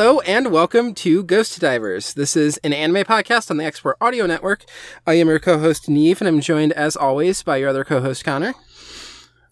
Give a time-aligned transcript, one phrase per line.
[0.00, 2.14] Hello and welcome to Ghost Divers.
[2.14, 4.64] This is an anime podcast on the Export Audio Network.
[5.06, 8.54] I am your co-host Neve, and I'm joined as always by your other co-host Connor.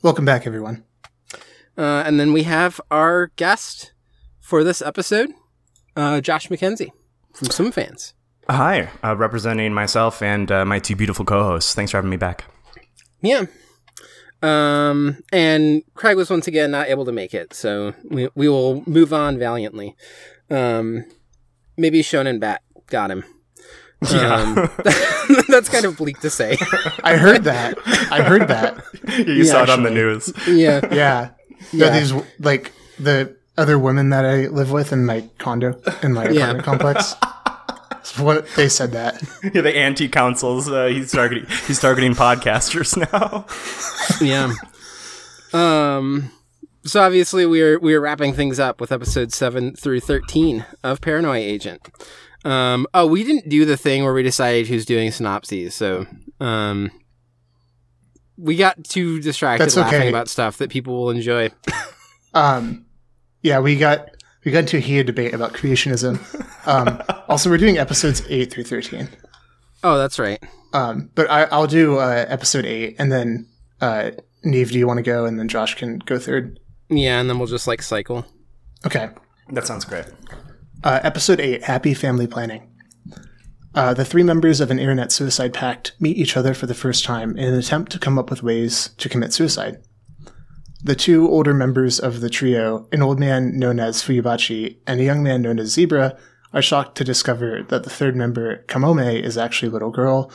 [0.00, 0.84] Welcome back, everyone.
[1.76, 3.92] Uh, and then we have our guest
[4.40, 5.34] for this episode,
[5.96, 6.92] uh, Josh McKenzie
[7.34, 8.14] from Some Fans.
[8.48, 11.74] Hi, uh, representing myself and uh, my two beautiful co-hosts.
[11.74, 12.44] Thanks for having me back.
[13.20, 13.44] Yeah.
[14.40, 18.84] Um, and Craig was once again not able to make it, so we we will
[18.86, 19.96] move on valiantly.
[20.50, 21.04] Um,
[21.76, 23.24] maybe Shonen Bat got him.
[24.12, 24.32] Yeah.
[24.32, 24.54] Um,
[25.48, 26.56] that's kind of bleak to say.
[27.02, 27.76] I heard that.
[28.12, 28.80] I heard that.
[29.26, 30.32] you Yeah, saw it on the news.
[30.46, 30.80] yeah.
[30.94, 31.30] Yeah.
[31.72, 31.98] Yeah.
[31.98, 36.50] These like the other women that I live with in my condo in my Yeah.
[36.52, 37.14] apartment complex.
[38.18, 39.20] What they said that.
[39.52, 40.68] Yeah, the anti-councils.
[40.70, 41.46] Uh, he's targeting.
[41.66, 43.46] He's targeting podcasters now.
[44.24, 44.54] yeah.
[45.52, 46.30] Um.
[46.88, 51.86] So obviously we're we're wrapping things up with episode seven through thirteen of Paranoia Agent.
[52.44, 52.86] Um.
[52.94, 55.74] Oh, we didn't do the thing where we decided who's doing synopses.
[55.74, 56.06] So,
[56.40, 56.90] um,
[58.38, 60.08] we got too distracted That's laughing okay.
[60.08, 61.50] about stuff that people will enjoy.
[62.34, 62.84] Um,
[63.42, 64.10] yeah, we got
[64.44, 66.18] we got into a heated debate about creationism.
[66.66, 69.08] Um, also, we're doing episodes eight through thirteen.
[69.82, 70.42] Oh, that's right.
[70.72, 73.48] Um, but I, I'll do uh, episode eight, and then
[73.80, 74.10] uh,
[74.44, 76.60] Neve, do you want to go, and then Josh can go third.
[76.88, 78.24] Yeah, and then we'll just like cycle.
[78.86, 79.10] Okay.
[79.50, 80.06] That sounds great.
[80.84, 82.70] Uh, episode 8 Happy Family Planning.
[83.74, 87.04] Uh, the three members of an internet suicide pact meet each other for the first
[87.04, 89.82] time in an attempt to come up with ways to commit suicide.
[90.82, 95.04] The two older members of the trio, an old man known as Fuyubachi and a
[95.04, 96.16] young man known as Zebra,
[96.52, 100.32] are shocked to discover that the third member, Kamome, is actually a little girl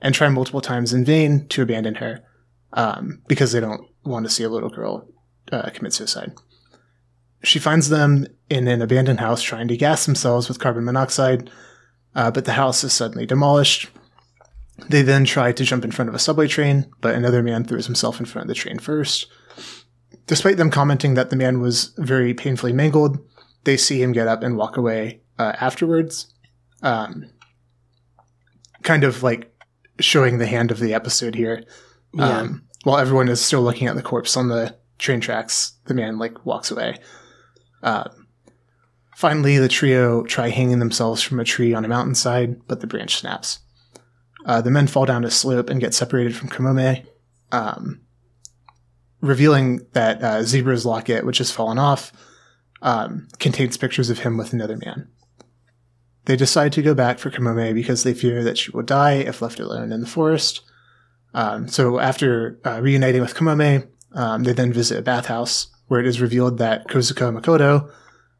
[0.00, 2.24] and try multiple times in vain to abandon her
[2.72, 5.06] um, because they don't want to see a little girl
[5.52, 6.32] uh, commit suicide.
[7.44, 11.50] She finds them in an abandoned house trying to gas themselves with carbon monoxide,
[12.14, 13.88] uh, but the house is suddenly demolished.
[14.88, 17.86] They then try to jump in front of a subway train, but another man throws
[17.86, 19.26] himself in front of the train first.
[20.26, 23.18] Despite them commenting that the man was very painfully mangled,
[23.64, 26.32] they see him get up and walk away uh, afterwards.
[26.82, 27.26] Um,
[28.82, 29.52] kind of like
[30.00, 31.64] showing the hand of the episode here.
[32.14, 32.38] Yeah.
[32.38, 36.18] Um, while everyone is still looking at the corpse on the train tracks, the man
[36.18, 36.96] like walks away.
[37.82, 38.28] Um,
[39.16, 43.16] finally, the trio try hanging themselves from a tree on a mountainside, but the branch
[43.16, 43.58] snaps.
[44.46, 47.04] Uh, the men fall down a slope and get separated from Kamome,
[47.50, 48.00] um,
[49.20, 52.12] revealing that uh, Zebra's locket, which has fallen off,
[52.80, 55.08] um, contains pictures of him with another man.
[56.24, 59.42] They decide to go back for Kamome because they fear that she will die if
[59.42, 60.62] left alone in the forest.
[61.34, 66.06] Um, so after uh, reuniting with Kamome, um, they then visit a bathhouse where it
[66.06, 67.90] is revealed that Kozuka Makoto,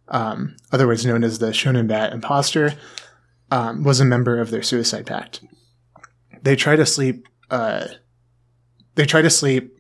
[0.08, 2.74] um, otherwise known as the Shonen Bat imposter,
[3.50, 5.42] um, was a member of their suicide pact.
[6.42, 7.28] They try to sleep.
[7.50, 7.86] Uh,
[8.94, 9.76] they try to sleep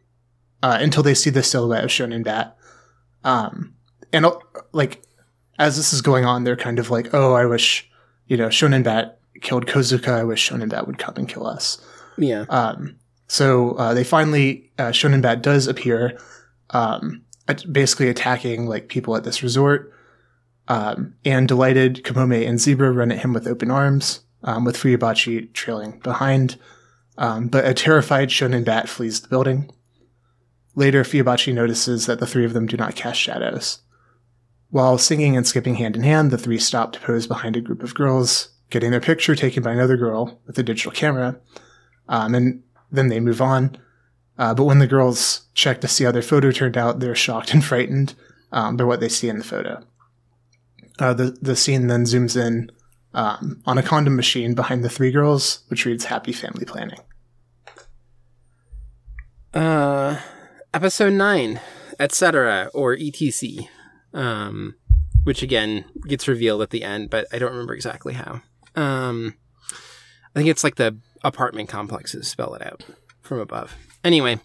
[0.62, 2.56] uh, until they see the silhouette of Shonen Bat,
[3.24, 3.74] um,
[4.12, 4.38] and uh,
[4.72, 5.02] like
[5.58, 7.90] as this is going on, they're kind of like, "Oh, I wish
[8.26, 10.12] you know Shonen Bat killed Kozuka.
[10.12, 11.84] I wish Shonen Bat would come and kill us."
[12.18, 12.44] Yeah.
[12.48, 12.96] Um,
[13.32, 16.20] so uh, they finally uh, Shonen Bat does appear,
[16.68, 17.22] um,
[17.70, 19.90] basically attacking like people at this resort.
[20.68, 25.50] Um, and delighted, Kamome and Zebra run at him with open arms, um, with Fuyubachi
[25.54, 26.58] trailing behind.
[27.16, 29.70] Um, but a terrified Shonen Bat flees the building.
[30.74, 33.78] Later, Fuyubachi notices that the three of them do not cast shadows.
[34.68, 37.82] While singing and skipping hand in hand, the three stop to pose behind a group
[37.82, 41.40] of girls, getting their picture taken by another girl with a digital camera.
[42.10, 43.76] Um, and then they move on.
[44.38, 47.52] Uh, but when the girls check to see how their photo turned out, they're shocked
[47.52, 48.14] and frightened
[48.52, 49.82] um, by what they see in the photo.
[50.98, 52.70] Uh, the the scene then zooms in
[53.14, 57.00] um, on a condom machine behind the three girls, which reads "Happy Family Planning."
[59.54, 60.18] Uh,
[60.72, 61.60] episode nine,
[61.98, 62.70] etc.
[62.74, 63.66] or etc.
[64.12, 64.76] Um,
[65.24, 68.42] which again gets revealed at the end, but I don't remember exactly how.
[68.74, 69.34] Um,
[70.34, 72.84] I think it's like the apartment complexes spell it out
[73.20, 73.76] from above.
[74.04, 74.40] Anyway,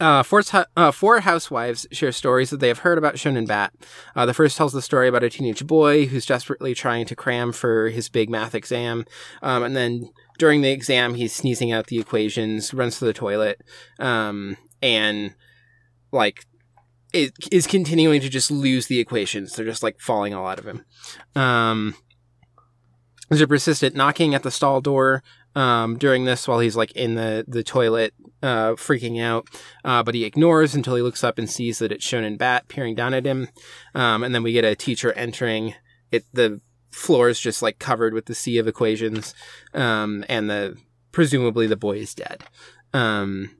[0.00, 0.42] uh, four,
[0.76, 3.72] uh, four housewives share stories that they have heard about Shonen Bat.
[4.16, 7.52] Uh, the first tells the story about a teenage boy who's desperately trying to cram
[7.52, 9.04] for his big math exam,
[9.42, 13.62] um, and then during the exam he's sneezing out the equations, runs to the toilet,
[14.00, 15.34] um, and
[16.12, 16.44] like
[17.12, 19.54] is, continuing to just lose the equations.
[19.54, 20.84] They're just like falling all out of him.
[21.34, 21.94] Um,
[23.28, 25.22] there's a persistent knocking at the stall door
[25.54, 29.48] um, during this while he's like in the the toilet, uh, freaking out.
[29.84, 32.94] Uh, but he ignores until he looks up and sees that it's Shonen Bat peering
[32.94, 33.48] down at him.
[33.94, 35.74] Um, and then we get a teacher entering.
[36.12, 36.60] It the
[36.92, 39.34] floor is just like covered with the sea of equations,
[39.74, 40.76] um, and the
[41.12, 42.44] presumably the boy is dead.
[42.92, 43.56] Um,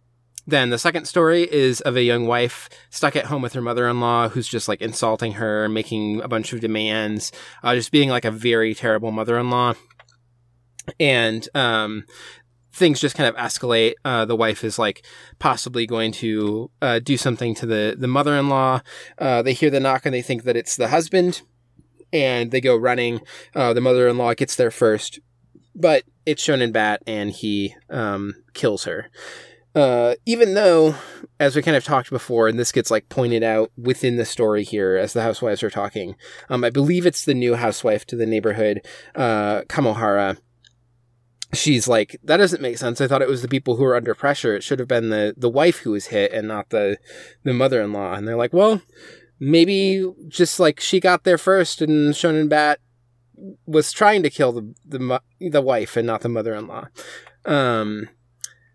[0.47, 4.29] then the second story is of a young wife stuck at home with her mother-in-law
[4.29, 8.31] who's just like insulting her, making a bunch of demands, uh, just being like a
[8.31, 9.75] very terrible mother-in-law.
[11.01, 12.05] And um,
[12.73, 13.95] things just kind of escalate.
[14.05, 15.05] Uh, the wife is like
[15.39, 18.83] possibly going to uh, do something to the the mother-in-law.
[19.19, 21.43] Uh, they hear the knock and they think that it's the husband,
[22.13, 23.21] and they go running.
[23.55, 25.19] Uh, the mother-in-law gets there first,
[25.75, 29.11] but it's Shonen Bat, and he um, kills her.
[29.77, 30.95] Uh, even though,
[31.39, 34.65] as we kind of talked before, and this gets like pointed out within the story
[34.65, 36.17] here as the housewives are talking,
[36.49, 38.81] um, I believe it's the new housewife to the neighborhood,
[39.15, 40.39] uh, Kamohara.
[41.53, 43.03] She's like, that doesn't make sense.
[43.03, 44.57] I thought it was the people who were under pressure.
[44.57, 46.97] It should have been the, the wife who was hit and not the,
[47.45, 48.15] the mother-in-law.
[48.15, 48.81] And they're like, well,
[49.39, 52.81] maybe just like she got there first and Shonen Bat
[53.67, 56.89] was trying to kill the, the, the wife and not the mother-in-law.
[57.45, 58.09] Um,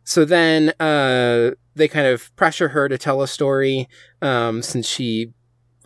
[0.03, 3.88] so then uh, they kind of pressure her to tell a story
[4.22, 5.34] um, since she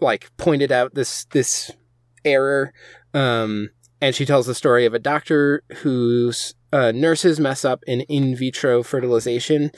[0.01, 1.71] like pointed out this this
[2.23, 2.73] error
[3.13, 3.69] um,
[4.01, 8.35] and she tells the story of a doctor whose uh, nurses mess up in in
[8.35, 9.71] vitro fertilization.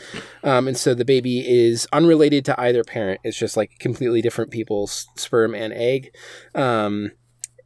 [0.44, 3.22] Um, and so the baby is unrelated to either parent.
[3.24, 6.16] It's just like completely different people's sperm and egg.
[6.56, 7.12] Um,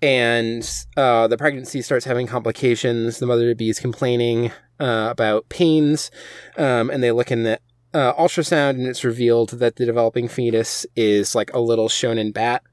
[0.01, 3.19] and uh, the pregnancy starts having complications.
[3.19, 6.11] The mother to be is complaining uh, about pains,
[6.57, 7.59] um, and they look in the
[7.93, 12.63] uh, ultrasound, and it's revealed that the developing fetus is like a little shonen bat.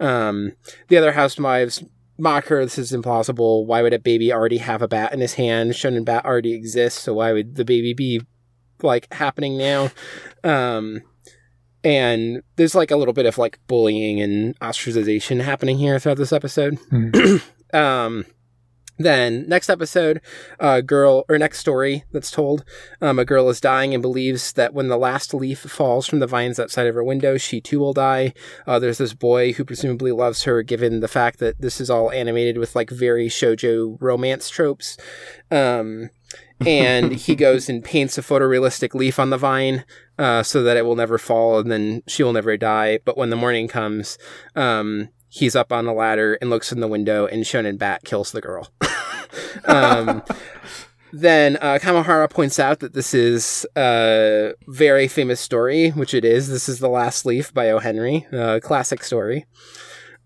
[0.00, 0.52] Um,
[0.88, 1.84] the other housewives
[2.18, 2.64] mock her.
[2.64, 3.66] This is impossible.
[3.66, 5.72] Why would a baby already have a bat in his hand?
[5.72, 8.22] Shonen bat already exists, so why would the baby be
[8.82, 9.90] like happening now?
[10.44, 11.02] Um,
[11.84, 16.32] and there's like a little bit of like bullying and ostracization happening here throughout this
[16.32, 16.78] episode.
[16.90, 17.42] Mm.
[17.74, 18.24] um,
[18.98, 20.20] then next episode,
[20.58, 22.64] a girl or next story that's told,
[23.00, 26.26] um, a girl is dying and believes that when the last leaf falls from the
[26.26, 28.34] vines outside of her window, she too will die.
[28.66, 32.10] Uh, there's this boy who presumably loves her, given the fact that this is all
[32.10, 34.96] animated with like very shojo romance tropes.
[35.50, 36.10] Um,
[36.66, 39.84] and he goes and paints a photorealistic leaf on the vine
[40.18, 42.98] uh, so that it will never fall and then she will never die.
[43.04, 44.18] But when the morning comes,
[44.56, 48.32] um, he's up on the ladder and looks in the window, and Shonen Bat kills
[48.32, 48.70] the girl.
[49.64, 50.22] um,
[51.12, 56.48] then uh, Kamohara points out that this is a very famous story, which it is.
[56.48, 57.78] This is The Last Leaf by O.
[57.78, 59.46] Henry, a classic story.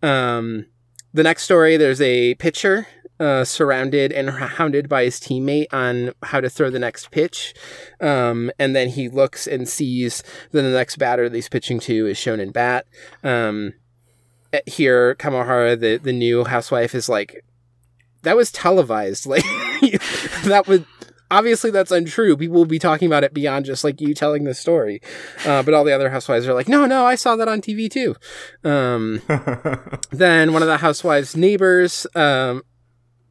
[0.02, 0.66] Um,
[1.12, 2.86] the next story, there's a pitcher
[3.20, 7.54] uh, surrounded and hounded by his teammate on how to throw the next pitch.
[8.00, 12.06] Um, and then he looks and sees that the next batter that he's pitching to
[12.08, 12.86] is Shonen Bat.
[13.22, 13.74] Um,
[14.66, 17.44] here, Kamohara, the, the new housewife, is like,
[18.22, 19.26] that was televised.
[19.82, 20.00] Like,
[20.44, 20.86] that would
[21.32, 22.36] obviously that's untrue.
[22.36, 25.00] People will be talking about it beyond just like you telling the story.
[25.44, 27.90] Uh, but all the other housewives are like, no, no, I saw that on TV
[27.90, 28.14] too.
[28.68, 29.22] Um,
[30.12, 32.62] then one of the housewives' neighbors um,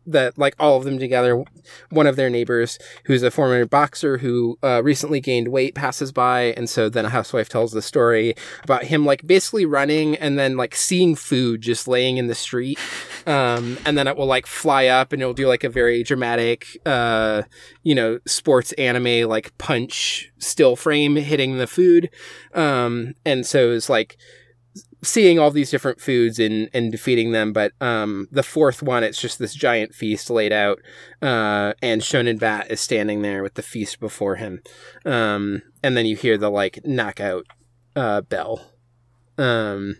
[0.05, 1.43] that like all of them together
[1.89, 6.53] one of their neighbors who's a former boxer who uh, recently gained weight passes by
[6.57, 10.57] and so then a housewife tells the story about him like basically running and then
[10.57, 12.79] like seeing food just laying in the street
[13.27, 16.65] um, and then it will like fly up and it'll do like a very dramatic
[16.85, 17.43] uh,
[17.83, 22.09] you know sports anime like punch still frame hitting the food
[22.53, 24.17] um, and so it's like
[25.03, 27.53] seeing all these different foods and, and defeating them.
[27.53, 30.79] But um, the fourth one, it's just this giant feast laid out,
[31.21, 34.61] uh, and Shonen Bat is standing there with the feast before him.
[35.05, 37.45] Um, and then you hear the like knockout
[37.95, 38.71] uh, bell.
[39.37, 39.97] Um,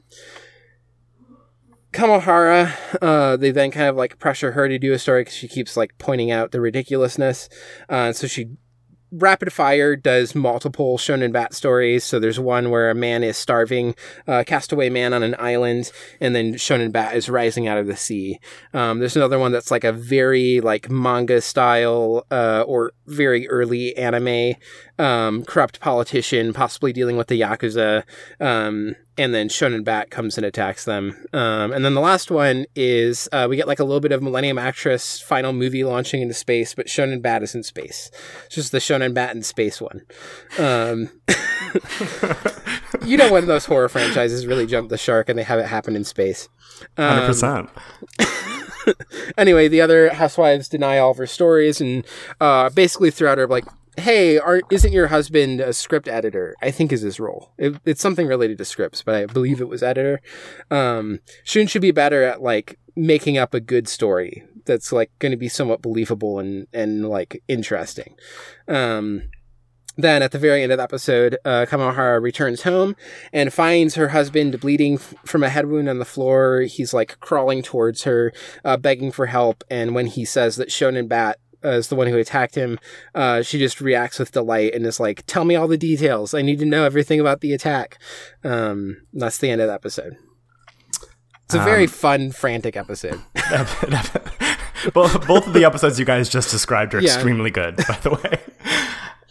[1.94, 5.48] Kamohara, uh, they then kind of like pressure her to do a story because she
[5.48, 7.50] keeps like pointing out the ridiculousness.
[7.90, 8.52] Uh, so she
[9.12, 12.04] Rapid Fire does multiple Shonen Bat stories.
[12.04, 13.94] So there's one where a man is starving,
[14.28, 15.92] uh, castaway man on an island,
[16.22, 18.40] and then Shonen Bat is rising out of the sea.
[18.74, 23.96] Um, there's another one that's like a very like manga style uh, or very early
[23.98, 24.56] anime
[25.02, 28.04] um, corrupt politician, possibly dealing with the yakuza.
[28.40, 31.26] Um, and then Shonen Bat comes and attacks them.
[31.34, 34.22] Um, and then the last one is uh, we get like a little bit of
[34.22, 38.12] Millennium Actress final movie launching into space, but Shonen Bat is in space.
[38.46, 40.02] It's just the Shonen Bat in space one.
[40.60, 41.10] Um,
[43.06, 45.96] you know when those horror franchises really jump the shark and they have it happen
[45.96, 46.48] in space.
[46.98, 47.70] Um, Hundred percent.
[49.38, 52.06] anyway, the other housewives deny all of her stories and
[52.40, 53.66] uh, basically throughout her like,
[53.98, 57.54] "Hey, are, isn't your husband a script editor?" I think is his role.
[57.58, 60.22] It, it's something related to scripts, but I believe it was editor.
[60.70, 65.32] Um, Shun should be better at like making up a good story that's like going
[65.32, 68.16] to be somewhat believable and and like interesting.
[68.68, 69.24] Um,
[69.98, 72.96] then at the very end of the episode, uh, Kamohara returns home
[73.34, 76.62] and finds her husband bleeding f- from a head wound on the floor.
[76.62, 78.32] He's like crawling towards her,
[78.64, 79.64] uh, begging for help.
[79.70, 82.80] And when he says that Shonen Bat uh, is the one who attacked him,
[83.16, 86.34] uh, she just reacts with delight and is like, "Tell me all the details.
[86.34, 87.98] I need to know everything about the attack."
[88.44, 90.18] Um, that's the end of the episode.
[91.46, 93.22] It's a very fun, frantic episode.
[94.94, 97.14] both, both of the episodes you guys just described are Yeah.
[97.14, 98.40] extremely good, by the way.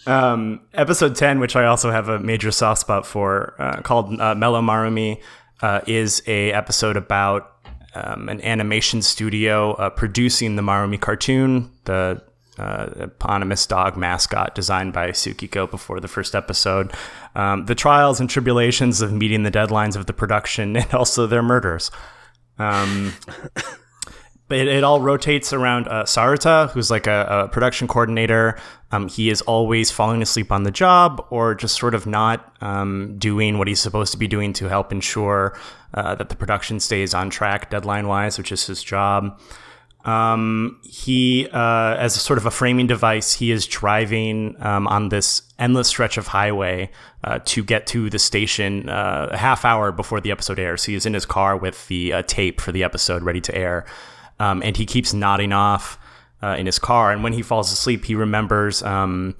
[0.06, 4.34] Um, episode 10, which I also have a major soft spot for, uh, called uh,
[4.34, 5.20] Mellow Maromi,
[5.62, 7.59] uh, is a episode about
[7.94, 12.22] um, an animation studio uh, producing the Maromi cartoon, the
[12.58, 16.92] uh, eponymous dog mascot designed by Tsukiko before the first episode,
[17.34, 21.42] um, the trials and tribulations of meeting the deadlines of the production, and also their
[21.42, 21.90] murders.
[22.58, 23.14] Um,
[24.52, 28.58] it, it all rotates around uh, Saruta, who's like a, a production coordinator.
[28.92, 33.16] Um, he is always falling asleep on the job or just sort of not um,
[33.18, 35.56] doing what he's supposed to be doing to help ensure
[35.94, 39.38] uh, that the production stays on track deadline wise, which is his job.
[40.04, 45.10] Um, he, uh, as a sort of a framing device, he is driving um, on
[45.10, 46.90] this endless stretch of highway
[47.22, 50.84] uh, to get to the station uh, a half hour before the episode airs.
[50.84, 53.84] He is in his car with the uh, tape for the episode ready to air,
[54.40, 55.98] um, and he keeps nodding off
[56.42, 57.12] uh, in his car.
[57.12, 58.82] And when he falls asleep, he remembers.
[58.82, 59.36] Um,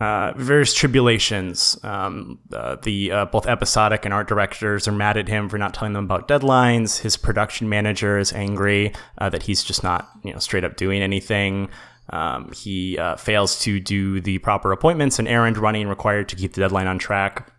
[0.00, 1.76] uh, various tribulations.
[1.82, 5.74] Um, uh, the uh, both episodic and art directors are mad at him for not
[5.74, 7.00] telling them about deadlines.
[7.00, 11.02] His production manager is angry uh, that he's just not, you know, straight up doing
[11.02, 11.68] anything.
[12.10, 16.52] Um, he uh, fails to do the proper appointments and errand running required to keep
[16.52, 17.52] the deadline on track.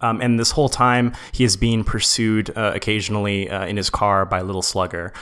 [0.00, 4.24] Um, and this whole time, he is being pursued uh, occasionally uh, in his car
[4.24, 5.12] by Little Slugger.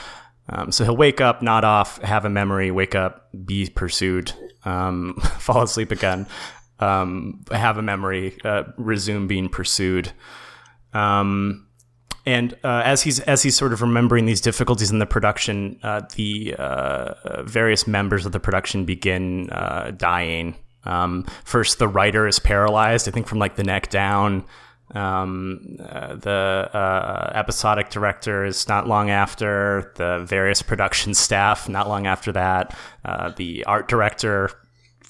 [0.49, 5.15] Um, so he'll wake up, nod off, have a memory, wake up, be pursued, um,
[5.39, 6.27] fall asleep again,
[6.79, 10.11] um, have a memory, uh, resume being pursued.
[10.93, 11.67] Um,
[12.25, 16.01] and uh, as he's as he's sort of remembering these difficulties in the production, uh,
[16.15, 20.57] the uh, various members of the production begin uh, dying.
[20.83, 24.43] Um, first, the writer is paralyzed, I think, from like the neck down.
[24.95, 29.91] Um, uh, the uh, episodic director is not long after.
[29.95, 32.75] The various production staff not long after that.
[33.03, 34.49] Uh, the art director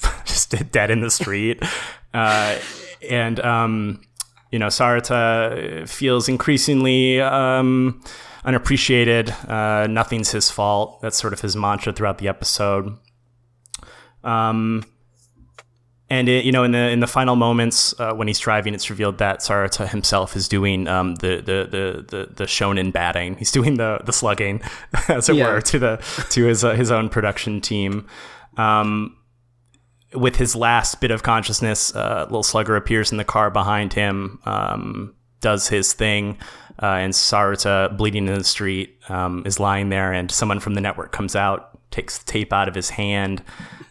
[0.26, 1.62] just dead in the street.
[2.14, 2.58] Uh,
[3.08, 4.02] and um,
[4.52, 8.02] you know, Saruta feels increasingly um,
[8.44, 9.30] unappreciated.
[9.48, 11.00] Uh, nothing's his fault.
[11.02, 12.98] That's sort of his mantra throughout the episode.
[14.24, 14.84] Um,
[16.10, 18.90] and it, you know, in the in the final moments uh, when he's driving, it's
[18.90, 23.36] revealed that Saruta himself is doing um, the, the the the the shonen batting.
[23.36, 24.62] He's doing the the slugging,
[25.10, 25.52] as it Yeah.
[25.54, 28.08] were, to the to his uh, his own production team.
[28.58, 29.18] Um,
[30.14, 34.40] with his last bit of consciousness, uh, little slugger appears in the car behind him,
[34.46, 36.38] um, does his thing,
[36.82, 40.82] uh, and Saruta, bleeding in the street, um, is lying there, and someone from the
[40.82, 43.44] network comes out, takes the tape out of his hand,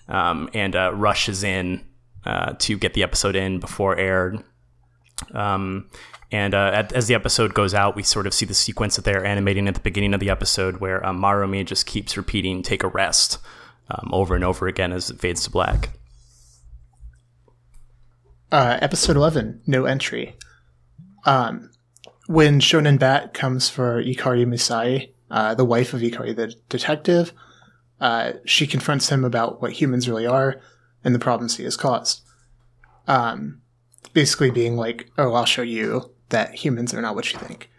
[0.09, 1.85] um, and uh, rushes in
[2.27, 4.43] uh, to get the episode in before aired.
[5.33, 5.89] Um,
[6.33, 9.05] and uh, at, as the episode goes out, we sort of see the sequence that
[9.05, 12.83] they're animating at the beginning of the episode, where um, Maromi just keeps repeating "take
[12.83, 13.39] a rest"
[13.89, 15.91] um, over and over again as it fades to black.
[18.51, 20.37] Uh, episode 11, no entry.
[21.25, 21.71] Um,
[22.27, 27.33] when Shonen Bat comes for Ikari Misae, uh, the wife of Ikari the detective,
[28.01, 30.61] uh, she confronts him about what humans really are
[31.05, 32.21] and the problems he has caused.
[33.07, 33.63] Um,
[34.13, 37.71] basically being like, oh, I'll show you that humans are not what you think.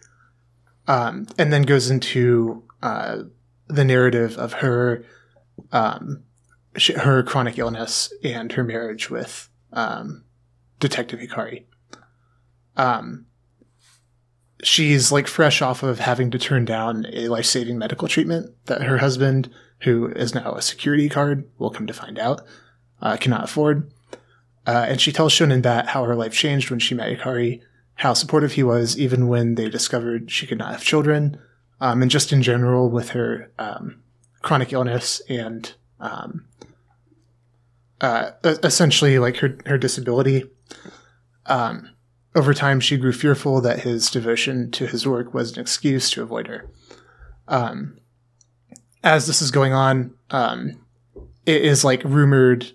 [0.88, 3.24] Um, and then goes into uh,
[3.68, 5.04] the narrative of her
[5.72, 6.24] um,
[6.78, 10.24] sh- her chronic illness and her marriage with um,
[10.80, 11.66] Detective Hikari.
[12.78, 13.26] Um,
[14.63, 18.84] she's like fresh off of having to turn down a life saving medical treatment that
[18.84, 19.50] her husband,
[19.82, 22.42] who is now a security guard, will come to find out,
[23.02, 23.92] uh, cannot afford.
[24.67, 27.62] Uh, and she tells Shonen Bat how her life changed when she met Hikari,
[27.95, 31.39] how supportive he was even when they discovered she could not have children,
[31.80, 34.03] um, and just in general with her um,
[34.41, 36.45] chronic illness and um,
[38.01, 40.43] uh, essentially like her her disability.
[41.45, 41.91] Um,
[42.36, 46.21] over time, she grew fearful that his devotion to his work was an excuse to
[46.21, 46.69] avoid her.
[47.47, 47.97] Um,
[49.01, 50.86] as this is going on, um,
[51.45, 52.69] it is like rumored.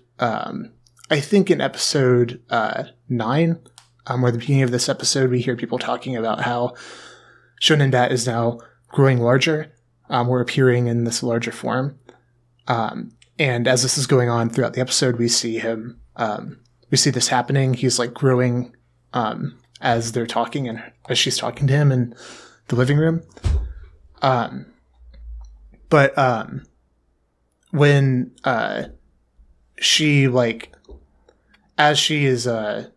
[1.13, 3.59] I think in episode uh, nine,
[4.07, 6.73] um, or the beginning of this episode, we hear people talking about how
[7.61, 9.71] Shonen Bat is now growing larger.
[10.09, 11.97] Um, or appearing in this larger form.
[12.67, 15.99] Um, and as this is going on throughout the episode, we see him.
[16.17, 16.59] Um,
[16.91, 17.73] we see this happening.
[17.73, 18.75] He's like growing
[19.13, 22.13] um, as they're talking and as she's talking to him in
[22.67, 23.23] the living room.
[24.21, 24.65] Um,
[25.89, 26.65] but um,
[27.71, 28.83] when uh,
[29.77, 30.75] she like,
[31.77, 32.89] as she is uh,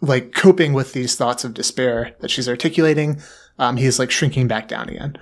[0.00, 3.20] like coping with these thoughts of despair that she's articulating,
[3.58, 5.16] um, he's like shrinking back down again.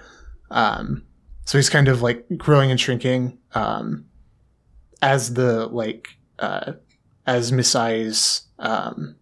[0.50, 1.04] Um,
[1.44, 4.06] so he's kind of like growing and shrinking um,
[5.02, 6.72] as the like uh,
[7.26, 9.16] as Misae's um,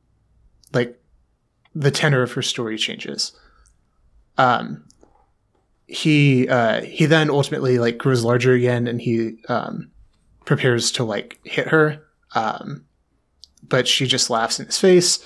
[0.72, 1.00] like
[1.74, 3.32] the tenor of her story changes.
[4.36, 4.84] Um,
[5.86, 9.90] he uh, he then ultimately like grows larger again, and he um,
[10.44, 12.84] prepares to like hit her, um,
[13.62, 15.24] but she just laughs in his face.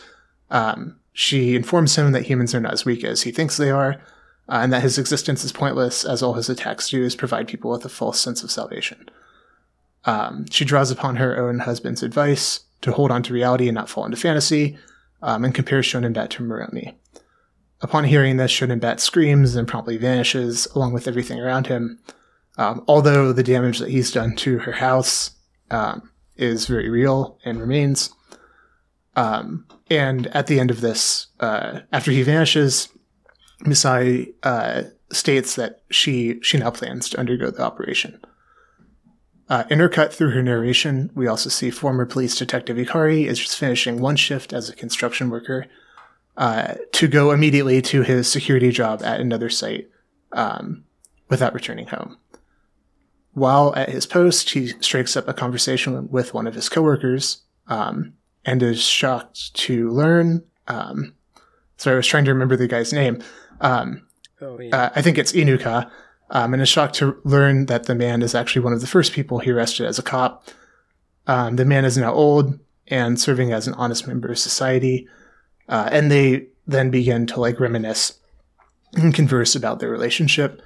[0.50, 4.00] Um, she informs him that humans are not as weak as he thinks they are,
[4.48, 7.70] uh, and that his existence is pointless, as all his attacks do is provide people
[7.70, 9.08] with a false sense of salvation.
[10.04, 13.88] Um, she draws upon her own husband's advice to hold on to reality and not
[13.88, 14.78] fall into fantasy,
[15.22, 16.94] um, and compares Shonen Bat to Maromi.
[17.80, 21.98] Upon hearing this, Shonen Bat screams and promptly vanishes, along with everything around him.
[22.58, 25.32] Um, although the damage that he's done to her house
[25.70, 26.10] um,
[26.42, 28.10] is very real and remains.
[29.16, 32.88] Um, and at the end of this, uh, after he vanishes,
[33.64, 38.20] Misae uh, states that she she now plans to undergo the operation.
[39.48, 44.00] Uh, intercut through her narration, we also see former police detective Ikari is just finishing
[44.00, 45.66] one shift as a construction worker
[46.38, 49.90] uh, to go immediately to his security job at another site
[50.32, 50.84] um,
[51.28, 52.16] without returning home.
[53.34, 58.12] While at his post, he strikes up a conversation with one of his coworkers um,
[58.44, 60.44] and is shocked to learn.
[60.68, 61.14] Um,
[61.78, 63.22] sorry, I was trying to remember the guy's name.
[63.60, 64.06] Um,
[64.40, 64.76] Oh yeah.
[64.76, 65.88] uh, I think it's Inuka,
[66.30, 69.12] um, and is shocked to learn that the man is actually one of the first
[69.12, 70.48] people he arrested as a cop.
[71.26, 75.06] Um, the man is now old and serving as an honest member of society,
[75.68, 78.18] uh, and they then begin to like reminisce
[78.94, 80.60] and converse about their relationship.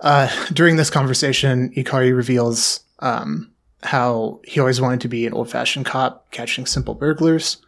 [0.00, 3.50] Uh, during this conversation, Ikari reveals um,
[3.82, 7.58] how he always wanted to be an old-fashioned cop catching simple burglars,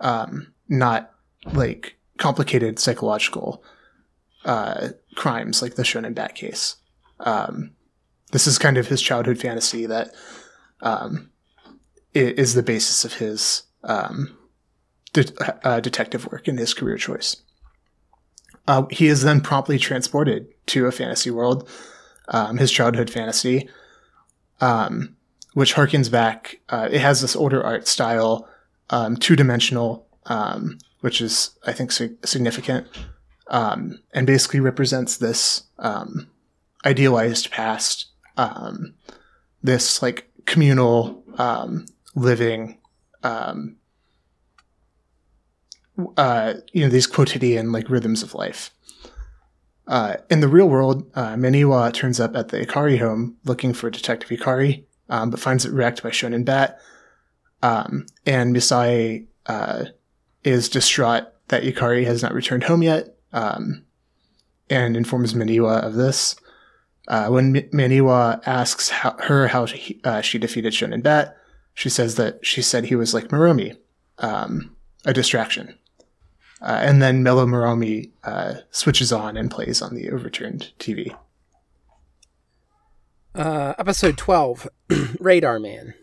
[0.00, 1.12] um, not
[1.52, 3.62] like complicated psychological
[4.44, 6.76] uh, crimes like the Shonen Bat case.
[7.20, 7.72] Um,
[8.32, 10.12] this is kind of his childhood fantasy that
[10.82, 11.30] um,
[12.14, 14.36] is the basis of his um,
[15.12, 17.36] de- uh, detective work and his career choice.
[18.70, 21.68] Uh, he is then promptly transported to a fantasy world,
[22.28, 23.68] um, his childhood fantasy,
[24.60, 25.16] um,
[25.54, 26.60] which harkens back.
[26.68, 28.48] Uh, it has this older art style,
[28.90, 32.86] um, two dimensional, um, which is, I think, sig- significant
[33.48, 36.30] um, and basically represents this um,
[36.86, 38.06] idealized past,
[39.64, 41.24] this like communal
[42.14, 42.78] living,
[46.16, 48.70] uh, you know, these quotidian like rhythms of life.
[49.86, 53.90] Uh, in the real world, uh, Maniwa turns up at the Ikari home looking for
[53.90, 56.78] Detective Ikari, um, but finds it wrecked by Shonen Bat.
[57.62, 59.86] Um, and Misae uh,
[60.44, 63.84] is distraught that Ikari has not returned home yet, um,
[64.68, 66.36] and informs Maniwa of this.
[67.08, 71.36] Uh, when M- Maniwa asks how, her how she, uh, she defeated Shonen Bat,
[71.74, 73.76] she says that she said he was like Maromi,
[74.18, 75.76] um, a distraction.
[76.62, 81.16] Uh, and then Mellow Maromi uh, switches on and plays on the overturned TV.
[83.34, 84.68] Uh, episode 12
[85.20, 85.94] Radar Man.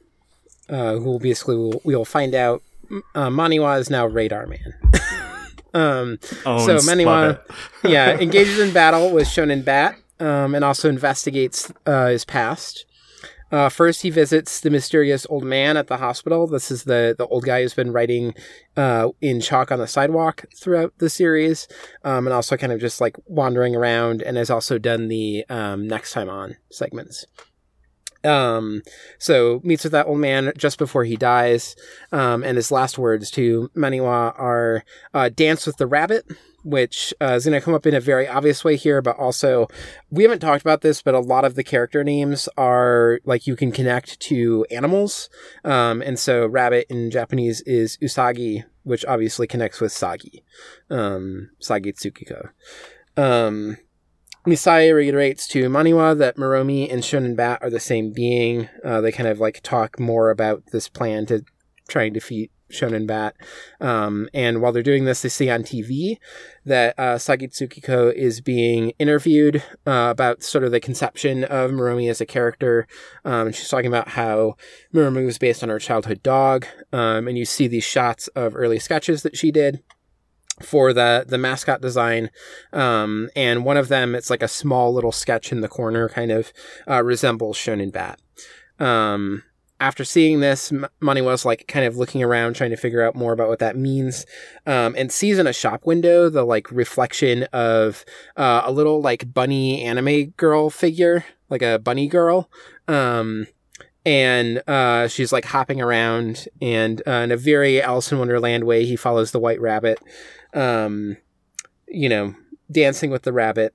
[0.69, 2.61] Uh, who will basically we'll, we'll find out
[3.15, 4.73] uh, Maniwa is now Radar Man.
[5.73, 7.39] um, Owns, so love Maniwa,
[7.83, 12.85] yeah, engages in battle with Shonen Bat, um, and also investigates uh, his past.
[13.51, 16.47] Uh, first, he visits the mysterious old man at the hospital.
[16.47, 18.33] This is the the old guy who's been writing
[18.75, 21.67] uh, in chalk on the sidewalk throughout the series,
[22.03, 25.87] um, and also kind of just like wandering around, and has also done the um,
[25.87, 27.25] next time on segments.
[28.23, 28.81] Um,
[29.19, 31.75] so meets with that old man just before he dies,
[32.11, 34.83] um, and his last words to Maniwa are
[35.13, 36.25] uh, "Dance with the rabbit,"
[36.67, 39.67] which uh, is going to come up in a very obvious way here, but also
[40.09, 43.55] we haven't talked about this, but a lot of the character names are like you
[43.55, 45.29] can connect to animals,
[45.63, 50.43] um, and so rabbit in Japanese is usagi, which obviously connects with sagi,
[50.89, 52.49] um, sagi tsukiko.
[53.15, 53.77] Um,
[54.45, 58.69] reiterates to Maniwa that Maromi and Shonen Bat are the same being.
[58.83, 61.43] Uh, they kind of like talk more about this plan to
[61.87, 63.35] try and defeat Shonen Bat.
[63.79, 66.17] Um, and while they're doing this, they see on TV
[66.65, 72.21] that uh, Tsukiko is being interviewed uh, about sort of the conception of Maromi as
[72.21, 72.87] a character.
[73.23, 74.55] Um, and she's talking about how
[74.93, 76.65] Maromi was based on her childhood dog.
[76.91, 79.83] Um, and you see these shots of early sketches that she did
[80.61, 82.31] for the the mascot design
[82.73, 86.31] um, and one of them it's like a small little sketch in the corner kind
[86.31, 86.51] of
[86.89, 88.19] uh, resembles shonen bat
[88.79, 89.43] um,
[89.79, 93.47] after seeing this was like kind of looking around trying to figure out more about
[93.47, 94.25] what that means
[94.65, 98.03] um, and sees in a shop window the like reflection of
[98.35, 102.49] uh, a little like bunny anime girl figure like a bunny girl
[102.87, 103.47] um,
[104.05, 108.85] and uh, she's like hopping around and uh, in a very alice in wonderland way
[108.85, 109.99] he follows the white rabbit
[110.53, 111.17] um,
[111.87, 112.35] you know,
[112.71, 113.73] dancing with the rabbit.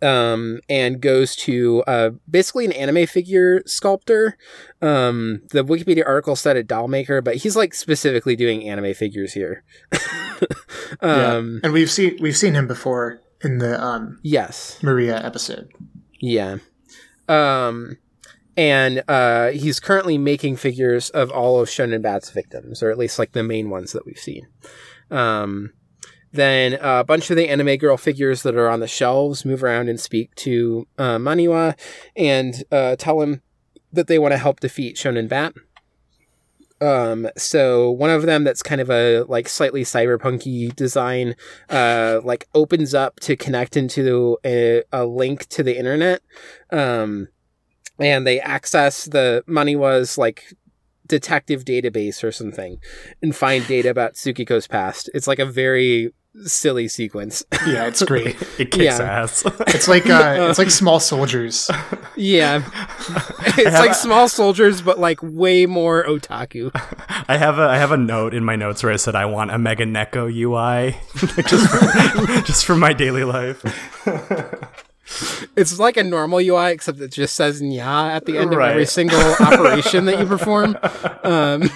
[0.00, 4.38] Um, and goes to uh, basically an anime figure sculptor.
[4.80, 9.32] Um, the Wikipedia article said a doll maker, but he's like specifically doing anime figures
[9.32, 9.64] here.
[11.00, 11.36] um, yeah.
[11.64, 15.72] and we've seen we've seen him before in the um, yes Maria episode.
[16.20, 16.58] Yeah.
[17.28, 17.98] Um,
[18.56, 23.18] and uh, he's currently making figures of all of Shonen Bat's victims, or at least
[23.18, 24.46] like the main ones that we've seen.
[25.10, 25.72] Um,
[26.32, 29.88] then a bunch of the anime girl figures that are on the shelves move around
[29.88, 31.78] and speak to uh, Maniwa
[32.16, 33.42] and uh, tell him
[33.92, 35.54] that they want to help defeat Shonen Bat.
[36.80, 41.36] Um, so one of them that's kind of a like slightly cyberpunky design,
[41.70, 46.22] uh, like opens up to connect into a, a link to the internet.
[46.72, 47.28] Um,
[48.00, 50.54] and they access the Maniwa's like
[51.06, 52.78] detective database or something
[53.20, 55.10] and find data about Tsukiko's past.
[55.14, 56.12] It's like a very
[56.44, 57.44] silly sequence.
[57.66, 58.36] Yeah, it's great.
[58.58, 59.02] it kicks yeah.
[59.02, 59.42] ass.
[59.68, 61.70] it's like uh, it's like small soldiers.
[62.16, 62.62] Yeah,
[63.56, 66.70] it's like a, small soldiers, but like way more otaku.
[67.28, 69.50] I have a I have a note in my notes where I said I want
[69.50, 70.96] a Mega Neko UI,
[71.42, 73.62] just for, just for my daily life
[75.56, 78.66] it's like a normal UI, except it just says "nya" at the end right.
[78.66, 80.78] of every single operation that you perform.
[81.24, 81.70] Um,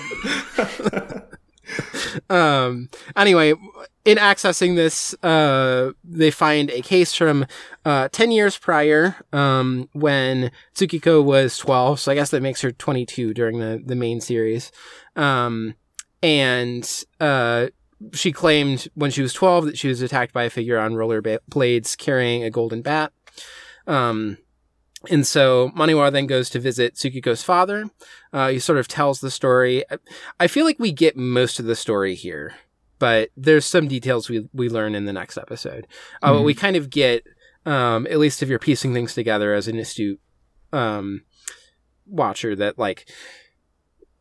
[2.31, 3.55] um, anyway,
[4.07, 7.45] in accessing this, uh, they find a case from
[7.85, 11.99] uh, 10 years prior um, when Tsukiko was 12.
[11.99, 14.71] So I guess that makes her 22 during the, the main series.
[15.17, 15.75] Um,
[16.23, 17.67] and uh,
[18.13, 21.21] she claimed when she was 12 that she was attacked by a figure on roller
[21.49, 23.13] blades carrying a golden bat.
[23.89, 24.39] Um,
[25.11, 27.91] and so Maniwa then goes to visit Tsukiko's father.
[28.33, 29.85] Uh, he sort of tells the story.
[30.39, 32.55] I feel like we get most of the story here,
[32.99, 35.87] but there's some details we we learn in the next episode.
[36.23, 36.45] Uh, mm-hmm.
[36.45, 37.25] we kind of get,
[37.65, 40.21] um, at least if you're piecing things together as an astute
[40.73, 41.23] um,
[42.07, 43.09] watcher, that like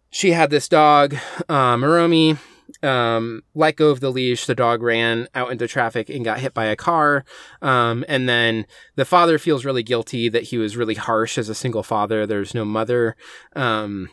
[0.09, 1.15] she had this dog,
[1.49, 2.38] uh, Maromi
[2.83, 4.45] um, let go of the leash.
[4.45, 7.25] The dog ran out into traffic and got hit by a car.
[7.61, 11.55] Um, and then the father feels really guilty that he was really harsh as a
[11.55, 12.25] single father.
[12.25, 13.15] There's no mother.
[13.55, 14.09] Um,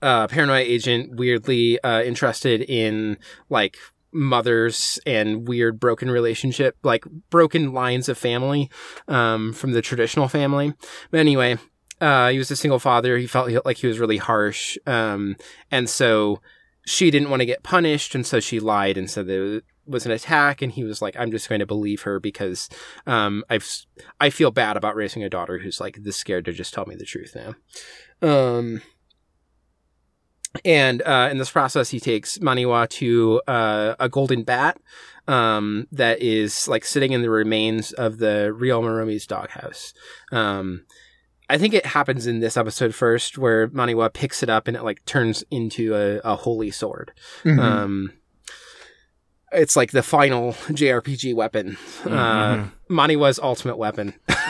[0.00, 3.18] uh, paranoia agent weirdly uh, interested in
[3.48, 3.76] like
[4.12, 8.70] mothers and weird broken relationship, like broken lines of family
[9.08, 10.74] um, from the traditional family.
[11.10, 11.58] But anyway,
[12.00, 13.16] uh, he was a single father.
[13.16, 14.76] He felt like he was really harsh.
[14.86, 15.36] Um,
[15.70, 16.40] and so
[16.84, 20.12] she didn't want to get punished, and so she lied and said that was an
[20.12, 20.62] attack.
[20.62, 22.68] And he was like, "I'm just going to believe her because
[23.06, 23.68] um, I've
[24.20, 26.96] I feel bad about raising a daughter who's like this scared to just tell me
[26.96, 27.54] the truth now."
[28.20, 28.82] Um,
[30.64, 34.78] and uh, in this process, he takes Maniwa to uh, a golden bat
[35.26, 39.94] um, that is like sitting in the remains of the real Maromi's doghouse.
[40.30, 40.84] Um,
[41.48, 44.82] I think it happens in this episode first, where Maniwa picks it up and it
[44.82, 47.12] like turns into a, a holy sword.
[47.44, 47.60] Mm-hmm.
[47.60, 48.12] Um,
[49.52, 52.12] it's like the final JRPG weapon, mm-hmm.
[52.12, 54.14] uh, Maniwa's ultimate weapon.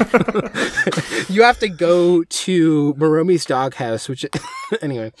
[1.28, 4.26] you have to go to Maromi's doghouse, which
[4.82, 5.12] anyway.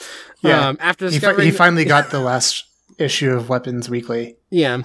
[0.42, 0.68] Yeah.
[0.68, 2.64] Um, after discovering, he, fi- he finally got the last
[2.98, 4.36] issue of Weapons Weekly.
[4.50, 4.82] Yeah.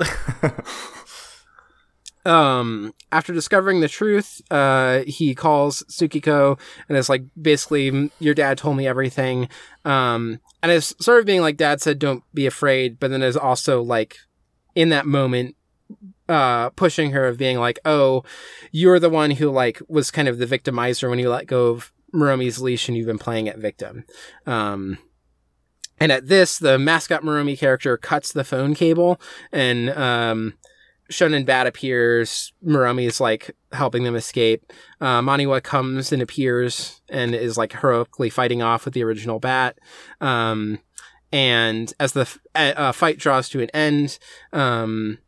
[2.25, 8.57] um, after discovering the truth, uh, he calls Tsukiko and is like, basically, your dad
[8.57, 9.49] told me everything.
[9.83, 12.99] Um, and it's sort of being like, dad said, don't be afraid.
[12.99, 14.17] But then is also like,
[14.75, 15.55] in that moment,
[16.27, 18.23] uh, pushing her of being like, oh,
[18.71, 21.91] you're the one who like was kind of the victimizer when you let go of
[22.13, 24.05] Maromi's leash and you've been playing at victim.
[24.45, 24.97] Um,
[25.99, 29.19] and at this, the mascot Maromi character cuts the phone cable
[29.51, 30.55] and, um,
[31.11, 32.51] Shonen Bat appears.
[32.65, 34.71] Maromi is like helping them escape.
[34.99, 39.77] Uh, Maniwa comes and appears and is like heroically fighting off with the original Bat.
[40.19, 40.79] Um,
[41.31, 44.17] and as the f- uh, fight draws to an end,
[44.51, 45.19] um,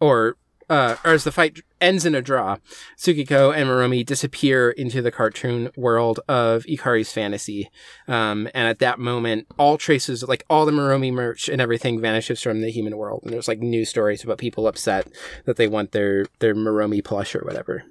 [0.00, 0.36] or
[0.70, 2.56] uh, or as the fight ends in a draw,
[2.96, 7.70] Tsukiko and Maromi disappear into the cartoon world of Ikari's fantasy.
[8.06, 12.42] Um, and at that moment, all traces, like all the Maromi merch and everything vanishes
[12.42, 13.22] from the human world.
[13.24, 15.08] And there's like news stories about people upset
[15.46, 17.84] that they want their, their Maromi plush or whatever.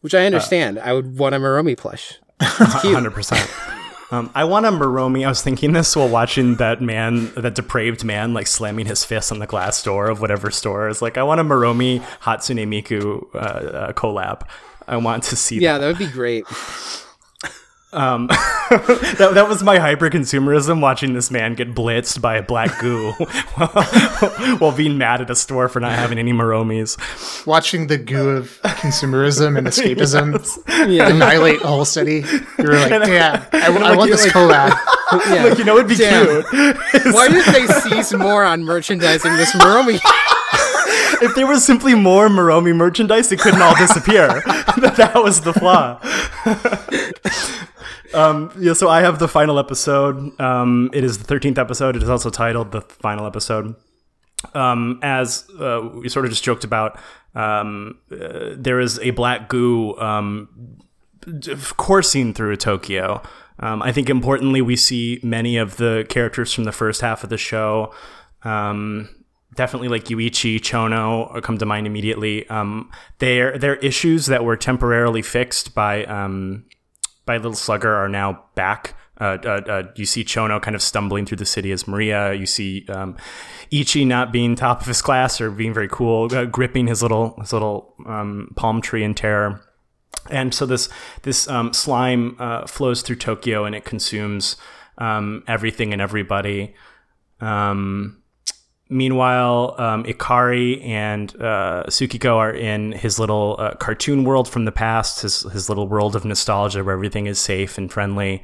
[0.00, 0.78] Which I understand.
[0.78, 2.20] I would want a Maromi plush.
[2.40, 3.50] Hundred percent.
[4.10, 5.24] Um, I want a Maromi.
[5.24, 9.30] I was thinking this while watching that man, that depraved man, like slamming his fist
[9.30, 10.88] on the glass door of whatever store.
[10.88, 14.48] Is like, I want a Maromi Hatsune Miku uh, uh, collab.
[14.86, 16.44] I want to see Yeah, that would be great.
[17.90, 22.78] Um, that, that was my hyper consumerism watching this man get blitzed by a black
[22.80, 23.68] goo while,
[24.58, 26.98] while being mad at a store for not having any Maromis.
[27.46, 30.36] Watching the goo of consumerism and escapism
[30.86, 31.08] Yeah.
[31.08, 32.24] annihilate a whole city.
[32.58, 34.76] You were like, damn, I, I like, want this like- collab.
[35.34, 35.44] yeah.
[35.44, 36.26] Like, you know, it'd be Damn.
[36.42, 37.14] cute.
[37.14, 39.98] Why did they seize more on merchandising this Maromi?
[41.22, 44.28] if there was simply more Maromi merchandise, it couldn't all disappear.
[44.76, 45.98] that, that was the flaw.
[48.14, 50.38] Um, yeah, so I have the final episode.
[50.40, 51.96] Um, it is the 13th episode.
[51.96, 53.74] It is also titled The Final Episode.
[54.54, 56.98] Um, as uh, we sort of just joked about,
[57.34, 60.78] um, uh, there is a black goo um,
[61.76, 63.22] coursing through Tokyo.
[63.60, 67.30] Um, I think importantly, we see many of the characters from the first half of
[67.30, 67.92] the show.
[68.44, 69.08] Um,
[69.54, 72.48] definitely like Yuichi, Chono come to mind immediately.
[72.48, 76.64] Um, their issues that were temporarily fixed by um,
[77.28, 78.94] by Little Slugger are now back.
[79.20, 82.32] Uh, uh, uh, you see Chono kind of stumbling through the city as Maria.
[82.32, 83.16] You see um,
[83.70, 87.38] Ichi not being top of his class or being very cool, uh, gripping his little
[87.38, 89.60] his little um, palm tree in terror.
[90.30, 90.88] And so this
[91.22, 94.56] this um, slime uh, flows through Tokyo and it consumes
[94.96, 96.74] um, everything and everybody.
[97.40, 98.22] Um,
[98.88, 104.72] meanwhile, um, Ikari and uh, Tsukiko are in his little uh, cartoon world from the
[104.72, 108.42] past, his his little world of nostalgia where everything is safe and friendly.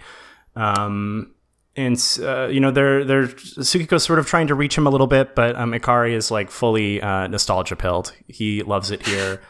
[0.57, 1.35] Um,
[1.77, 5.07] and uh, you know they're they're Tsukiko's sort of trying to reach him a little
[5.07, 8.13] bit, but um, Ikari is like fully uh, nostalgia pilled.
[8.29, 9.41] He loves it here.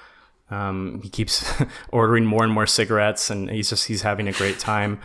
[0.51, 1.53] Um, he keeps
[1.91, 5.01] ordering more and more cigarettes, and he's just he's having a great time.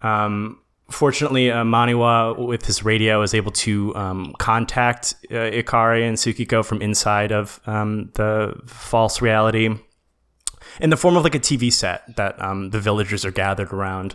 [0.00, 6.16] Um, fortunately, uh, Maniwa with his radio is able to um, contact uh, Ikari and
[6.16, 9.76] Tsukiko from inside of um, the false reality
[10.80, 14.14] in the form of like a TV set that um, the villagers are gathered around.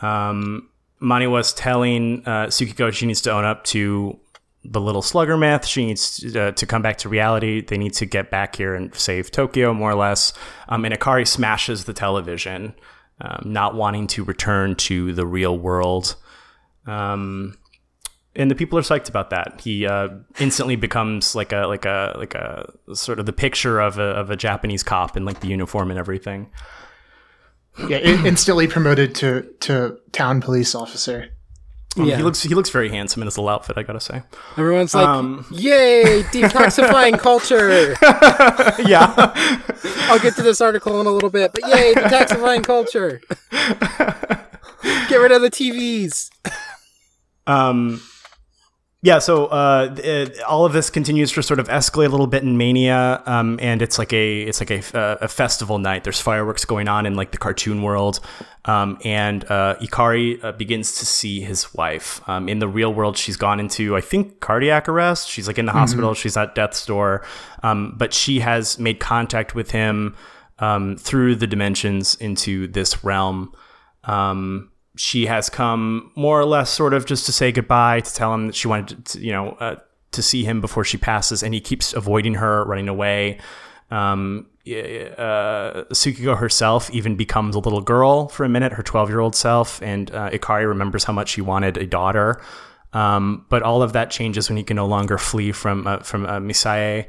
[0.00, 0.68] Um,
[1.00, 4.18] Maniwa's telling uh, Tsukiko she needs to own up to
[4.64, 5.66] the little slugger myth.
[5.66, 7.60] She needs uh, to come back to reality.
[7.60, 10.32] They need to get back here and save Tokyo, more or less.
[10.68, 12.74] Um, and Ikari smashes the television,
[13.20, 16.16] um, not wanting to return to the real world.
[16.86, 17.56] Um,
[18.34, 19.60] and the people are psyched about that.
[19.62, 20.08] He uh,
[20.40, 24.30] instantly becomes like a like a like a sort of the picture of a of
[24.30, 26.50] a Japanese cop in like the uniform and everything.
[27.88, 31.28] Yeah, instantly promoted to to town police officer.
[31.98, 32.16] Um, Yeah.
[32.16, 33.76] He looks he looks very handsome in his little outfit.
[33.76, 34.22] I gotta say.
[34.56, 37.94] Everyone's like, Um, "Yay, detoxifying culture!"
[38.88, 39.32] yeah.
[40.08, 43.20] I'll get to this article in a little bit, but yay, detoxifying culture!
[45.08, 46.30] Get rid of the TVs.
[47.46, 48.00] Um,
[49.04, 52.44] yeah, so uh, it, all of this continues to sort of escalate a little bit
[52.44, 56.04] in Mania, um, and it's like a it's like a, uh, a festival night.
[56.04, 58.20] There's fireworks going on in like the cartoon world,
[58.64, 62.20] um, and uh, Ikari uh, begins to see his wife.
[62.28, 65.28] Um, in the real world, she's gone into I think cardiac arrest.
[65.28, 66.14] She's like in the hospital.
[66.14, 67.26] She's at death's door,
[67.64, 70.14] um, but she has made contact with him
[70.60, 73.52] um, through the dimensions into this realm.
[74.04, 78.34] Um, she has come more or less sort of just to say goodbye, to tell
[78.34, 79.76] him that she wanted to, you know, uh,
[80.12, 83.38] to see him before she passes, and he keeps avoiding her, running away.
[83.90, 89.20] Um, uh, Tsukiko herself even becomes a little girl for a minute, her 12 year
[89.20, 92.40] old self, and uh, Ikari remembers how much she wanted a daughter.
[92.92, 96.26] Um, but all of that changes when he can no longer flee from uh, from
[96.26, 97.06] uh, Misae.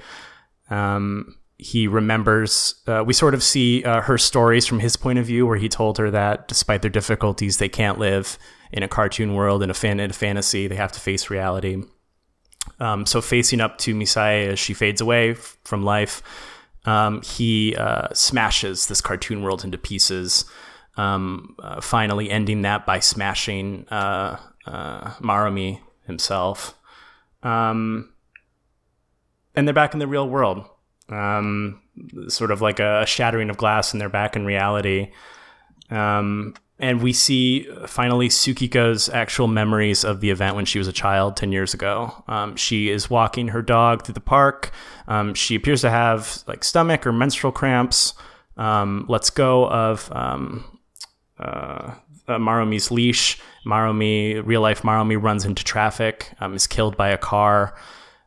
[0.70, 2.76] Um, he remembers.
[2.88, 5.70] Uh, we sort of see uh, her stories from his point of view, where he
[5.70, 8.38] told her that despite their difficulties, they can't live
[8.72, 10.68] in a cartoon world in a, fan- in a fantasy.
[10.68, 11.84] They have to face reality.
[12.80, 16.24] Um, so facing up to Misae as she fades away f- from life,
[16.86, 20.46] um, he uh, smashes this cartoon world into pieces.
[20.96, 26.76] Um, uh, finally, ending that by smashing uh, uh, Maromi himself.
[27.42, 28.14] Um,
[29.56, 30.66] and they're back in the real world.
[31.14, 31.82] Um,
[32.28, 35.12] sort of like a shattering of glass, and they're back in reality.
[35.90, 40.94] Um, and we see finally Tsukiko's actual memories of the event when she was a
[40.94, 42.24] child 10 years ago.
[42.28, 44.72] Um, she is walking her dog through the park.
[45.08, 48.16] Um, she appears to have like stomach or menstrual cramps.
[48.58, 50.80] Um, lets go of um,
[51.40, 51.94] uh,
[52.28, 53.40] uh, Maromi's leash.
[53.66, 57.76] Maromi, real life Maromi, runs into traffic, um, is killed by a car.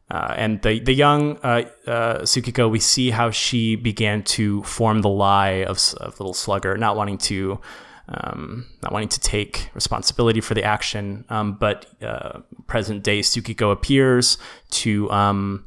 [0.09, 5.09] Uh, and the the young uh, uh, we see how she began to form the
[5.09, 7.61] lie of, of little Slugger, not wanting to
[8.09, 11.25] um, not wanting to take responsibility for the action.
[11.29, 14.38] Um, but uh, present day Tsukiko appears
[14.71, 15.66] to um,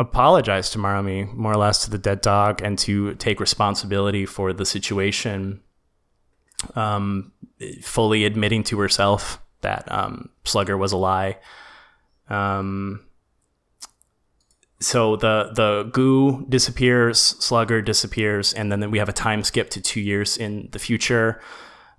[0.00, 4.52] apologize to Maromi, more or less to the dead dog, and to take responsibility for
[4.52, 5.60] the situation,
[6.74, 7.32] um,
[7.82, 11.38] fully admitting to herself that um, Slugger was a lie.
[12.28, 13.04] Um,
[14.80, 19.80] so the the goo disappears, Slugger disappears, and then we have a time skip to
[19.80, 21.40] two years in the future.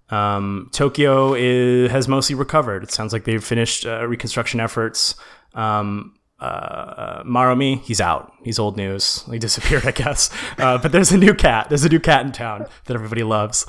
[0.10, 2.84] Um, Tokyo is, has mostly recovered.
[2.84, 5.16] It sounds like they've finished uh, reconstruction efforts.
[5.54, 8.34] Um, uh, uh, Maromi, he's out.
[8.44, 9.24] He's old news.
[9.32, 10.30] He disappeared, I guess.
[10.58, 11.70] Uh, but there's a new cat.
[11.70, 13.66] There's a new cat in town that everybody loves.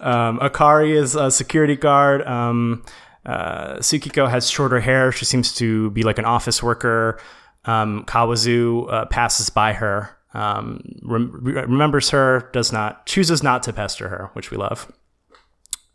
[0.00, 2.26] Um, Akari is a security guard.
[2.26, 2.84] Um,
[3.24, 5.12] uh, has shorter hair.
[5.12, 7.20] She seems to be like an office worker.
[7.68, 13.74] Um, Kawazu uh, passes by her, um, rem- remembers her, does not chooses not to
[13.74, 14.90] pester her, which we love.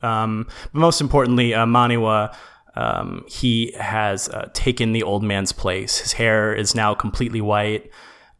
[0.03, 2.35] Um, but most importantly, uh, Maniwa,
[2.75, 5.97] um, he has uh, taken the old man's place.
[5.97, 7.89] His hair is now completely white,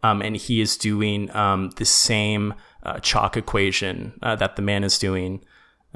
[0.03, 2.53] um, and he is doing um, the same
[2.83, 5.43] uh, chalk equation uh, that the man is doing.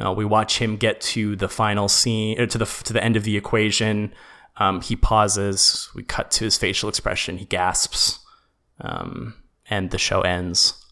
[0.04, 3.26] Uh, we watch him get to the final scene, to the to the end of
[3.26, 4.12] the equation.
[4.60, 5.90] Um, he pauses.
[5.96, 7.38] We cut to his facial expression.
[7.38, 8.20] He gasps,
[8.82, 9.36] um,
[9.70, 10.84] and the show ends.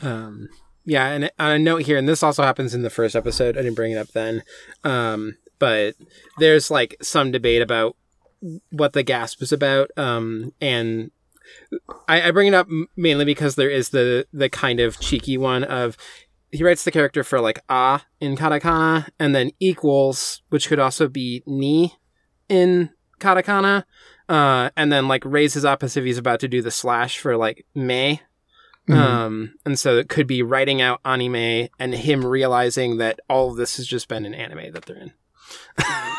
[0.00, 0.48] Um,
[0.84, 3.56] yeah, and on a note here, and this also happens in the first episode.
[3.56, 4.42] I didn't bring it up then,
[4.84, 5.94] um, but
[6.38, 7.96] there's like some debate about
[8.70, 11.10] what the gasp is about, um, and
[12.08, 15.64] I, I bring it up mainly because there is the the kind of cheeky one
[15.64, 15.96] of
[16.50, 21.08] he writes the character for like ah in katakana and then equals which could also
[21.08, 21.94] be ni
[22.48, 23.84] in katakana
[24.28, 27.36] uh, and then like raises up as if he's about to do the slash for
[27.36, 28.20] like me
[28.88, 29.00] mm-hmm.
[29.00, 33.56] um, and so it could be writing out anime and him realizing that all of
[33.56, 35.12] this has just been an anime that they're in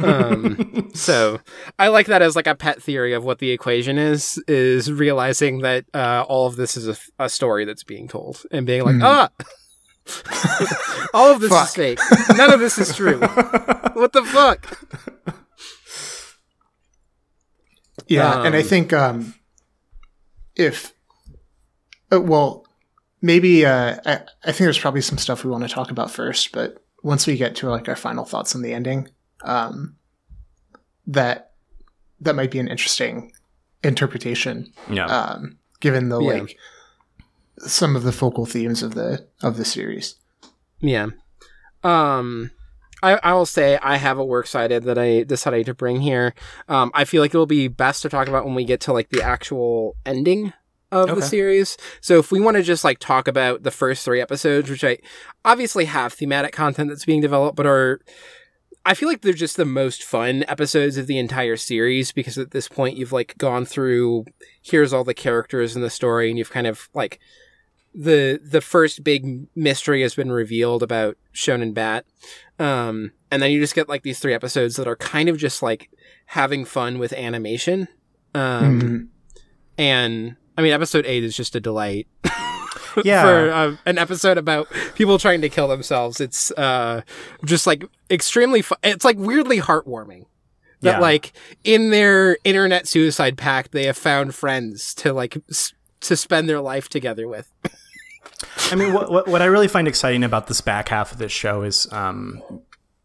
[0.00, 1.40] um, so
[1.78, 5.60] I like that as like a pet theory of what the equation is, is realizing
[5.60, 8.96] that uh, all of this is a, a, story that's being told and being like,
[8.96, 9.02] mm.
[9.04, 9.30] ah,
[11.14, 11.68] all of this fuck.
[11.68, 11.98] is fake.
[12.36, 13.18] None of this is true.
[13.94, 14.86] what the fuck?
[18.06, 19.34] Yeah, um, and I um, think um,
[20.54, 20.92] if,
[22.12, 22.66] uh, well,
[23.20, 26.52] maybe uh, I, I think there's probably some stuff we want to talk about first,
[26.52, 29.08] but once we get to like our final thoughts on the ending,
[29.46, 29.96] um,
[31.06, 31.52] that
[32.20, 33.32] that might be an interesting
[33.82, 34.72] interpretation.
[34.90, 35.06] Yeah.
[35.06, 36.32] Um, given the yeah.
[36.32, 36.58] like
[37.58, 40.16] some of the focal themes of the of the series.
[40.80, 41.08] Yeah.
[41.82, 42.50] Um
[43.02, 46.34] I, I will say I have a works cited that I decided to bring here.
[46.68, 48.92] Um, I feel like it will be best to talk about when we get to
[48.92, 50.54] like the actual ending
[50.90, 51.20] of okay.
[51.20, 51.76] the series.
[52.00, 54.98] So if we want to just like talk about the first three episodes, which I
[55.44, 58.00] obviously have thematic content that's being developed, but are
[58.86, 62.52] I feel like they're just the most fun episodes of the entire series because at
[62.52, 64.26] this point you've like gone through
[64.62, 67.18] here's all the characters in the story and you've kind of like
[67.92, 72.06] the the first big mystery has been revealed about Shonen Bat.
[72.60, 75.62] Um, and then you just get like these three episodes that are kind of just
[75.62, 75.90] like
[76.26, 77.88] having fun with animation.
[78.34, 79.04] Um, mm-hmm.
[79.78, 82.06] and I mean episode 8 is just a delight.
[83.04, 83.22] Yeah.
[83.22, 86.20] for uh, an episode about people trying to kill themselves.
[86.20, 87.02] It's uh,
[87.44, 88.62] just like extremely.
[88.62, 90.26] Fu- it's like weirdly heartwarming
[90.80, 91.00] that yeah.
[91.00, 91.32] like
[91.64, 96.60] in their internet suicide pact they have found friends to like s- to spend their
[96.60, 97.50] life together with.
[98.70, 101.32] I mean, what, what, what I really find exciting about this back half of this
[101.32, 102.42] show is, um,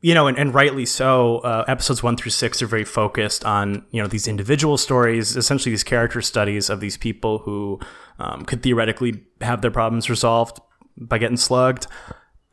[0.02, 1.40] you know, and, and rightly so.
[1.40, 5.72] Uh, episodes one through six are very focused on you know these individual stories, essentially
[5.72, 7.80] these character studies of these people who
[8.22, 10.60] um, could theoretically have their problems resolved
[10.96, 11.88] by getting slugged.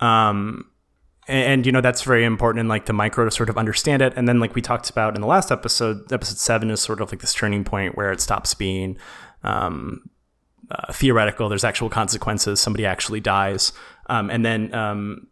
[0.01, 0.71] Um,
[1.27, 4.01] and, and, you know that's very important in like the micro to sort of understand
[4.01, 4.15] it.
[4.17, 7.13] And then like we talked about in the last episode, episode seven is sort of
[7.13, 8.97] like this turning point where it stops being
[9.43, 10.09] um,
[10.71, 11.49] uh, theoretical.
[11.49, 12.61] There's actual consequences.
[12.61, 13.73] Somebody actually dies,
[14.07, 15.27] um, and then um,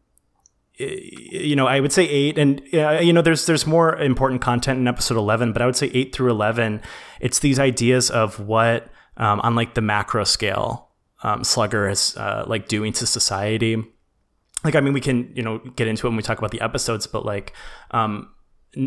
[0.79, 4.79] you know, I would say eight, and uh, you know, there's there's more important content
[4.79, 6.83] in episode eleven, but I would say eight through eleven,
[7.21, 10.89] it's these ideas of what um, on like the macro scale,
[11.23, 13.83] um, Slugger is uh, like doing to society.
[14.65, 16.61] Like, I mean, we can you know get into it when we talk about the
[16.61, 17.53] episodes, but like,
[17.91, 18.31] um,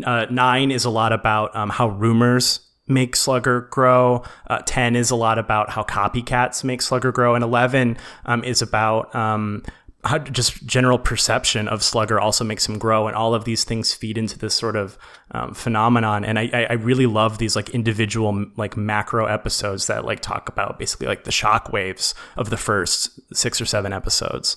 [0.04, 4.24] uh, nine is a lot about um, how rumors make Slugger grow.
[4.48, 7.34] Uh, 10 is a lot about how copycats make Slugger grow.
[7.34, 9.62] And 11 um, is about um,
[10.04, 13.06] how just general perception of Slugger also makes him grow.
[13.06, 14.96] And all of these things feed into this sort of
[15.32, 16.24] um, phenomenon.
[16.24, 20.78] And I, I really love these like individual, like macro episodes that like talk about
[20.78, 24.56] basically like the shock waves of the first six or seven episodes.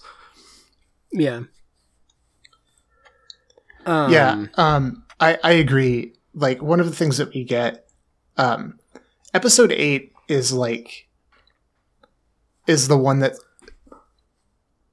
[1.12, 1.42] Yeah.
[3.86, 4.46] Um, yeah.
[4.56, 6.14] Um, I, I agree.
[6.34, 7.86] Like one of the things that we get
[8.38, 8.80] um,
[9.34, 11.10] episode eight is like
[12.66, 13.34] is the one that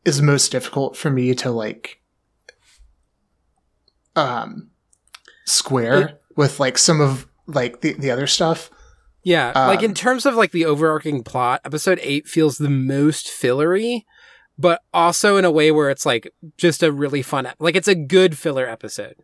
[0.05, 2.01] is most difficult for me to like
[4.17, 4.71] um
[5.47, 8.71] square it, with like some of like the, the other stuff.
[9.23, 13.29] Yeah, um, like in terms of like the overarching plot, episode 8 feels the most
[13.29, 14.07] fillery,
[14.57, 17.95] but also in a way where it's like just a really fun like it's a
[17.95, 19.17] good filler episode.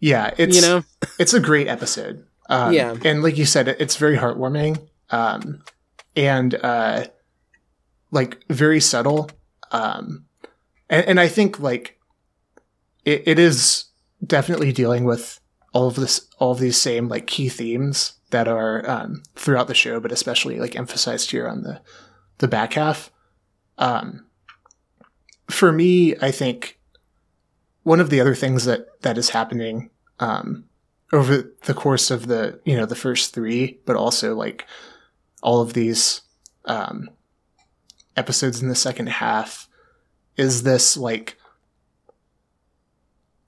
[0.00, 0.84] Yeah, it's you know,
[1.18, 2.26] it's a great episode.
[2.48, 2.96] Um, yeah.
[3.04, 5.62] And like you said, it's very heartwarming um,
[6.16, 7.06] and uh,
[8.10, 9.30] like very subtle.
[9.70, 10.26] Um,
[10.88, 11.98] and, and I think like
[13.04, 13.86] it, it is
[14.24, 15.40] definitely dealing with
[15.72, 19.74] all of this, all of these same like key themes that are um, throughout the
[19.74, 21.80] show, but especially like emphasized here on the
[22.38, 23.10] the back half.
[23.78, 24.26] Um,
[25.48, 26.78] for me, I think
[27.82, 30.64] one of the other things that that is happening um,
[31.12, 34.66] over the course of the you know the first three, but also like
[35.42, 36.22] all of these
[36.66, 37.10] um,
[38.16, 39.68] episodes in the second half
[40.36, 41.36] is this like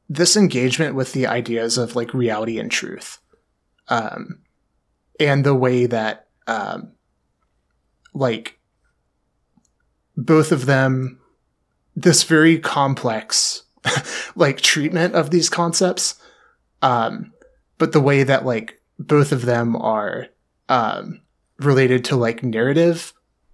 [0.09, 3.19] this engagement with the ideas of like reality and truth.
[3.89, 4.41] Um,
[5.19, 6.93] and the way that um,
[8.15, 8.59] like
[10.17, 11.19] both of them
[11.97, 13.65] this very complex
[14.37, 16.15] like treatment of these concepts
[16.83, 17.33] um,
[17.79, 20.29] but the way that like both of them are
[20.69, 21.21] um,
[21.59, 23.13] related to like narrative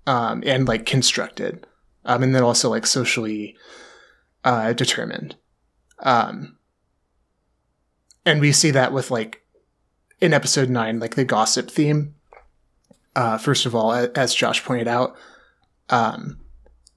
[0.09, 1.67] um, and like constructed,
[2.07, 3.55] um, and then also like socially
[4.43, 5.37] uh, determined.
[5.99, 6.57] Um,
[8.25, 9.43] and we see that with like
[10.19, 12.15] in episode nine, like the gossip theme.
[13.15, 15.15] Uh, first of all, as Josh pointed out,
[15.91, 16.41] um,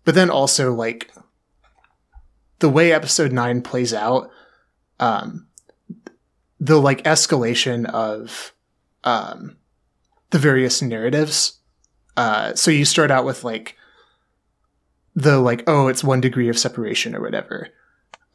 [0.06, 1.12] but then also like
[2.60, 4.30] the way episode nine plays out.
[5.02, 5.48] Um,
[6.62, 8.54] the like escalation of
[9.04, 9.58] um,
[10.30, 11.58] the various narratives.
[12.22, 13.76] Uh, so you start out with like
[15.16, 17.70] the like, oh, it's one degree of separation or whatever.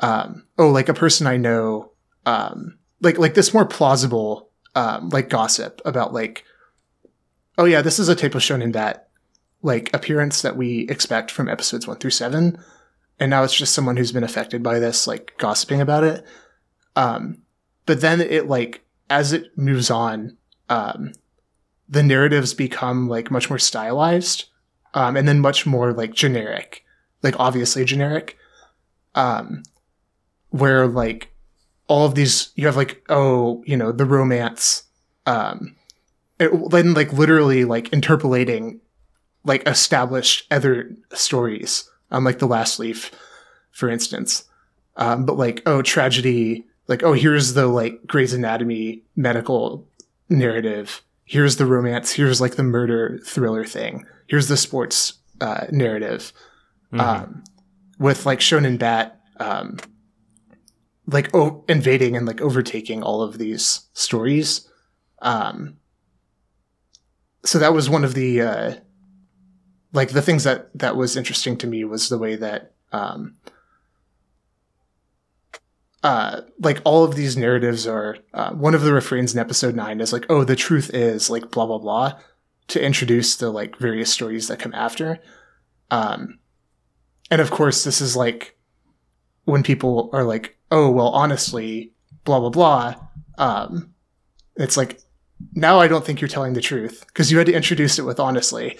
[0.00, 1.92] Um, oh, like a person I know,
[2.26, 6.42] um, like like this more plausible um, like gossip about like,
[7.58, 9.08] oh yeah, this is a type of shonen that
[9.62, 12.58] like appearance that we expect from episodes one through seven,
[13.20, 16.26] and now it's just someone who's been affected by this like gossiping about it.
[16.96, 17.42] Um,
[17.84, 21.12] but then it like as it moves on, um,
[21.88, 24.46] the narratives become like much more stylized,
[24.94, 26.84] um, and then much more like generic,
[27.22, 28.36] like obviously generic,
[29.14, 29.62] um,
[30.50, 31.32] where like
[31.88, 34.84] all of these you have like oh you know the romance,
[35.26, 35.76] um,
[36.38, 38.80] it, then like literally like interpolating
[39.44, 43.12] like established other stories, um, like the last leaf,
[43.70, 44.44] for instance,
[44.96, 49.86] um, but like oh tragedy like, oh, here's the like Grey's Anatomy medical
[50.28, 51.02] narrative.
[51.26, 52.12] Here's the romance.
[52.12, 54.06] Here's like the murder thriller thing.
[54.28, 56.32] Here's the sports uh, narrative.
[56.92, 57.00] Mm-hmm.
[57.00, 57.44] Um,
[57.98, 59.78] with like Shonen Bat, um,
[61.06, 64.68] like oh, invading and like overtaking all of these stories.
[65.20, 65.78] Um,
[67.44, 68.74] so that was one of the uh,
[69.92, 73.36] like the things that that was interesting to me was the way that um,
[76.06, 80.00] uh, like all of these narratives are uh, one of the refrains in episode nine
[80.00, 82.12] is like, oh, the truth is like blah blah blah,
[82.68, 85.18] to introduce the like various stories that come after.
[85.90, 86.38] Um,
[87.28, 88.56] and of course, this is like
[89.46, 91.92] when people are like, oh, well, honestly,
[92.22, 92.94] blah blah blah.
[93.36, 93.92] Um,
[94.54, 95.00] it's like
[95.54, 98.20] now I don't think you're telling the truth because you had to introduce it with
[98.20, 98.78] honestly.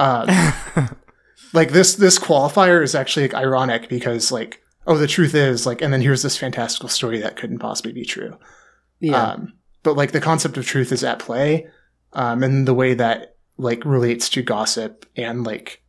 [0.00, 0.26] Um,
[1.52, 5.82] like this this qualifier is actually like ironic because like oh, the truth is like,
[5.82, 8.36] and then here's this fantastical story that couldn't possibly be true.
[9.00, 9.22] Yeah.
[9.22, 11.68] Um, but like the concept of truth is at play,
[12.14, 15.82] um, and the way that like relates to gossip and like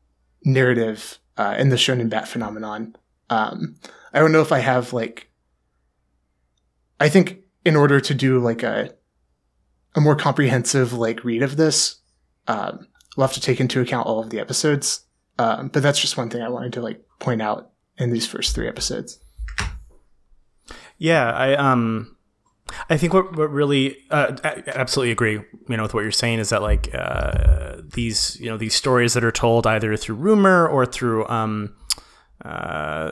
[0.44, 2.96] narrative uh, in the shonen bat phenomenon
[3.30, 3.76] Um,
[4.14, 5.32] I don't know if I have like.
[7.00, 8.94] I think in order to do like a
[9.96, 12.02] a more comprehensive like read of this,
[12.48, 15.06] um, we'll have to take into account all of the episodes.
[15.38, 17.69] Um, but that's just one thing I wanted to like point out
[18.00, 19.20] in these first three episodes.
[20.98, 22.16] Yeah, I um,
[22.90, 25.34] I think what what really uh, I absolutely agree.
[25.34, 29.14] You know, with what you're saying is that like uh, these you know these stories
[29.14, 31.76] that are told either through rumor or through um,
[32.46, 33.12] uh,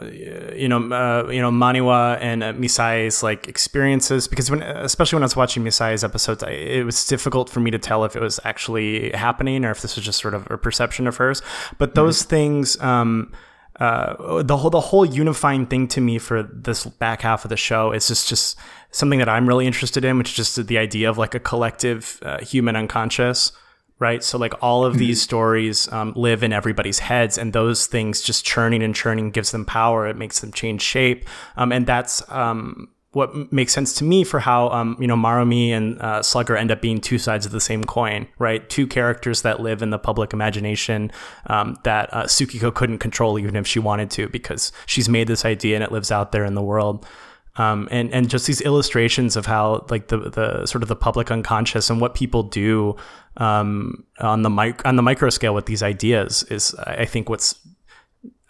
[0.55, 5.23] you know, uh, you know, Maniwa and uh, Misae's like experiences because when, especially when
[5.23, 8.21] I was watching Misae's episodes, I, it was difficult for me to tell if it
[8.21, 11.41] was actually happening or if this was just sort of a perception of hers.
[11.77, 12.29] But those mm-hmm.
[12.29, 13.33] things, um,
[13.80, 17.57] uh, the whole the whole unifying thing to me for this back half of the
[17.57, 18.57] show is just just
[18.91, 22.19] something that I'm really interested in, which is just the idea of like a collective
[22.23, 23.51] uh, human unconscious
[23.99, 24.23] right?
[24.23, 25.23] So like all of these mm-hmm.
[25.23, 29.65] stories um, live in everybody's heads, and those things just churning and churning gives them
[29.65, 30.07] power.
[30.07, 31.25] It makes them change shape,
[31.55, 35.72] um, and that's um, what makes sense to me for how um, you know Maromi
[35.72, 38.70] and uh, Slugger end up being two sides of the same coin, right?
[38.70, 41.11] Two characters that live in the public imagination
[41.47, 45.45] um, that uh, Tsukiko couldn't control even if she wanted to, because she's made this
[45.45, 47.07] idea and it lives out there in the world.
[47.55, 51.32] Um, and and just these illustrations of how like the the sort of the public
[51.32, 52.95] unconscious and what people do
[53.38, 57.55] um, on the mic- on the micro scale with these ideas is I think what's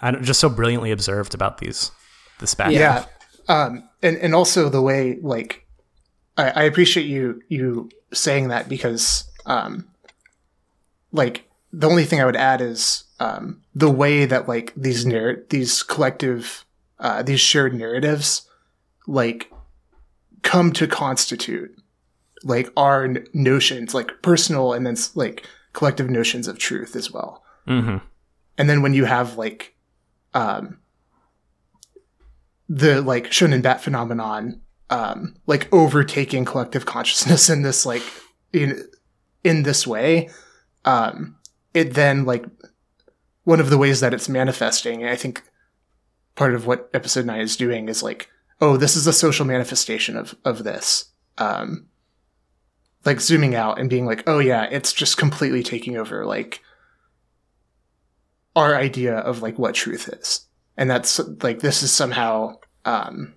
[0.01, 1.91] I just so brilliantly observed about these
[2.41, 3.05] this back yeah
[3.47, 5.65] um, and and also the way like
[6.37, 9.87] I, I appreciate you you saying that because um,
[11.11, 15.43] like the only thing I would add is um, the way that like these narr-
[15.49, 16.65] these collective
[16.99, 18.47] uh, these shared narratives
[19.07, 19.51] like
[20.41, 21.77] come to constitute
[22.43, 27.43] like our notions, like personal and then like collective notions of truth as well.
[27.67, 27.97] Mm-hmm.
[28.57, 29.75] And then when you have like,
[30.33, 30.79] um,
[32.69, 38.03] the like shonen bat phenomenon, um, like overtaking collective consciousness in this like
[38.53, 38.87] in
[39.43, 40.29] in this way,
[40.85, 41.37] um,
[41.73, 42.45] it then like
[43.43, 45.43] one of the ways that it's manifesting, I think
[46.35, 50.17] part of what episode nine is doing is like oh, this is a social manifestation
[50.17, 51.05] of of this.
[51.37, 51.87] Um,
[53.05, 56.61] like zooming out and being like, oh yeah, it's just completely taking over like
[58.55, 60.46] our idea of like what truth is,
[60.77, 62.55] and that's like this is somehow
[62.85, 63.33] um,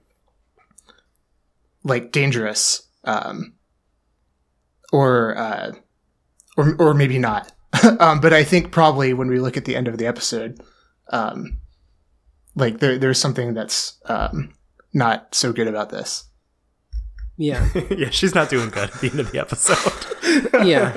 [1.82, 3.54] like dangerous, um,
[4.92, 5.72] or uh,
[6.56, 7.52] or or maybe not.
[8.00, 10.60] um, but I think probably when we look at the end of the episode,
[11.10, 11.60] um,
[12.54, 14.52] like there, there's something that's um,
[14.92, 16.24] not so good about this.
[17.36, 17.68] Yeah.
[17.90, 20.04] yeah, she's not doing good at the end of the episode.
[20.66, 20.96] yeah.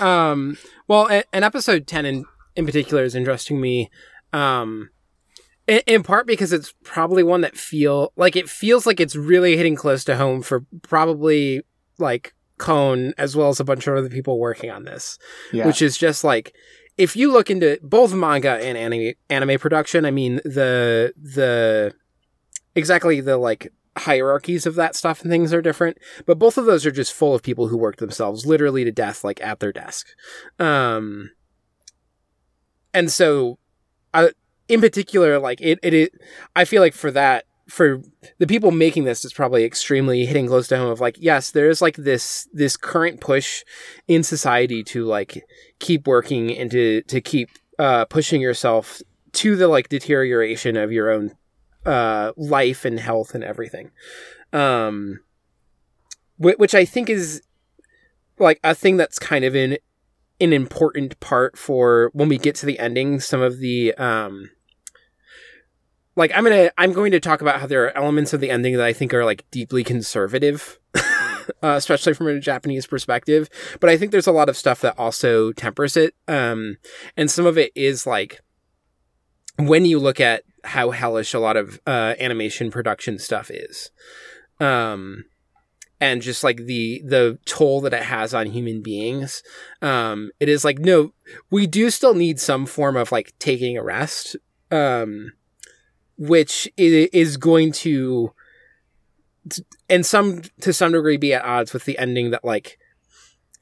[0.00, 0.56] Um,
[0.88, 2.24] well, an episode 10 in,
[2.54, 3.90] in particular is interesting me.
[4.32, 4.90] Um,
[5.66, 9.56] in, in part because it's probably one that feel like it feels like it's really
[9.56, 11.62] hitting close to home for probably
[11.98, 15.18] like Kon as well as a bunch of other people working on this,
[15.52, 15.66] yeah.
[15.66, 16.54] which is just like
[16.96, 21.94] if you look into both manga and anime anime production, I mean the the
[22.74, 26.86] exactly the like hierarchies of that stuff and things are different, but both of those
[26.86, 30.08] are just full of people who work themselves literally to death, like at their desk.
[30.58, 31.30] Um,
[32.92, 33.58] and so,
[34.12, 34.30] I,
[34.68, 36.20] in particular, like it, it, it,
[36.54, 38.00] I feel like for that, for
[38.38, 40.90] the people making this, it's probably extremely hitting close to home.
[40.90, 43.64] Of like, yes, there is like this this current push
[44.06, 45.44] in society to like
[45.78, 49.02] keep working and to to keep uh, pushing yourself
[49.32, 51.36] to the like deterioration of your own
[51.84, 53.90] uh, life and health and everything.
[54.52, 55.20] Um,
[56.38, 57.42] which I think is
[58.38, 59.78] like a thing that's kind of in
[60.40, 63.20] an important part for when we get to the ending.
[63.20, 64.50] Some of the um,
[66.16, 68.76] like I'm gonna I'm going to talk about how there are elements of the ending
[68.76, 70.78] that I think are like deeply conservative.
[71.62, 73.48] uh, especially from a Japanese perspective,
[73.78, 76.14] but I think there's a lot of stuff that also tempers it.
[76.26, 76.78] Um,
[77.16, 78.40] and some of it is like
[79.56, 83.90] when you look at how hellish a lot of uh, animation production stuff is.
[84.58, 85.26] Um,
[86.00, 89.42] and just like the the toll that it has on human beings
[89.80, 91.12] um it is like no
[91.50, 94.36] we do still need some form of like taking a rest
[94.70, 95.32] um
[96.16, 98.32] which is going to
[99.88, 102.78] and some to some degree be at odds with the ending that like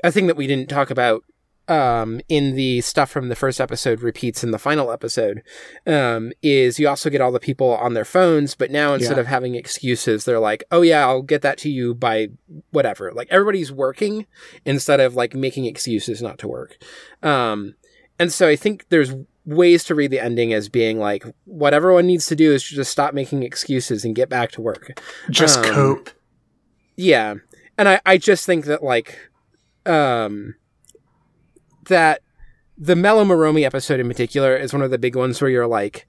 [0.03, 1.25] a thing that we didn't talk about
[1.69, 5.43] um, in the stuff from the first episode repeats in the final episode
[5.87, 9.23] um, is you also get all the people on their phones, but now instead yeah.
[9.23, 12.29] of having excuses, they're like, oh yeah, I'll get that to you by
[12.71, 13.13] whatever.
[13.13, 14.27] Like everybody's working
[14.67, 16.77] instead of like making excuses not to work.
[17.23, 17.75] Um,
[18.19, 19.15] and so I think there's
[19.47, 22.91] ways to read the ending as being like what everyone needs to do is just
[22.91, 25.01] stop making excuses and get back to work.
[25.31, 26.11] Just Um, cope.
[26.97, 27.35] Yeah.
[27.77, 29.19] And I, I just think that like
[29.85, 30.55] um
[31.89, 32.23] that
[32.79, 36.07] the Mellow Maromi episode in particular is one of the big ones where you're like,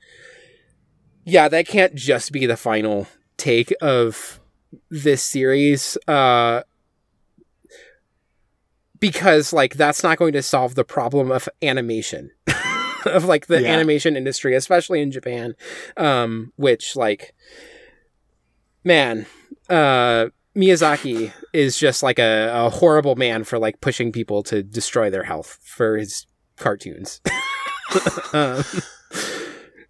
[1.26, 3.08] yeah, that can't just be the final
[3.38, 4.40] take of
[4.90, 5.98] this series.
[6.08, 6.62] Uh
[9.00, 12.32] because like that's not going to solve the problem of animation.
[13.06, 13.74] of like the Yeah.
[13.74, 15.56] animation industry, especially in Japan.
[15.98, 17.34] Um, which like
[18.84, 19.26] man,
[19.70, 25.10] uh Miyazaki is just like a, a horrible man for like pushing people to destroy
[25.10, 27.20] their health for his cartoons.
[28.34, 28.64] um,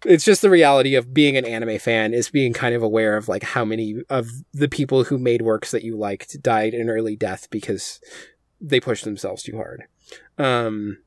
[0.04, 3.28] it's just the reality of being an anime fan is being kind of aware of
[3.28, 7.14] like how many of the people who made works that you liked died an early
[7.14, 8.00] death because
[8.60, 9.84] they pushed themselves too hard.
[10.36, 10.98] Um,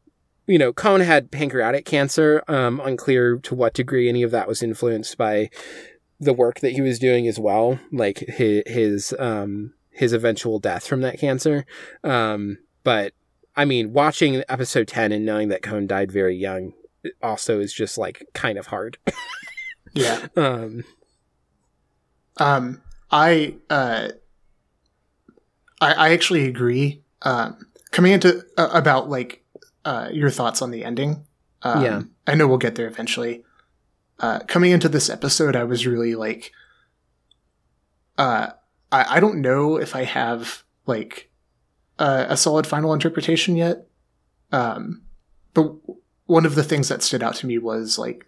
[0.50, 2.43] you know, Kon had pancreatic cancer.
[2.47, 5.52] Um, unclear to what degree any of that was influenced by
[6.20, 10.88] the work that he was doing as well, like his his um his eventual death
[10.88, 11.66] from that cancer.
[12.04, 13.14] Um, but
[13.56, 16.74] I mean, watching episode ten and knowing that Kon died very young
[17.22, 18.97] also is just like kind of hard.
[19.93, 20.28] Yeah.
[20.36, 20.84] um,
[22.38, 22.82] Um,
[23.12, 24.10] I, uh,
[25.82, 27.02] I, I actually agree.
[27.24, 29.43] Um, coming into uh, about like
[29.89, 31.25] uh, your thoughts on the ending.
[31.63, 32.01] Um, Yeah.
[32.27, 33.43] I know we'll get there eventually.
[34.19, 36.51] Uh, coming into this episode, I was really like,
[38.19, 38.49] uh,
[38.91, 41.31] I, I don't know if I have like
[41.97, 43.87] uh, a solid final interpretation yet.
[44.51, 45.01] Um,
[45.55, 45.73] but
[46.27, 48.27] one of the things that stood out to me was like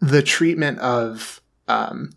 [0.00, 2.12] the treatment of um,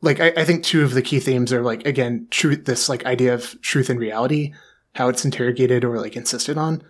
[0.00, 3.06] like I, I think two of the key themes are like again truth this like
[3.06, 4.52] idea of truth and reality
[4.94, 6.82] how it's interrogated or like insisted on.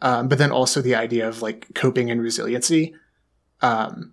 [0.00, 2.94] Um, but then also the idea of like coping and resiliency.
[3.60, 4.12] Um,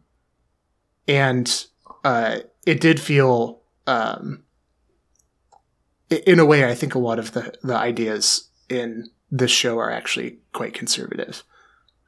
[1.08, 1.66] and
[2.04, 4.44] uh, it did feel um,
[6.10, 9.92] in a way i think a lot of the, the ideas in this show are
[9.92, 11.44] actually quite conservative.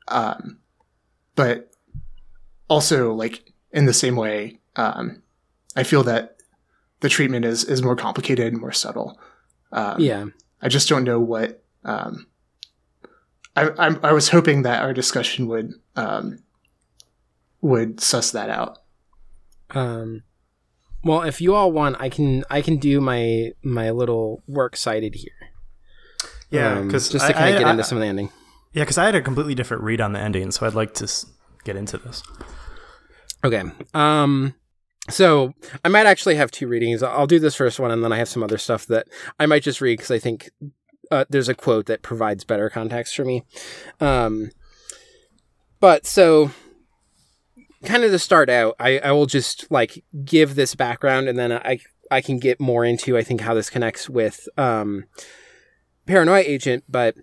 [0.08, 0.60] Um,
[1.36, 1.72] but
[2.70, 5.22] also like in the same way um,
[5.76, 6.38] I feel that
[7.02, 9.20] the treatment is is more complicated and more subtle.
[9.72, 10.26] Um, yeah,
[10.62, 11.64] I just don't know what.
[11.84, 12.28] Um,
[13.56, 16.40] I I'm, I was hoping that our discussion would um,
[17.62, 18.80] would suss that out.
[19.72, 20.24] Um,
[21.04, 25.16] well, if you all want, I can I can do my my little work cited
[25.16, 25.32] here.
[26.50, 28.30] Yeah, Um, because just to kind of get into some of the ending.
[28.74, 31.04] Yeah, because I had a completely different read on the ending, so I'd like to
[31.06, 31.26] s-
[31.64, 32.24] get into this.
[33.44, 33.64] Okay.
[33.94, 34.56] Um
[35.10, 35.54] so
[35.84, 37.02] I might actually have two readings.
[37.04, 39.08] I'll do this first one and then I have some other stuff that
[39.40, 40.50] I might just read because I think
[41.12, 43.44] uh, there's a quote that provides better context for me.
[44.00, 44.52] Um
[45.80, 46.52] but so
[47.86, 51.52] kind of to start out, I, I will just like give this background and then
[51.52, 51.80] I
[52.10, 55.06] I can get more into I think how this connects with um
[56.06, 57.16] Paranoia Agent, but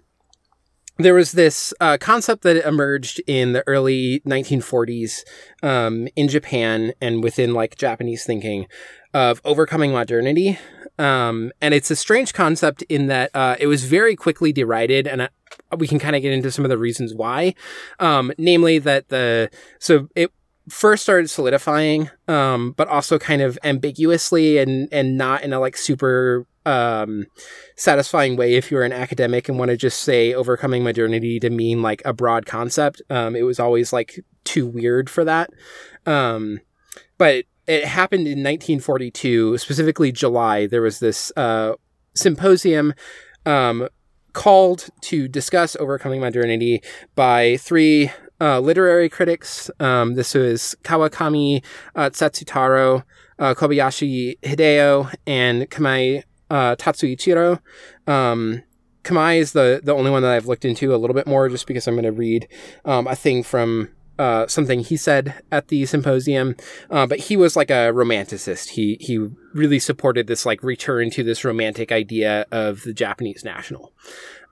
[0.98, 5.24] there was this uh, concept that emerged in the early 1940s
[5.62, 8.66] um, in Japan and within like Japanese thinking
[9.12, 10.58] of overcoming modernity.
[10.98, 15.22] Um, and it's a strange concept in that uh, it was very quickly derided, and
[15.22, 15.28] uh,
[15.76, 17.54] we can kind of get into some of the reasons why.
[17.98, 20.30] Um, namely, that the so it
[20.68, 25.76] first started solidifying, um, but also kind of ambiguously and and not in a like
[25.76, 27.26] super um,
[27.76, 31.82] satisfying way if you're an academic and want to just say overcoming modernity to mean
[31.82, 33.02] like a broad concept.
[33.10, 35.50] Um, it was always like too weird for that.
[36.06, 36.60] Um,
[37.18, 40.66] but it happened in 1942, specifically July.
[40.66, 41.74] There was this uh,
[42.14, 42.94] symposium
[43.46, 43.88] um,
[44.32, 46.82] called to discuss overcoming modernity
[47.14, 48.10] by three
[48.44, 49.70] uh, literary critics.
[49.80, 51.64] Um, this was Kawakami
[51.94, 53.04] uh, Tetsutaro,
[53.38, 57.60] uh, Kobayashi Hideo, and Kamei uh, Katsuichiro.
[58.06, 58.62] Um,
[59.02, 61.66] Kamei is the, the only one that I've looked into a little bit more just
[61.66, 62.46] because I'm going to read
[62.84, 63.88] um, a thing from
[64.18, 66.54] uh, something he said at the symposium.
[66.90, 68.70] Uh, but he was like a romanticist.
[68.70, 73.92] He he really supported this like return to this romantic idea of the Japanese national.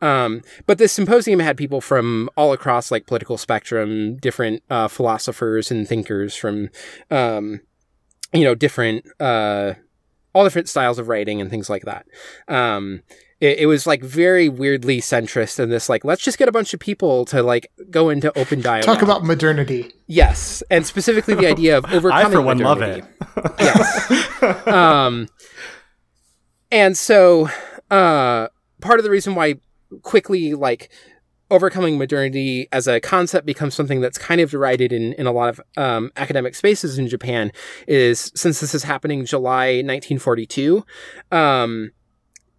[0.02, 5.70] Um, but this symposium had people from all across like political spectrum, different uh, philosophers
[5.70, 6.68] and thinkers from,
[7.10, 7.60] um,
[8.32, 9.74] you know, different uh,
[10.34, 12.06] all different styles of writing and things like that.
[12.48, 13.02] Um,
[13.40, 16.74] it, it was like very weirdly centrist and this like let's just get a bunch
[16.74, 18.84] of people to like go into open dialogue.
[18.84, 19.92] Talk about modernity.
[20.06, 22.26] yes, and specifically the idea of overcoming.
[22.26, 23.06] I, for one, love modernity.
[23.36, 23.52] it.
[23.60, 24.66] yes.
[24.66, 25.28] um,
[26.70, 27.48] and so,
[27.90, 28.48] uh,
[28.80, 29.56] part of the reason why
[30.02, 30.90] quickly like
[31.52, 35.50] overcoming modernity as a concept becomes something that's kind of derided in, in a lot
[35.50, 37.52] of um, academic spaces in Japan
[37.86, 40.84] is since this is happening July 1942,
[41.30, 41.92] um,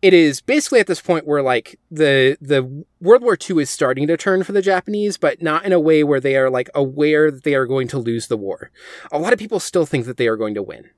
[0.04, 4.06] it is basically at this point where like the the World War II is starting
[4.08, 7.32] to turn for the Japanese, but not in a way where they are like aware
[7.32, 8.70] that they are going to lose the war.
[9.14, 10.90] A lot of people still think that they are going to win.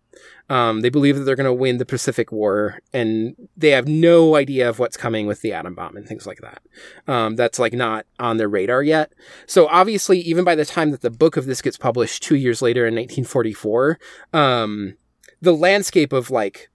[0.50, 4.36] Um, they believe that they're going to win the Pacific War, and they have no
[4.36, 6.62] idea of what's coming with the atom bomb and things like that.
[7.08, 9.12] Um, that's like not on their radar yet.
[9.48, 12.62] So obviously, even by the time that the book of this gets published two years
[12.62, 14.00] later in 1944,
[14.34, 14.98] um,
[15.42, 16.70] the landscape of like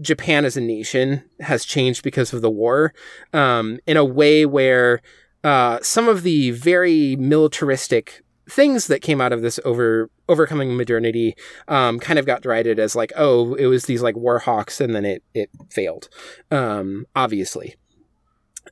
[0.00, 2.94] Japan as a nation has changed because of the war
[3.32, 5.00] um, in a way where
[5.44, 11.34] uh, some of the very militaristic things that came out of this over overcoming modernity
[11.68, 14.94] um, kind of got derided as like oh it was these like war hawks and
[14.94, 16.08] then it it failed
[16.50, 17.76] um, obviously.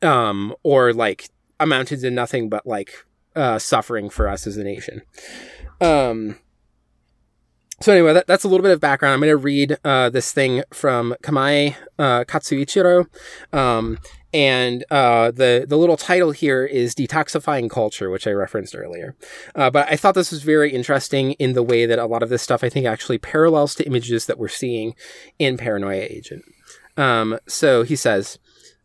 [0.03, 2.93] Um, or like amounted to nothing but like
[3.35, 5.03] uh, suffering for us as a nation.
[5.81, 6.39] Um,
[7.81, 9.12] so anyway, that, that's a little bit of background.
[9.12, 13.07] I'm going to read uh, this thing from Kamei uh, Katsuichiro,
[13.53, 13.99] um,
[14.33, 19.14] and uh, the the little title here is "Detoxifying Culture," which I referenced earlier.
[19.55, 22.31] Uh, but I thought this was very interesting in the way that a lot of
[22.31, 24.95] this stuff I think actually parallels to images that we're seeing
[25.39, 26.45] in Paranoia Agent.
[26.97, 28.39] Um, so he says,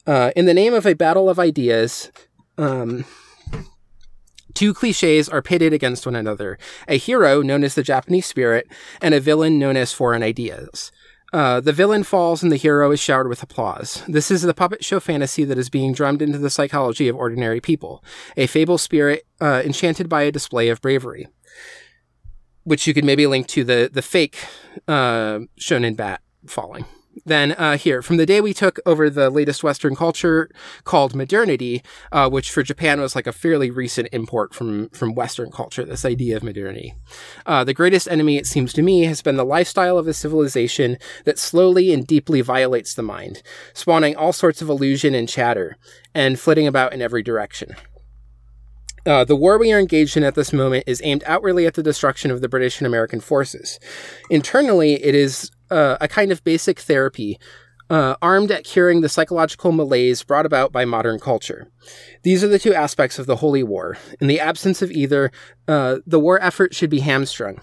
[0.06, 2.12] uh, "In the name of a battle of ideas."
[2.58, 3.06] Um,
[4.62, 8.68] Two cliches are pitted against one another a hero, known as the Japanese spirit,
[9.02, 10.92] and a villain known as foreign ideas.
[11.34, 14.04] Uh, the villain falls and the hero is showered with applause.
[14.08, 17.60] This is the puppet show fantasy that is being drummed into the psychology of ordinary
[17.60, 18.04] people.
[18.38, 21.28] A fable spirit uh, enchanted by a display of bravery.
[22.64, 24.46] Which you could maybe link to the, the fake
[24.88, 26.86] uh, Shonen Bat falling.
[27.26, 30.50] Then uh, here, from the day we took over the latest Western culture
[30.86, 35.52] called modernity, uh, which for Japan was like a fairly recent import from from Western
[35.52, 35.84] culture.
[35.84, 36.96] This idea of modernity,
[37.46, 40.98] uh, the greatest enemy, it seems to me, has been the lifestyle of a civilization
[41.26, 43.44] that slowly and deeply violates the mind,
[43.74, 45.78] spawning all sorts of illusion and chatter,
[46.16, 47.76] and flitting about in every direction.
[49.06, 51.84] Uh, the war we are engaged in at this moment is aimed outwardly at the
[51.84, 53.80] destruction of the British and American forces.
[54.30, 57.40] Internally, it is uh, a kind of basic therapy
[57.90, 61.70] uh, armed at curing the psychological malaise brought about by modern culture.
[62.24, 63.98] These are the two aspects of the Holy War.
[64.22, 65.30] In the absence of either,
[65.68, 67.60] uh, the war effort should be hamstrung.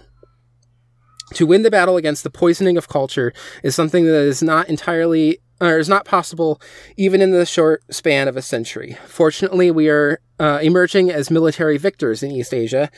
[1.33, 3.33] To win the battle against the poisoning of culture
[3.63, 6.61] is something that is not entirely or is not possible
[6.97, 8.97] even in the short span of a century.
[9.05, 12.89] Fortunately, we are uh, emerging as military victors in East Asia.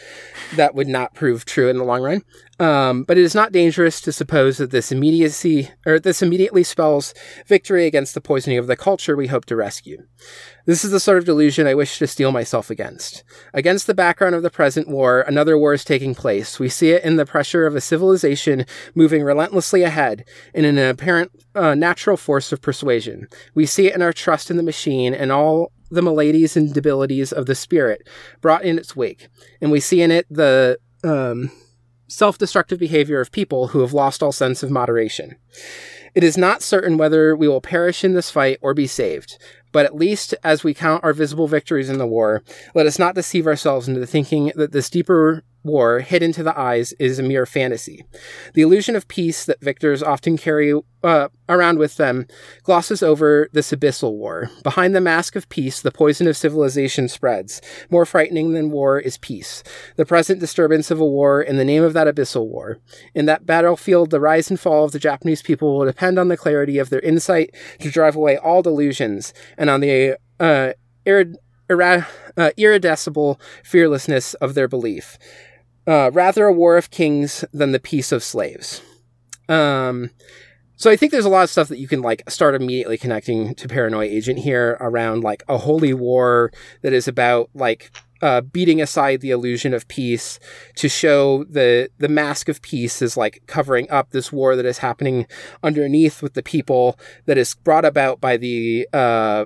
[0.55, 2.21] That would not prove true in the long run.
[2.59, 7.15] Um, but it is not dangerous to suppose that this immediacy or this immediately spells
[7.47, 10.05] victory against the poisoning of the culture we hope to rescue.
[10.67, 13.23] This is the sort of delusion I wish to steel myself against.
[13.51, 16.59] Against the background of the present war, another war is taking place.
[16.59, 21.31] We see it in the pressure of a civilization moving relentlessly ahead in an apparent
[21.55, 23.27] uh, natural force of persuasion.
[23.53, 27.31] We see it in our trust in the machine and all the maladies and debilities
[27.31, 28.07] of the spirit
[28.39, 29.27] brought in its wake.
[29.59, 31.51] And we see in it the um,
[32.07, 35.35] self destructive behavior of people who have lost all sense of moderation.
[36.13, 39.37] It is not certain whether we will perish in this fight or be saved,
[39.71, 42.43] but at least as we count our visible victories in the war,
[42.75, 46.93] let us not deceive ourselves into thinking that this deeper war, hidden to the eyes,
[46.93, 48.03] is a mere fantasy.
[48.53, 52.27] The illusion of peace that victors often carry uh, around with them
[52.63, 54.49] glosses over this abyssal war.
[54.63, 57.61] Behind the mask of peace, the poison of civilization spreads.
[57.89, 59.63] More frightening than war is peace,
[59.95, 62.79] the present disturbance of a war in the name of that abyssal war.
[63.13, 66.37] In that battlefield, the rise and fall of the Japanese people will depend on the
[66.37, 70.73] clarity of their insight to drive away all delusions, and on the uh,
[71.05, 71.35] irid-
[71.69, 75.17] uh, irreducible fearlessness of their belief.
[75.87, 78.81] Uh, rather a war of kings than the peace of slaves.
[79.49, 80.11] Um,
[80.75, 83.53] so I think there's a lot of stuff that you can like start immediately connecting
[83.55, 86.51] to Paranoia Agent here around like a holy war
[86.81, 90.39] that is about like uh, beating aside the illusion of peace
[90.75, 94.77] to show the the mask of peace is like covering up this war that is
[94.77, 95.25] happening
[95.63, 99.45] underneath with the people that is brought about by the uh,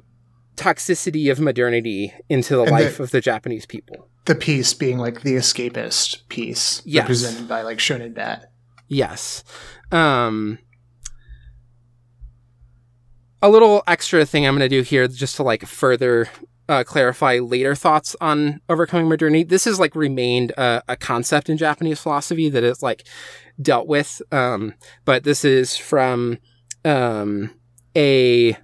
[0.57, 4.09] toxicity of modernity into the And life the- of the Japanese people.
[4.25, 7.03] The piece being like the escapist piece Yes.
[7.03, 8.51] represented by like Shonen Bat.
[8.87, 9.43] Yes.
[9.91, 10.59] Um,
[13.41, 16.27] a little extra thing I'm going to do here just to like further
[16.67, 19.43] uh, clarify later thoughts on overcoming modernity.
[19.43, 23.05] This has like remained a, a concept in Japanese philosophy that is like
[23.61, 24.21] dealt with.
[24.31, 24.73] Um,
[25.05, 26.39] but this is from
[26.83, 27.51] um,
[27.95, 28.57] a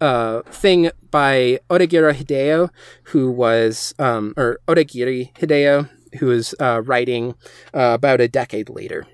[0.00, 2.70] uh, thing by Odagira Hideo,
[3.04, 5.88] who was, um, or Odagiri Hideo,
[6.18, 7.34] who was uh, writing
[7.72, 9.06] uh, about a decade later.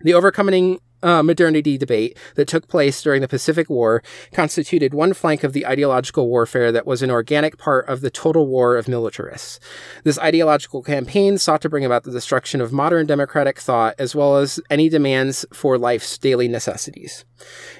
[0.00, 4.02] The overcoming uh, modernity debate that took place during the Pacific War
[4.32, 8.48] constituted one flank of the ideological warfare that was an organic part of the total
[8.48, 9.60] war of militarists.
[10.02, 14.36] This ideological campaign sought to bring about the destruction of modern democratic thought as well
[14.36, 17.24] as any demands for life's daily necessities.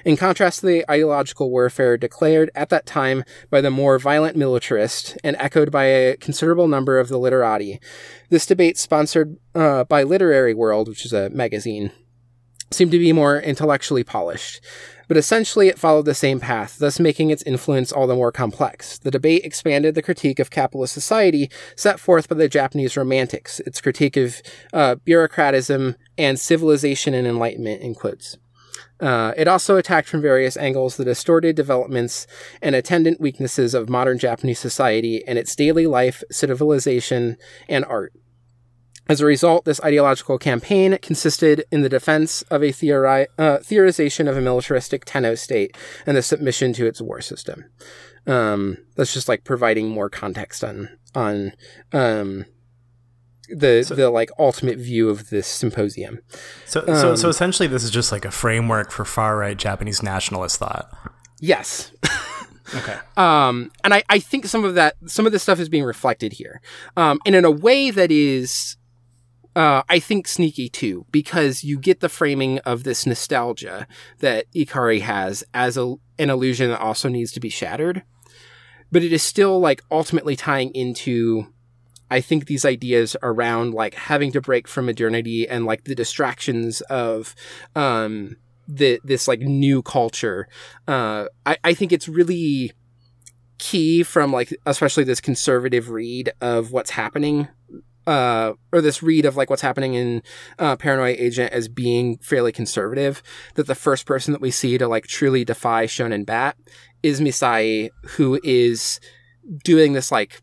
[0.05, 5.17] In contrast to the ideological warfare declared at that time by the more violent militarist
[5.23, 7.81] and echoed by a considerable number of the literati,
[8.29, 11.91] this debate, sponsored uh, by Literary World, which is a magazine,
[12.71, 14.61] seemed to be more intellectually polished.
[15.07, 18.97] But essentially, it followed the same path, thus making its influence all the more complex.
[18.97, 23.79] The debate expanded the critique of capitalist society set forth by the Japanese Romantics, its
[23.79, 24.41] critique of
[24.73, 28.37] uh, bureaucratism and civilization and enlightenment, in quotes.
[28.99, 32.25] Uh, it also attacked from various angles the distorted developments
[32.61, 37.37] and attendant weaknesses of modern Japanese society and its daily life, civilization,
[37.69, 38.11] and art.
[39.09, 44.27] As a result, this ideological campaign consisted in the defense of a theori- uh, theorization
[44.29, 47.65] of a militaristic Tenno state and the submission to its war system.
[48.25, 51.53] Um, that's just like providing more context on on
[51.93, 52.45] um,
[53.49, 56.19] the so, the like ultimate view of this symposium.
[56.65, 60.03] So, um, so so essentially, this is just like a framework for far right Japanese
[60.03, 60.89] nationalist thought.
[61.39, 61.91] Yes.
[62.75, 62.97] okay.
[63.15, 66.33] Um, and I, I think some of that some of this stuff is being reflected
[66.33, 66.61] here,
[66.97, 68.75] um, and in a way that is
[69.57, 73.87] uh, I think sneaky too, because you get the framing of this nostalgia
[74.19, 78.03] that Ikari has as a, an illusion that also needs to be shattered.
[78.91, 81.47] But it is still like ultimately tying into,
[82.11, 86.81] I think, these ideas around like having to break from modernity and like the distractions
[86.81, 87.33] of,
[87.75, 88.37] um,
[88.67, 90.47] the, this like new culture.
[90.87, 92.73] Uh, I, I think it's really
[93.57, 97.47] key from like, especially this conservative read of what's happening
[98.07, 100.23] uh, or this read of like what's happening in
[100.57, 103.21] uh, Paranoia Agent as being fairly conservative,
[103.55, 106.57] that the first person that we see to like truly defy Shonen Bat
[107.03, 108.99] is Misae, who is
[109.63, 110.41] doing this like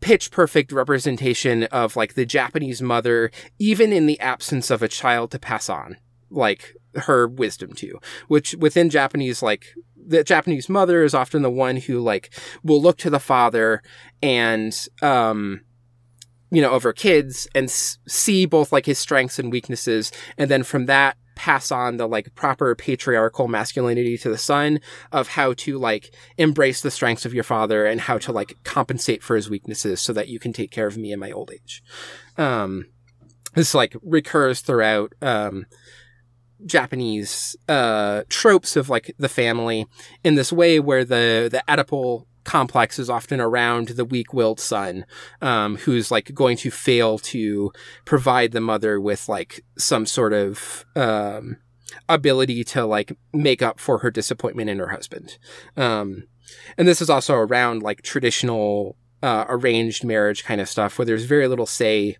[0.00, 5.30] pitch perfect representation of like the Japanese mother, even in the absence of a child
[5.30, 5.96] to pass on
[6.28, 11.76] like her wisdom to, which within Japanese like the Japanese mother is often the one
[11.76, 12.34] who like
[12.64, 13.80] will look to the father
[14.22, 15.60] and um
[16.50, 20.12] you know, over kids and s- see both like his strengths and weaknesses.
[20.36, 24.78] And then from that, pass on the like proper patriarchal masculinity to the son
[25.10, 29.22] of how to like embrace the strengths of your father and how to like compensate
[29.22, 31.82] for his weaknesses so that you can take care of me in my old age.
[32.36, 32.86] Um,
[33.54, 35.64] this like recurs throughout, um,
[36.66, 39.86] Japanese uh, tropes of like the family
[40.22, 45.06] in this way where the the Oedipal complex is often around the weak-willed son
[45.40, 47.72] um, who's like going to fail to
[48.04, 51.58] provide the mother with like some sort of um,
[52.08, 55.38] ability to like make up for her disappointment in her husband.
[55.76, 56.24] Um,
[56.76, 61.26] and this is also around like traditional uh, arranged marriage kind of stuff where there's
[61.26, 62.16] very little say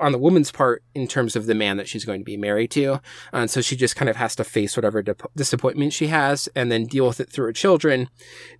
[0.00, 2.70] on the woman's part in terms of the man that she's going to be married
[2.72, 3.00] to.
[3.32, 5.02] And so she just kind of has to face whatever
[5.36, 8.08] disappointment she has and then deal with it through her children,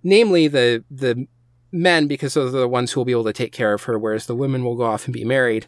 [0.03, 1.27] namely the, the
[1.71, 3.97] men, because those are the ones who will be able to take care of her,
[3.97, 5.65] whereas the women will go off and be married.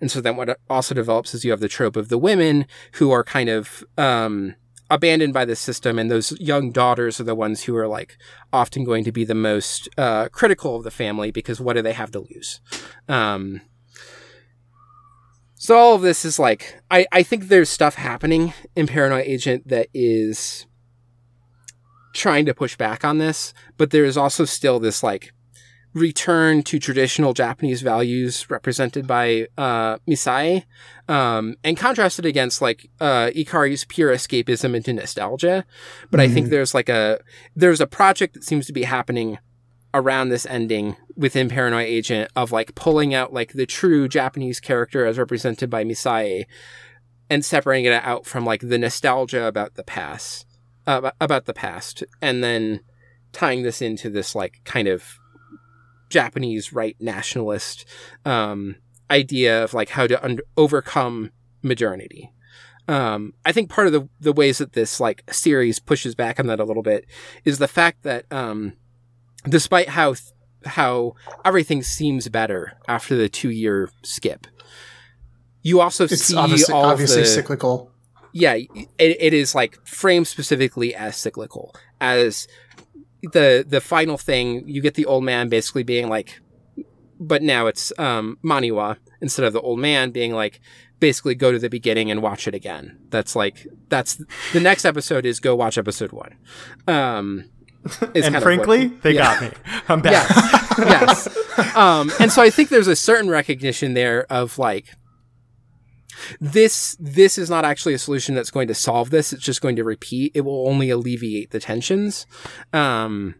[0.00, 3.10] And so then what also develops is you have the trope of the women who
[3.10, 4.54] are kind of, um,
[4.90, 8.18] abandoned by the system and those young daughters are the ones who are like
[8.52, 11.92] often going to be the most uh, critical of the family because what do they
[11.92, 12.60] have to lose
[13.08, 13.60] um,
[15.60, 19.68] so all of this is like I, I think there's stuff happening in Paranoid Agent
[19.68, 20.66] that is
[22.14, 25.34] trying to push back on this, but there is also still this like
[25.92, 30.64] return to traditional Japanese values represented by uh, Misae,
[31.08, 35.66] um, and contrasted against like uh, Ikari's pure escapism into nostalgia.
[36.10, 36.30] But mm-hmm.
[36.30, 36.52] I think mm-hmm.
[36.52, 37.20] there's like a
[37.54, 39.36] there's a project that seems to be happening
[39.92, 45.04] around this ending within Paranoia Agent of like pulling out like the true Japanese character
[45.04, 46.44] as represented by Misae
[47.28, 50.46] and separating it out from like the nostalgia about the past,
[50.86, 52.80] uh, about the past, and then
[53.32, 55.18] tying this into this like kind of
[56.08, 57.84] Japanese right nationalist
[58.24, 58.76] um,
[59.10, 61.30] idea of like how to un- overcome
[61.62, 62.32] modernity.
[62.88, 66.46] Um, I think part of the the ways that this like series pushes back on
[66.46, 67.06] that a little bit
[67.44, 68.72] is the fact that um,
[69.48, 70.14] despite how
[70.64, 71.14] how
[71.44, 74.46] everything seems better after the two year skip.
[75.62, 77.90] You also it's see obviously, all obviously the, cyclical.
[78.32, 82.46] Yeah, it, it is like framed specifically as cyclical, as
[83.22, 86.40] the the final thing you get the old man basically being like
[87.18, 90.60] but now it's um maniwa instead of the old man being like
[91.00, 94.22] basically go to the beginning and watch it again that's like that's
[94.52, 96.34] the next episode is go watch episode one
[96.88, 97.44] um
[98.14, 99.40] and frankly, they yeah.
[99.40, 99.50] got me.
[99.88, 100.28] I'm back.
[100.28, 101.28] yes yes
[101.76, 104.94] um and so i think there's a certain recognition there of like
[106.40, 109.76] this this is not actually a solution that's going to solve this it's just going
[109.76, 112.26] to repeat it will only alleviate the tensions
[112.72, 113.34] um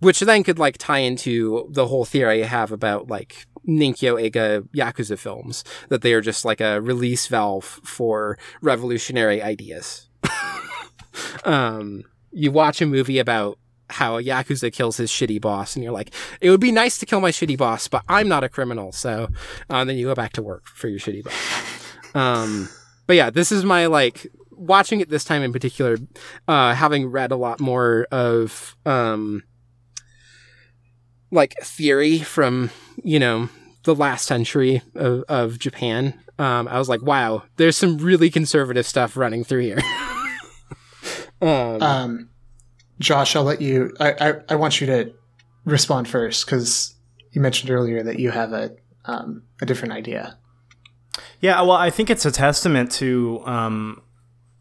[0.00, 4.62] which then could like tie into the whole theory i have about like Ninkyo Eiga
[4.76, 10.08] Yakuza films, that they are just like a release valve for revolutionary ideas.
[11.44, 13.58] um, you watch a movie about
[13.88, 17.06] how a Yakuza kills his shitty boss, and you're like, it would be nice to
[17.06, 19.28] kill my shitty boss, but I'm not a criminal, so
[19.70, 21.34] uh, then you go back to work for your shitty boss.
[22.14, 22.70] Um,
[23.06, 25.98] but yeah, this is my like watching it this time in particular,
[26.48, 29.42] uh, having read a lot more of um,
[31.30, 32.70] like theory from
[33.04, 33.50] you know
[33.82, 36.14] the last century of, of Japan.
[36.38, 39.78] Um, I was like, wow, there's some really conservative stuff running through here.
[41.40, 42.28] um, Um,
[42.98, 43.94] Josh, I'll let you.
[44.00, 45.12] I, I, I want you to
[45.64, 46.94] respond first because
[47.32, 48.74] you mentioned earlier that you have a
[49.04, 50.38] um, a different idea.
[51.40, 54.02] Yeah, well, I think it's a testament to um,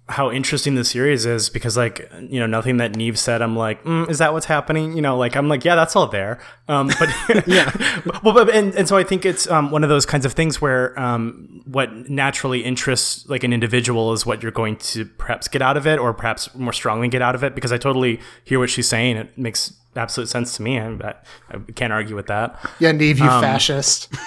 [0.08, 3.84] how interesting the series is because, like, you know, nothing that Neve said, I'm like,
[3.84, 4.93] mm, is that what's happening?
[4.95, 6.39] You know, like, I'm like, yeah, that's all there.
[6.68, 7.10] Um, but
[7.47, 7.72] Yeah.
[8.24, 10.62] well, but and, and so I think it's um, one of those kinds of things
[10.62, 15.64] where um, what naturally interests like an individual is what you're going to perhaps get
[15.64, 17.56] out of it, or perhaps more strongly get out of it.
[17.56, 20.80] Because I totally hear what she's saying; it makes absolute sense to me.
[20.80, 21.14] I, I,
[21.51, 22.60] I can't argue with that.
[22.80, 24.14] Yeah, Neve, you fascist.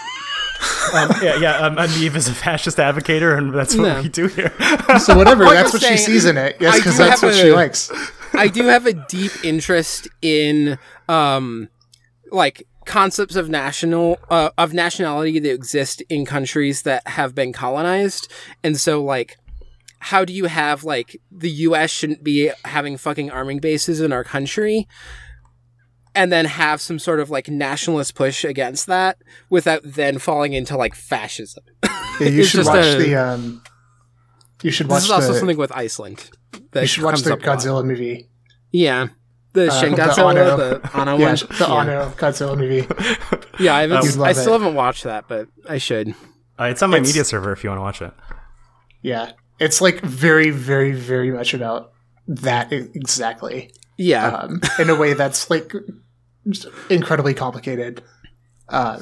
[0.94, 1.56] Um, yeah, yeah.
[1.58, 4.02] Um, Neve is a fascist advocator, and that's what No.
[4.02, 4.52] we do here.
[4.98, 6.56] So whatever, Like that's I'm what she sees in it.
[6.60, 7.92] Yes, because that's have what she likes.
[8.34, 10.78] I do have a deep interest in
[11.08, 11.68] um
[12.32, 18.32] like concepts of national uh, of nationality that exist in countries that have been colonized
[18.64, 19.36] and so like
[20.00, 24.24] how do you have like the US shouldn't be having fucking arming bases in our
[24.24, 24.86] country
[26.18, 30.76] and then have some sort of like nationalist push against that without then falling into
[30.76, 31.64] like fascism.
[32.20, 33.14] Yeah, you should watch a- the.
[33.14, 33.62] Um,
[34.64, 35.38] you should watch this is also the.
[35.38, 36.30] something with Iceland.
[36.72, 37.42] That you should watch the up a.
[37.42, 38.28] Godzilla movie.
[38.72, 39.08] Yeah.
[39.52, 40.56] The Uh, Shin the Godzilla, Anno.
[40.56, 41.34] the Anno Yeah, one.
[41.36, 41.74] the yeah.
[41.74, 42.88] Anno Godzilla movie.
[43.64, 44.58] Yeah, I, haven't, I still it.
[44.60, 46.08] haven't watched that, but I should.
[46.58, 48.12] Uh, it's on my It's- media server if you want to watch it.
[49.02, 51.92] Yeah, it's like very, very, very much about
[52.26, 53.70] that exactly.
[53.96, 54.26] Yeah.
[54.28, 55.84] Um, in a way that's like just
[56.90, 58.02] incredibly complicated.
[58.68, 59.00] Um,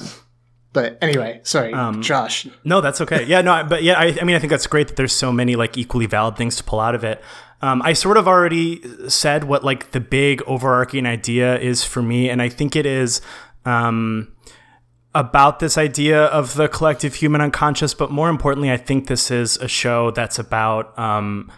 [0.73, 2.47] but anyway, sorry, Um, Josh.
[2.63, 3.25] No, that's okay.
[3.25, 5.57] Yeah, no, but yeah, I, I mean, I think that's great that there's so many
[5.57, 7.23] like equally valid things to pull out of it.
[7.63, 12.29] Um, I sort of already said what like the big overarching idea is for me,
[12.29, 13.23] and I think it is
[13.65, 14.35] um,
[15.15, 17.95] about this idea of the collective human unconscious.
[17.95, 20.97] But more importantly, I think this is a show that's about.
[20.99, 21.51] Um,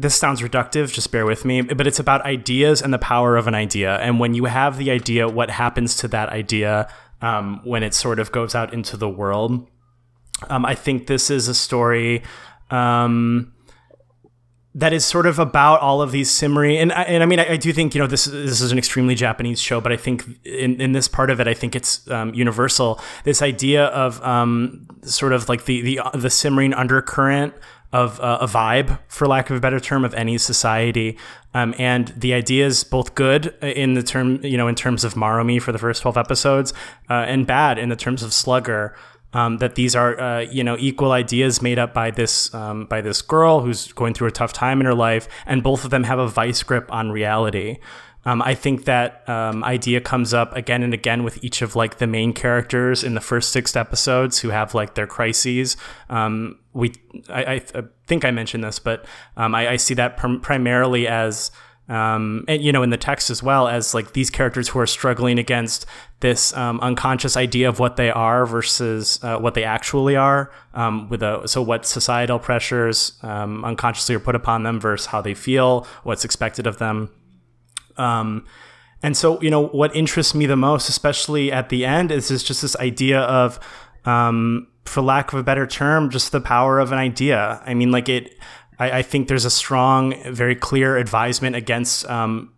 [0.00, 3.46] this sounds reductive, just bear with me, but it's about ideas and the power of
[3.46, 3.96] an idea.
[3.98, 6.88] And when you have the idea, what happens to that idea
[7.20, 9.68] um, when it sort of goes out into the world?
[10.48, 12.22] Um, I think this is a story
[12.70, 13.52] um,
[14.74, 17.52] that is sort of about all of these simmering, and I- and I mean I,
[17.52, 20.24] I do think you know this this is an extremely Japanese show, but I think
[20.44, 23.00] in, in this part of it, I think it's um, universal.
[23.24, 27.52] This idea of um, sort of like the the the simmering undercurrent
[27.92, 31.18] of uh, a vibe, for lack of a better term, of any society.
[31.54, 35.14] Um, and the idea is both good in the term, you know, in terms of
[35.14, 36.72] Maromi for the first 12 episodes,
[37.08, 38.96] uh, and bad in the terms of Slugger.
[39.32, 43.00] Um, that these are, uh, you know, equal ideas made up by this um, by
[43.00, 46.02] this girl who's going through a tough time in her life, and both of them
[46.02, 47.78] have a vice grip on reality.
[48.24, 51.98] Um, I think that um, idea comes up again and again with each of like
[51.98, 55.76] the main characters in the first six episodes who have like their crises.
[56.10, 56.92] Um, we,
[57.28, 59.06] I, I, think I mentioned this, but
[59.36, 61.50] um, I, I see that prim- primarily as,
[61.88, 64.86] um, and you know, in the text as well as like these characters who are
[64.86, 65.86] struggling against
[66.20, 70.52] this um, unconscious idea of what they are versus uh, what they actually are.
[71.08, 75.84] With a so what societal pressures unconsciously are put upon them versus how they feel,
[76.04, 77.10] what's expected of them.
[77.96, 78.44] Um,
[79.02, 82.42] and so, you know, what interests me the most, especially at the end, is, is
[82.42, 83.58] just this idea of,
[84.04, 87.62] um, for lack of a better term, just the power of an idea.
[87.64, 88.36] I mean, like it,
[88.78, 92.52] I, I think there's a strong, very clear advisement against, um,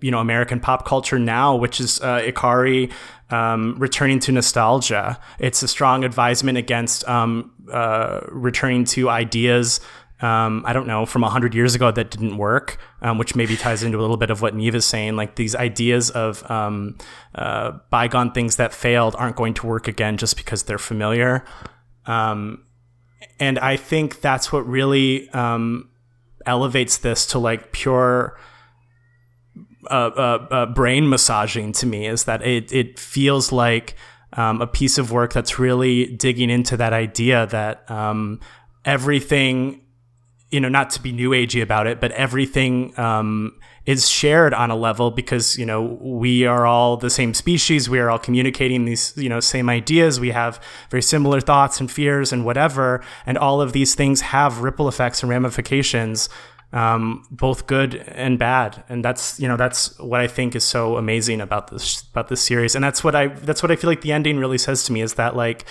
[0.00, 2.92] you know, American pop culture now, which is uh, Ikari
[3.30, 5.18] um, returning to nostalgia.
[5.38, 9.80] It's a strong advisement against um, uh, returning to ideas
[10.24, 13.82] um, I don't know, from 100 years ago that didn't work, um, which maybe ties
[13.82, 15.16] into a little bit of what Neve is saying.
[15.16, 16.96] Like these ideas of um,
[17.34, 21.44] uh, bygone things that failed aren't going to work again just because they're familiar.
[22.06, 22.64] Um,
[23.38, 25.90] and I think that's what really um,
[26.46, 28.38] elevates this to like pure.
[29.90, 33.94] Uh, uh, uh, brain massaging to me is that it, it feels like
[34.32, 38.40] um, a piece of work that's really digging into that idea that um,
[38.86, 39.83] everything
[40.54, 44.70] you know, not to be new agey about it, but everything um, is shared on
[44.70, 47.90] a level because you know we are all the same species.
[47.90, 50.20] We are all communicating these you know same ideas.
[50.20, 54.60] We have very similar thoughts and fears and whatever, and all of these things have
[54.60, 56.28] ripple effects and ramifications,
[56.72, 58.84] um, both good and bad.
[58.88, 62.42] And that's you know that's what I think is so amazing about this about this
[62.42, 64.92] series, and that's what I that's what I feel like the ending really says to
[64.92, 65.64] me is that like.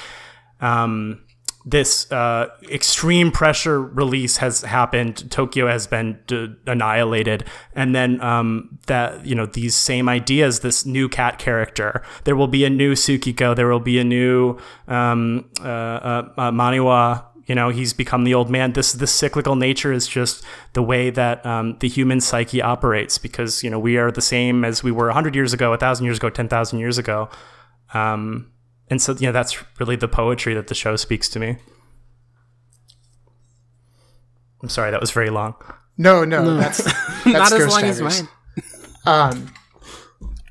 [0.60, 1.24] Um,
[1.66, 5.32] this uh, extreme pressure release has happened.
[5.32, 10.60] Tokyo has been d- annihilated, and then um, that you know these same ideas.
[10.60, 12.04] This new cat character.
[12.26, 13.56] There will be a new Tsukiko.
[13.56, 14.58] There will be a new
[14.88, 17.26] um, uh, uh, uh, Maniwa.
[17.46, 18.74] You know, he's become the old man.
[18.74, 23.18] This this cyclical nature is just the way that um, the human psyche operates.
[23.18, 26.18] Because you know we are the same as we were hundred years ago, thousand years
[26.18, 27.30] ago, ten thousand years ago.
[27.94, 28.50] Um,
[28.90, 31.58] and so you know that's really the poetry that the show speaks to me.
[34.62, 35.56] I'm sorry that was very long.
[35.98, 36.58] No no, no.
[36.58, 36.84] that's,
[37.26, 38.28] that's not as long as mine.
[39.06, 39.54] Um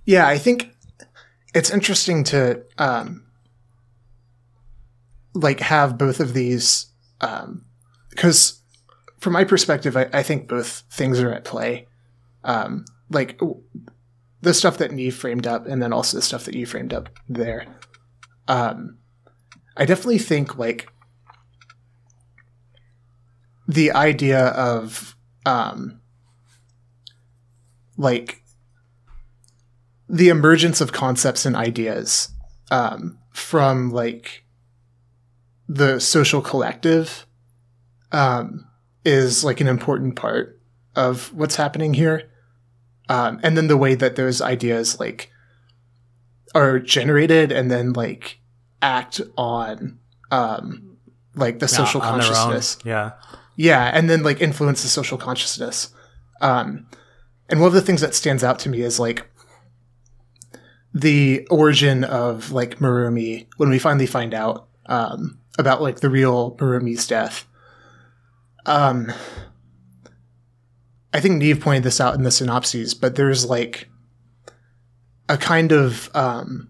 [0.04, 0.74] yeah i think
[1.54, 3.24] it's interesting to um
[5.34, 6.86] like have both of these
[7.20, 7.64] um
[8.10, 8.60] because
[9.18, 11.86] from my perspective I, I think both things are at play.
[12.44, 13.40] Um like
[14.40, 17.08] the stuff that Neve framed up and then also the stuff that you framed up
[17.28, 17.66] there
[18.52, 18.98] um,
[19.78, 20.86] I definitely think like
[23.66, 25.16] the idea of
[25.46, 26.02] um,
[27.96, 28.42] like
[30.06, 32.28] the emergence of concepts and ideas
[32.70, 34.44] um, from like
[35.66, 37.26] the social collective
[38.12, 38.66] um,
[39.02, 40.60] is like an important part
[40.94, 42.30] of what's happening here.
[43.08, 45.30] Um, and then the way that those ideas like
[46.54, 48.40] are generated and then like
[48.82, 49.98] act on
[50.30, 50.96] um
[51.34, 52.78] like the social yeah, consciousness.
[52.84, 53.12] Yeah.
[53.56, 55.94] Yeah, and then like influence the social consciousness.
[56.40, 56.86] Um
[57.48, 59.26] and one of the things that stands out to me is like
[60.94, 66.56] the origin of like Maromi when we finally find out um about like the real
[66.56, 67.46] Maromi's death.
[68.66, 69.12] Um
[71.14, 73.88] I think Neve pointed this out in the synopses, but there's like
[75.28, 76.68] a kind of um,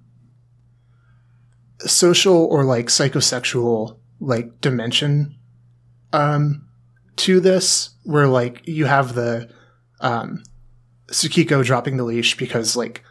[1.88, 5.36] social or like psychosexual like dimension
[6.12, 6.68] um,
[7.16, 9.50] to this, where like you have the
[10.00, 10.42] um,
[11.08, 13.02] Tsukiko dropping the leash because like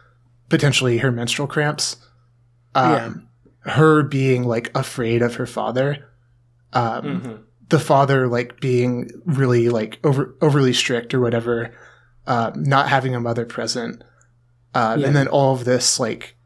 [0.48, 1.96] potentially her menstrual cramps.
[2.74, 3.28] Um,
[3.64, 3.72] yeah.
[3.72, 6.08] Her being like afraid of her father.
[6.72, 7.42] Um, mm-hmm.
[7.68, 11.74] The father like being really like over overly strict or whatever.
[12.26, 14.02] Uh, not having a mother present
[14.74, 15.06] um, yeah.
[15.06, 16.36] and then all of this like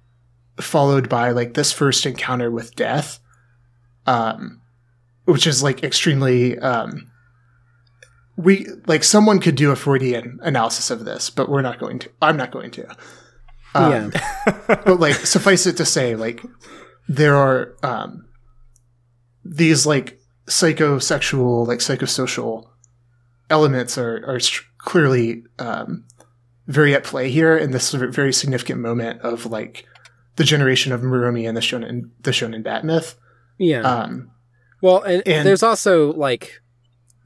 [0.61, 3.19] followed by like this first encounter with death
[4.07, 4.61] um
[5.25, 7.11] which is like extremely um
[8.37, 12.11] we like someone could do a freudian analysis of this but we're not going to
[12.23, 12.87] i'm not going to.
[13.75, 14.63] Um, yeah.
[14.67, 16.43] but like suffice it to say like
[17.09, 18.27] there are um
[19.45, 22.69] these like psychosexual like psychosocial
[23.51, 24.41] elements are are
[24.79, 26.05] clearly um
[26.67, 29.87] very at play here in this very significant moment of like
[30.37, 33.19] the generation of Maromi and the shonen the shonen bat myth.
[33.59, 33.81] Yeah.
[33.81, 34.31] Um,
[34.83, 36.61] well, and, and, there's also like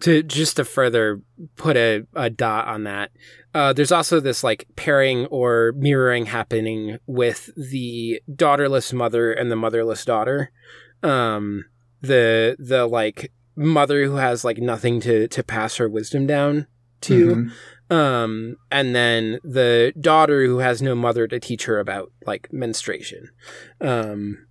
[0.00, 1.20] to just to further
[1.56, 3.10] put a, a dot on that.
[3.52, 9.56] Uh, there's also this like pairing or mirroring happening with the daughterless mother and the
[9.56, 10.52] motherless daughter.
[11.02, 11.64] Um,
[12.00, 16.66] the the like mother who has like nothing to to pass her wisdom down
[17.02, 17.26] to.
[17.26, 17.48] Mm-hmm.
[17.90, 23.30] Um, and then the daughter who has no mother to teach her about like menstruation,
[23.80, 24.46] um,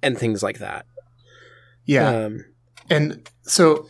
[0.00, 0.86] and things like that.
[1.84, 2.08] Yeah.
[2.08, 2.44] Um,
[2.88, 3.88] and so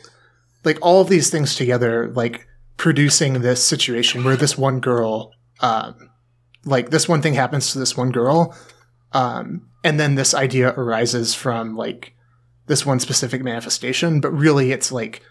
[0.65, 2.47] like all of these things together, like
[2.79, 6.11] producing this situation where this one girl, um,
[6.65, 8.57] like this one thing happens to this one girl,
[9.13, 12.15] um, and then this idea arises from like
[12.69, 15.23] this one specific manifestation, but really it's like,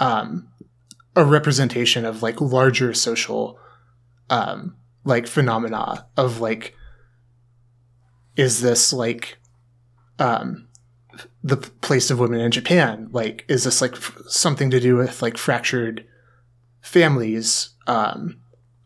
[0.00, 0.49] um,
[1.20, 3.58] a representation of like larger social
[4.28, 6.74] um like phenomena of like
[8.36, 9.38] is this like
[10.18, 10.68] um
[11.42, 13.08] the place of women in Japan?
[13.12, 16.06] Like, is this like f- something to do with like fractured
[16.80, 18.40] families, um,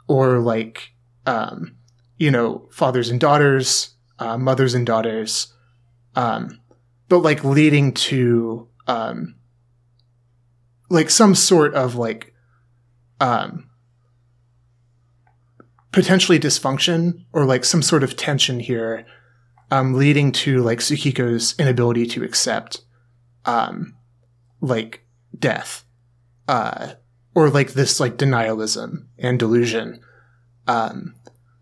[0.08, 0.92] or like,
[1.26, 1.76] um,
[2.16, 5.52] you know, fathers and daughters, uh, mothers and daughters,
[6.14, 6.60] um,
[7.08, 9.34] but like leading to um,
[10.88, 12.34] like some sort of like
[13.20, 13.68] um,
[15.92, 19.06] potentially dysfunction or like some sort of tension here,
[19.70, 22.82] um, leading to like Tsukiko's inability to accept,
[23.44, 23.96] um,
[24.60, 25.04] like
[25.38, 25.84] death,
[26.48, 26.94] uh,
[27.34, 30.00] or like this like denialism and delusion,
[30.66, 31.14] um,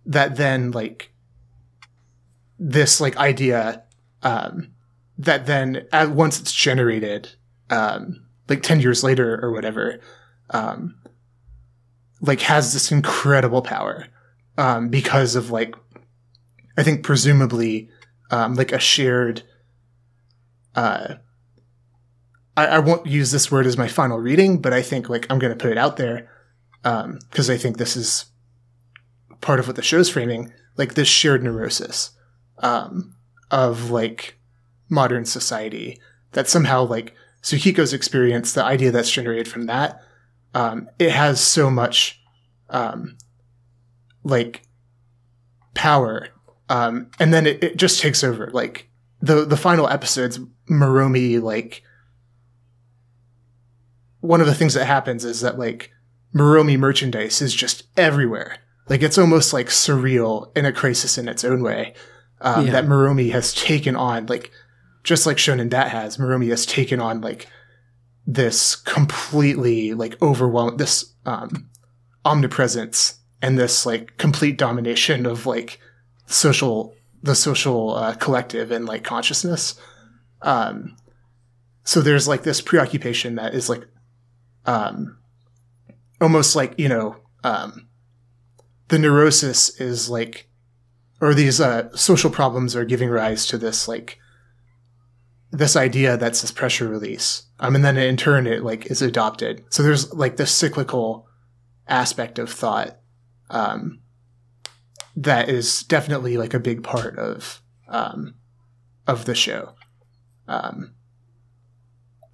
[0.05, 1.13] that then like
[2.59, 3.83] this like idea,
[4.23, 4.73] um,
[5.19, 7.31] that then at once it's generated,
[7.71, 10.01] um, like 10 years later or whatever,
[10.51, 10.97] um,
[12.21, 14.07] like has this incredible power
[14.59, 15.75] um, because of like
[16.77, 17.91] I think presumably
[18.31, 19.43] um, like a shared.
[20.75, 21.17] Uh,
[22.57, 25.39] I, I won't use this word as my final reading, but I think like I'm
[25.39, 26.31] going to put it out there
[26.83, 28.27] because um, I think this is
[29.41, 32.13] part of what the show's framing, like this shared neurosis
[32.59, 33.15] um,
[33.51, 34.39] of like
[34.89, 36.01] modern society
[36.33, 40.01] that somehow like Tsukiko's experience, the idea that's generated from that,
[40.55, 42.21] um, it has so much
[42.71, 43.17] um,
[44.25, 44.63] like
[45.75, 46.29] power
[46.69, 48.89] um, and then it, it, just takes over like
[49.21, 50.39] the the final episodes
[50.71, 51.83] Maromi like
[54.21, 55.91] one of the things that happens is that like
[56.35, 58.59] Maromi merchandise is just everywhere
[58.89, 61.95] like it's almost like surreal in a crisis in its own way
[62.41, 62.73] um, yeah.
[62.73, 64.51] that Maromi has taken on like
[65.05, 67.49] just like Shonen Bat has Maromi has taken on like
[68.27, 71.69] this completely like overwhelmed this um,
[72.25, 75.81] omnipresence and this like complete domination of like
[76.27, 79.79] social the social uh, collective and like consciousness.
[80.41, 80.97] Um
[81.85, 83.87] so there's like this preoccupation that is like
[84.67, 85.19] um
[86.21, 87.89] almost like you know um
[88.89, 90.49] the neurosis is like
[91.21, 94.19] or these uh social problems are giving rise to this like
[95.53, 99.63] this idea that's this pressure release um and then in turn it like is adopted
[99.71, 101.29] so there's like this cyclical
[101.89, 102.99] aspect of thought
[103.51, 104.01] um,
[105.15, 108.35] that is definitely like a big part of um,
[109.07, 109.75] of the show.
[110.49, 110.95] Um,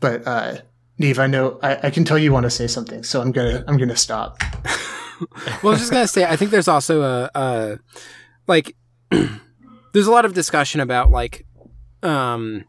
[0.00, 0.58] but uh,
[0.98, 3.64] Neve, I know I, I, can tell you want to say something, so I'm gonna
[3.66, 4.38] I'm gonna stop.
[5.20, 7.78] well, I was just gonna say I think there's also a, a
[8.46, 8.76] like
[9.10, 11.44] there's a lot of discussion about like
[12.02, 12.64] um,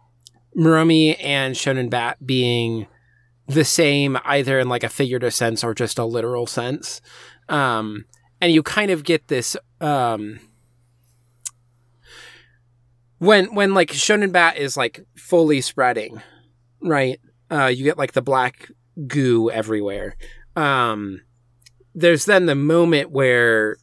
[0.58, 2.88] Maromi and Shonen Bat being
[3.48, 7.02] the same either in like a figurative sense or just a literal sense.
[7.48, 8.06] Um,
[8.42, 10.40] and you kind of get this um,
[13.20, 16.22] when when like shonen bat is like fully spreading
[16.82, 17.20] right
[17.52, 18.72] uh, you get like the black
[19.08, 20.16] goo everywhere
[20.56, 21.22] um,
[21.94, 23.78] there's then the moment where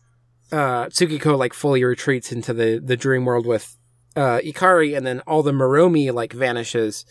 [0.53, 3.77] uh, tsukiko like fully retreats into the the dream world with
[4.17, 7.05] uh, ikari and then all the maromi like vanishes.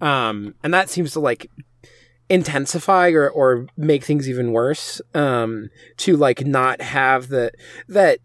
[0.00, 1.50] Um, and that seems to like
[2.28, 5.68] intensify or, or make things even worse um,
[5.98, 7.52] to like not have the
[7.88, 8.20] that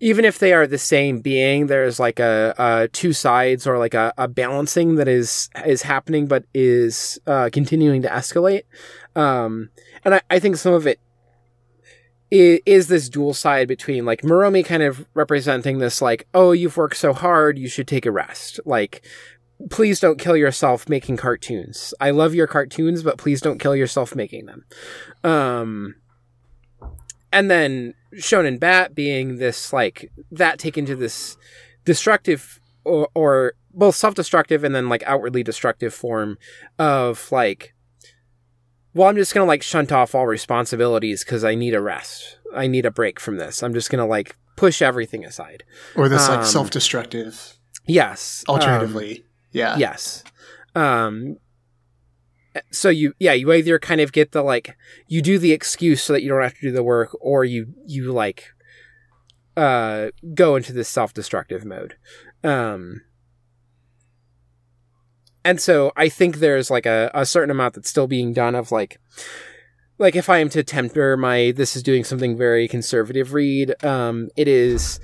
[0.00, 3.94] even if they are the same being there's like a, a two sides or like
[3.94, 8.62] a, a, balancing that is is happening but is uh, continuing to escalate.
[9.16, 9.70] Um,
[10.04, 10.98] and I, I think some of it
[12.34, 16.96] is this dual side between like Maromi kind of representing this like oh you've worked
[16.96, 19.04] so hard you should take a rest like
[19.70, 21.94] please don't kill yourself making cartoons.
[22.00, 24.64] I love your cartoons, but please don't kill yourself making them.
[25.22, 25.96] Um,
[27.32, 31.36] and then Shonen Bat being this like that taken to this
[31.84, 36.38] destructive or, or both self-destructive and then like outwardly destructive form
[36.78, 37.74] of like
[38.94, 42.38] well i'm just gonna like shunt off all responsibilities because i need a rest.
[42.54, 43.62] I need a break from this.
[43.62, 45.64] I'm just gonna like push everything aside.
[45.96, 49.18] Or this like um, self-destructive yes alternatively.
[49.18, 49.76] um, yeah.
[49.76, 50.24] Yes.
[50.74, 51.36] Um,
[52.70, 54.76] so you yeah you either kind of get the like
[55.08, 57.74] you do the excuse so that you don't have to do the work or you
[57.86, 58.52] you like
[59.56, 61.96] uh go into this self-destructive mode.
[62.44, 63.02] Um
[65.44, 68.72] and so i think there's like a, a certain amount that's still being done of
[68.72, 68.98] like
[69.98, 74.28] like if i am to temper my this is doing something very conservative read um
[74.36, 75.00] it is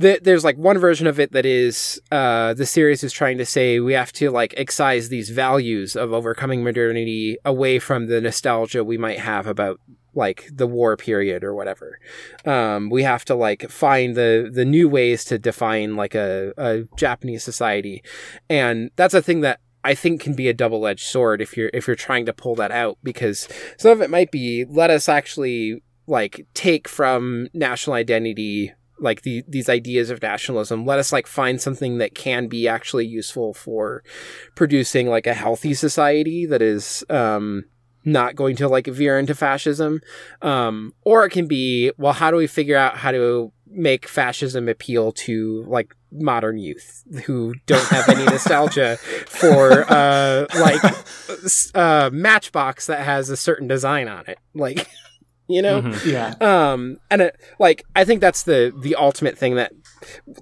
[0.00, 3.44] the, there's like one version of it that is uh, the series is trying to
[3.44, 8.82] say we have to like excise these values of overcoming modernity away from the nostalgia
[8.82, 9.78] we might have about
[10.14, 11.98] like the war period or whatever.
[12.44, 16.84] Um, we have to like find the the new ways to define like a, a
[16.96, 18.02] Japanese society,
[18.48, 21.70] and that's a thing that I think can be a double edged sword if you're
[21.72, 25.08] if you're trying to pull that out because some of it might be let us
[25.08, 31.26] actually like take from national identity like the, these ideas of nationalism let us like
[31.26, 34.02] find something that can be actually useful for
[34.54, 37.64] producing like a healthy society that is um
[38.04, 40.00] not going to like veer into fascism
[40.42, 44.68] um or it can be well how do we figure out how to make fascism
[44.68, 48.96] appeal to like modern youth who don't have any nostalgia
[49.28, 50.82] for uh like
[51.74, 54.88] uh matchbox that has a certain design on it like
[55.48, 56.04] you know Mhm.
[56.12, 56.34] Yeah.
[56.72, 59.72] um and it, like i think that's the the ultimate thing that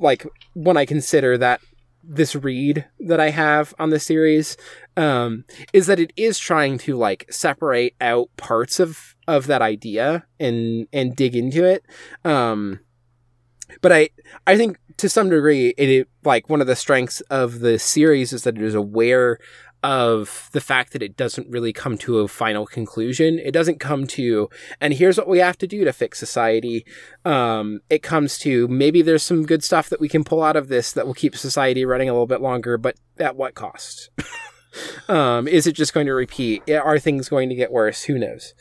[0.00, 1.60] like when i consider that
[2.02, 4.56] this read that i have on the series
[4.98, 10.26] um is that it is trying to like separate out parts of of that idea
[10.38, 11.84] and and dig into it.
[12.24, 12.80] Um
[13.82, 14.08] but i
[14.46, 18.32] i think to some degree it, it like one of the strengths of the series
[18.32, 19.38] is that it is aware
[19.84, 23.38] of the fact that it doesn't really come to a final conclusion.
[23.38, 24.50] It doesn't come to
[24.80, 26.84] and here's what we have to do to fix society.
[27.24, 30.66] Um, it comes to maybe there's some good stuff that we can pull out of
[30.66, 34.10] this that will keep society running a little bit longer but at what cost
[35.08, 36.68] um, is it just going to repeat?
[36.70, 38.04] Are things going to get worse?
[38.04, 38.54] Who knows?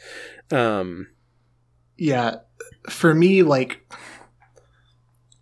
[0.51, 1.07] Um,
[1.97, 2.37] Yeah.
[2.89, 3.85] For me, like,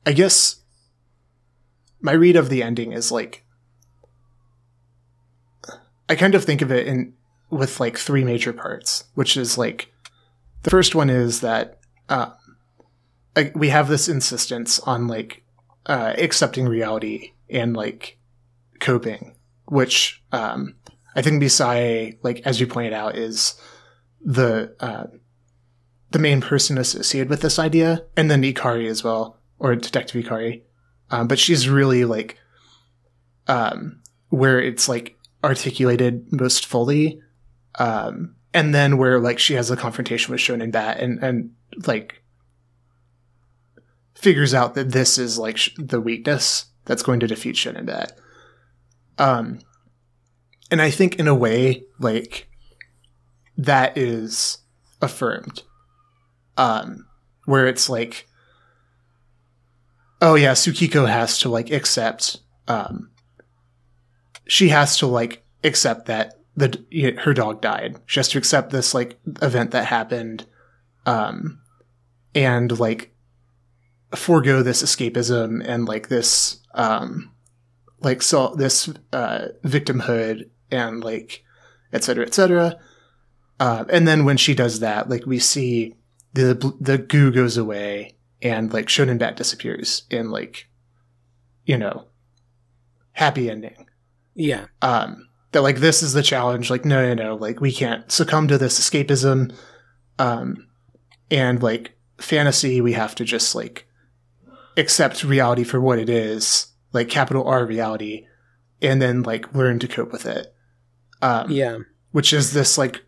[0.06, 0.58] I guess
[2.02, 3.44] my read of the ending is like,
[6.10, 7.14] I kind of think of it in
[7.50, 9.92] with like three major parts, which is like,
[10.64, 11.80] the first one is that
[12.10, 12.32] uh,
[13.36, 15.44] like, we have this insistence on like
[15.86, 18.18] uh, accepting reality and like
[18.80, 19.35] coping,
[19.68, 20.76] which um,
[21.16, 23.60] I think Misae, like as you pointed out, is
[24.22, 25.06] the uh,
[26.12, 30.64] the main person associated with this idea, and then Ikari as well, or Detective Ikari.
[31.12, 32.38] Um, but she's really like
[33.48, 37.22] um, where it's like articulated most fully,
[37.80, 41.52] um, and then where like she has a confrontation with Shonen Bat, and and
[41.88, 42.22] like
[44.16, 48.18] figures out that this is like sh- the weakness that's going to defeat Shonen Bat.
[49.18, 49.60] Um,
[50.72, 52.48] and I think in a way, like
[53.58, 54.60] that is
[55.02, 55.64] affirmed.
[56.58, 57.06] Um
[57.46, 58.28] where it's like
[60.22, 62.38] oh yeah tsukiko has to like accept
[62.68, 63.12] um
[64.48, 68.00] she has to like accept that the y- her dog died.
[68.06, 70.46] She has to accept this like event that happened
[71.06, 71.60] um
[72.34, 73.14] and like
[74.16, 77.32] forego this escapism and like this um
[78.06, 81.44] like so this uh victimhood and like
[81.92, 82.80] et cetera et cetera
[83.60, 85.96] uh, and then when she does that, like we see
[86.34, 90.68] the the goo goes away and like Shonen Bat disappears in like,
[91.66, 92.08] you know,
[93.14, 93.88] happy ending.
[94.34, 96.70] yeah Um, that like this is the challenge.
[96.70, 97.36] Like no, no, no.
[97.36, 99.56] Like we can't succumb to this escapism.
[100.20, 100.68] Um,
[101.32, 103.88] and like fantasy, we have to just like
[104.76, 108.26] accept reality for what it is, like capital R reality,
[108.82, 110.52] and then like learn to cope with it.
[111.22, 111.78] Um, yeah.
[112.12, 113.02] which is this like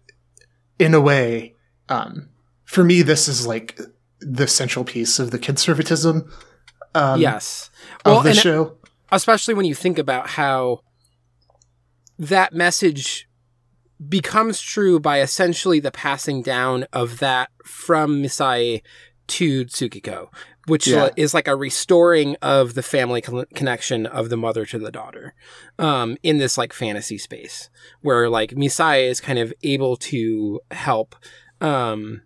[0.80, 1.54] in a way
[1.90, 2.30] um
[2.64, 3.80] for me this is like
[4.22, 6.32] the central piece of the conservatism
[6.96, 7.70] um yes.
[8.06, 8.78] of well the and show.
[9.12, 10.80] especially when you think about how
[12.18, 13.28] that message
[14.08, 18.82] becomes true by essentially the passing down of that from Misae
[19.28, 20.30] to Tsukiko,
[20.68, 21.10] which Yeah.
[21.18, 25.34] is like a restoring of the family con- connection of the mother to the daughter
[25.80, 27.70] um, in this like fantasy space
[28.02, 31.16] where like Misae is kind of able to help
[31.62, 32.22] um,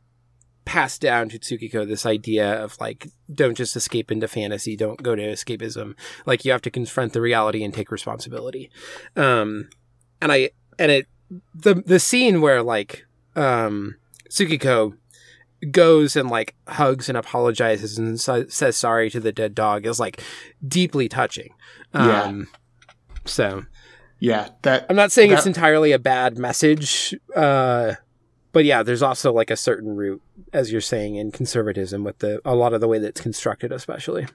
[0.66, 5.16] pass down to Tsukiko this idea of like don't just escape into fantasy, don't go
[5.16, 5.96] to escapism.
[6.26, 8.70] Like you have to confront the reality and take responsibility.
[9.16, 9.70] Um,
[10.22, 11.08] and I and it
[11.54, 13.06] the the scene where like
[13.36, 13.96] um,
[14.30, 14.98] Tsukiko
[15.70, 20.00] goes and like hugs and apologizes and sa- says sorry to the dead dog is
[20.00, 20.22] like
[20.68, 21.54] deeply touching.
[21.94, 22.24] Yeah.
[22.24, 22.48] Um,
[23.26, 23.66] so
[24.20, 27.94] yeah that I'm not saying it's entirely a bad message, uh,
[28.54, 30.22] but yeah, there's also like a certain root,
[30.52, 33.72] as you're saying, in conservatism with the a lot of the way that it's constructed,
[33.72, 34.26] especially.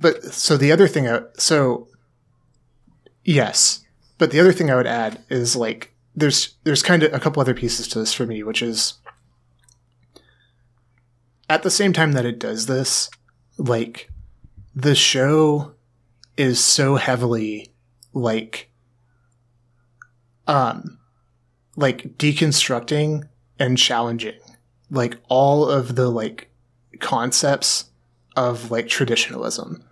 [0.00, 1.88] but so the other thing I, so
[3.24, 3.84] yes
[4.18, 7.40] but the other thing i would add is like there's there's kind of a couple
[7.40, 8.94] other pieces to this for me which is
[11.48, 13.10] at the same time that it does this
[13.58, 14.10] like
[14.74, 15.74] the show
[16.36, 17.72] is so heavily
[18.12, 18.70] like
[20.46, 20.98] um
[21.76, 24.38] like deconstructing and challenging
[24.90, 26.50] like all of the like
[27.00, 27.90] concepts
[28.36, 29.84] of like traditionalism.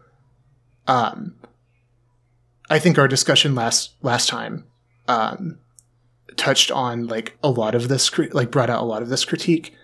[0.86, 1.36] Um,
[2.70, 4.64] I think our discussion last last time
[5.08, 5.58] um,
[6.36, 9.74] touched on like a lot of this, like brought out a lot of this critique.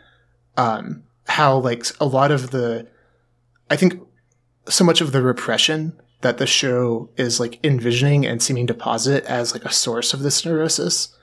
[0.57, 2.89] Um, how like a lot of the,
[3.71, 4.01] I think,
[4.69, 9.25] so much of the repression that the show is like envisioning and seeming to posit
[9.25, 11.17] as like a source of this neurosis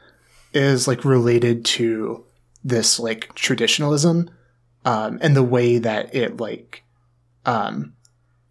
[0.54, 2.24] is like related to
[2.64, 4.30] this like traditionalism
[4.86, 6.84] um, and the way that it like
[7.46, 7.94] um,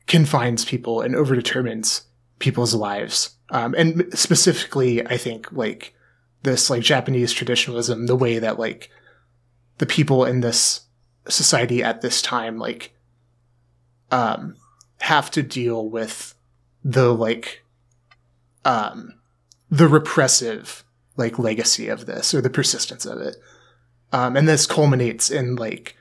[0.07, 2.03] confines people and overdetermines
[2.39, 3.37] people's lives.
[3.51, 5.95] Um, and specifically i think like
[6.43, 8.91] this like japanese traditionalism the way that like
[9.79, 10.81] the people in this
[11.29, 12.93] society at this time like
[14.11, 14.57] um
[15.01, 16.35] have to deal with
[16.85, 17.63] the like
[18.65, 19.15] um
[19.71, 20.85] the repressive
[21.17, 23.37] like legacy of this or the persistence of it.
[24.13, 25.97] Um and this culminates in like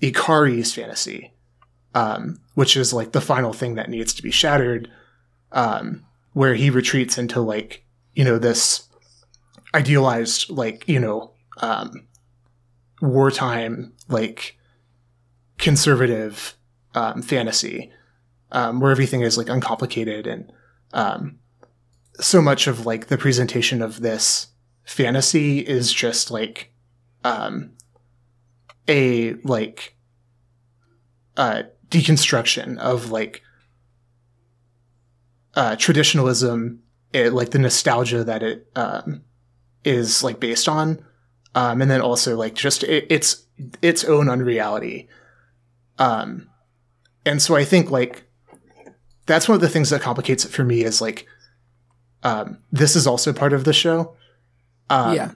[0.00, 1.32] ikari's fantasy
[1.94, 4.90] um which is like the final thing that needs to be shattered
[5.52, 8.88] um where he retreats into like you know this
[9.74, 12.06] idealized like you know um
[13.02, 14.56] wartime like
[15.58, 16.54] conservative
[16.94, 17.92] um, fantasy
[18.52, 20.50] um, where everything is like uncomplicated and
[20.92, 21.38] um,
[22.20, 24.48] so much of like the presentation of this
[24.84, 26.72] fantasy is just like
[27.24, 27.72] um,
[28.88, 29.96] a like
[31.36, 33.42] uh, deconstruction of like
[35.54, 36.80] uh, traditionalism
[37.12, 39.22] it, like the nostalgia that it um,
[39.84, 41.04] is like based on
[41.54, 43.46] um, and then also like just it, its
[43.80, 45.08] its own unreality.
[45.98, 46.48] Um,
[47.24, 48.24] and so i think like
[49.26, 51.26] that's one of the things that complicates it for me is like
[52.24, 54.16] um, this is also part of the show.
[54.90, 55.30] Um, Yeah.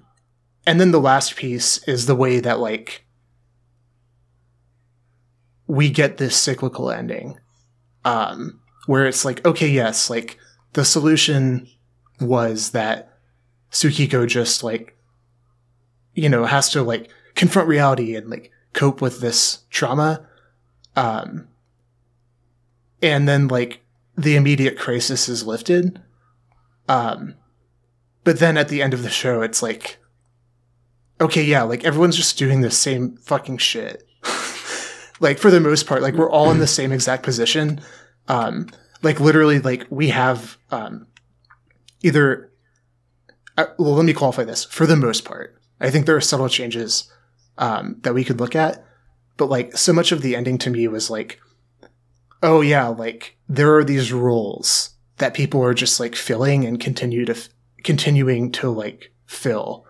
[0.66, 3.04] and then the last piece is the way that like
[5.66, 7.38] we get this cyclical ending.
[8.04, 10.38] Um, where it's like okay yes like
[10.74, 11.66] the solution
[12.20, 13.18] was that
[13.72, 14.95] Tsukiko just like
[16.16, 20.26] you know has to like confront reality and like cope with this trauma.
[20.96, 21.46] Um
[23.02, 23.82] and then like
[24.16, 26.02] the immediate crisis is lifted.
[26.88, 27.34] Um
[28.24, 29.98] but then at the end of the show it's like
[31.20, 34.02] okay yeah like everyone's just doing the same fucking shit.
[35.18, 37.80] Like for the most part like we're all in the same exact position.
[38.28, 38.68] Um
[39.00, 41.06] like literally like we have um
[42.02, 42.52] either
[43.56, 44.66] uh, well let me qualify this.
[44.66, 47.10] For the most part i think there are subtle changes
[47.58, 48.84] um that we could look at
[49.36, 51.40] but like so much of the ending to me was like
[52.42, 57.24] oh yeah like there are these roles that people are just like filling and continue
[57.24, 57.48] to f-
[57.82, 59.86] continuing to like fill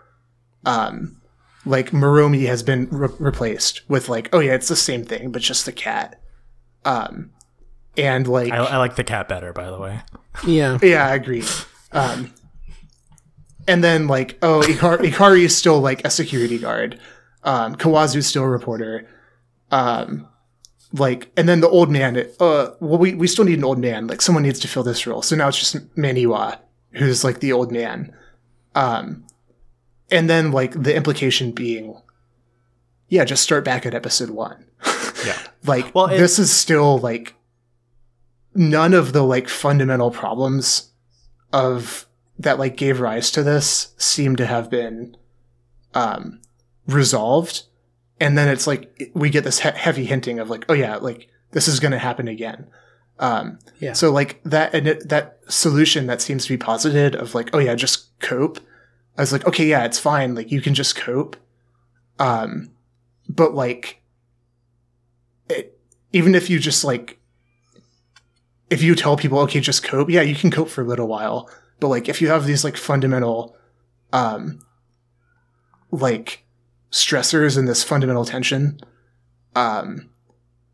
[0.65, 1.21] um
[1.65, 5.43] like Maromi has been re- replaced with like oh yeah it's the same thing but
[5.43, 6.21] just the cat
[6.85, 7.31] um
[7.97, 10.01] and like I, I like the cat better, by the way.
[10.47, 10.79] Yeah.
[10.83, 11.45] yeah, I agree.
[11.93, 12.33] Um,
[13.69, 16.99] and then like, oh, Ikari, Ikari is still like a security guard.
[17.43, 19.09] Um, Kawazu's still a reporter.
[19.71, 20.29] Um,
[20.93, 22.17] like, and then the old man.
[22.41, 24.07] Uh, well, we we still need an old man.
[24.07, 25.23] Like, someone needs to fill this role.
[25.23, 26.59] So now it's just Maniwa,
[26.93, 28.15] who's like the old man.
[28.75, 29.25] Um,
[30.11, 32.01] and then like the implication being,
[33.09, 34.65] yeah, just start back at episode one.
[35.27, 35.39] Yeah.
[35.65, 37.35] like Well, it- this is still like
[38.55, 40.91] none of the like fundamental problems
[41.53, 42.07] of
[42.39, 45.17] that like gave rise to this seem to have been
[45.95, 46.41] um
[46.87, 47.63] resolved.
[48.21, 51.29] And then it's like we get this he- heavy hinting of like oh yeah like
[51.53, 52.67] this is going to happen again.
[53.19, 53.95] Um Yeah.
[53.95, 57.59] so like that and it, that solution that seems to be posited of like oh
[57.59, 58.59] yeah just cope.
[59.17, 60.35] I was like okay yeah it's fine.
[60.35, 61.37] Like you can just cope.
[62.19, 62.71] Um
[63.29, 64.01] but like
[65.49, 65.79] it,
[66.13, 67.19] even if you just like
[68.69, 71.49] if you tell people okay just cope yeah you can cope for a little while
[71.81, 73.57] but like if you have these like fundamental
[74.13, 74.59] um
[75.91, 76.45] like
[76.91, 78.79] stressors and this fundamental tension
[79.55, 80.09] um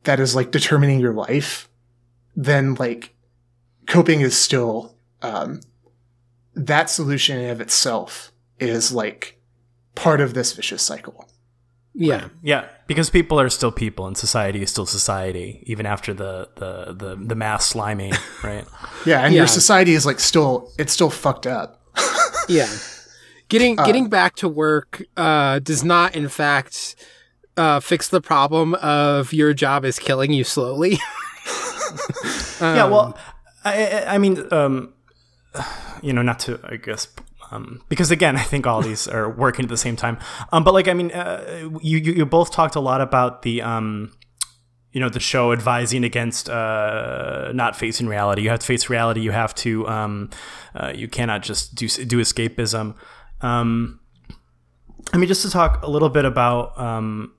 [0.05, 1.69] that is like determining your life
[2.37, 3.15] then like
[3.87, 5.61] coping is still um
[6.55, 9.41] that solution in of itself is like
[9.95, 11.29] part of this vicious cycle
[11.95, 12.29] Yeah.
[12.43, 16.93] Yeah, because people are still people and society is still society, even after the the
[16.95, 18.15] the, the mass sliming,
[18.45, 18.65] right?
[19.05, 19.41] yeah and Yeah.
[19.41, 21.81] your society is like still it's still fucked up
[22.49, 22.69] Yeah.
[23.49, 26.97] Getting getting back to work uh, does not, in fact,
[27.59, 30.93] uh, fix the problem of your job is killing you slowly.
[32.61, 33.17] yeah, well,
[33.65, 34.95] I, I- I mean, um,
[36.03, 37.07] you know, not to, I guess,
[37.53, 40.19] Um, because again, I think all these are working at the same time.
[40.53, 43.61] Um, but like, I mean, uh, you, you, you both talked a lot about the,
[43.61, 44.13] um,
[44.93, 48.43] you know, the show advising against uh, not facing reality.
[48.43, 49.21] You have to face reality.
[49.21, 50.31] You have to, um,
[50.75, 52.95] uh, you cannot just do do escapism.
[53.41, 54.01] Um,
[55.13, 57.35] I mean, just to talk a little bit about um,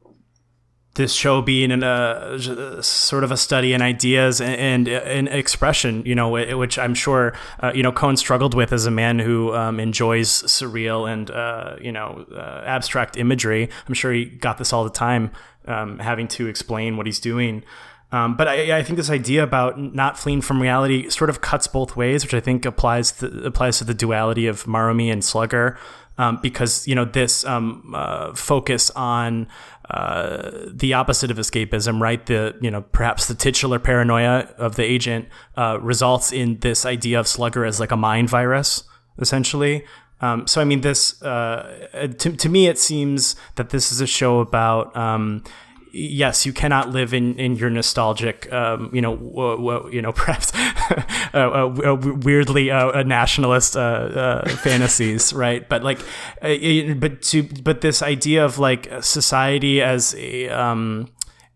[0.95, 2.37] this show being in a
[2.83, 7.71] sort of a study in ideas and, and, expression, you know, which I'm sure, uh,
[7.73, 11.91] you know, Kon struggled with as a man who um, enjoys surreal and, uh, you
[11.91, 13.69] know, uh, abstract imagery.
[13.87, 15.31] I'm sure he got this all the time,
[15.65, 17.63] um, having to explain what he's doing.
[18.11, 21.65] Um, but I, I, think this idea about not fleeing from reality sort of cuts
[21.65, 25.79] both ways, which I think applies to, applies to the duality of Maromi and Slugger
[26.17, 29.47] um, because you know this um, uh, focus on
[29.93, 32.25] uh, the opposite of escapism, right?
[32.25, 37.19] The you know perhaps the titular paranoia of the agent uh, results in this idea
[37.19, 38.83] of Slugger as like a mind virus,
[39.19, 39.85] essentially.
[40.19, 44.07] Um, so I mean, this uh, to to me it seems that this is a
[44.07, 45.43] show about um,
[45.93, 50.11] yes, you cannot live in, in your nostalgic, um, you know, w- w- you know,
[50.13, 50.51] perhaps
[51.33, 55.69] uh, uh, weirdly uh, nationalist uh, uh, fantasies, right?
[55.69, 55.99] But like,
[56.41, 61.09] but to but this idea of like society as a um,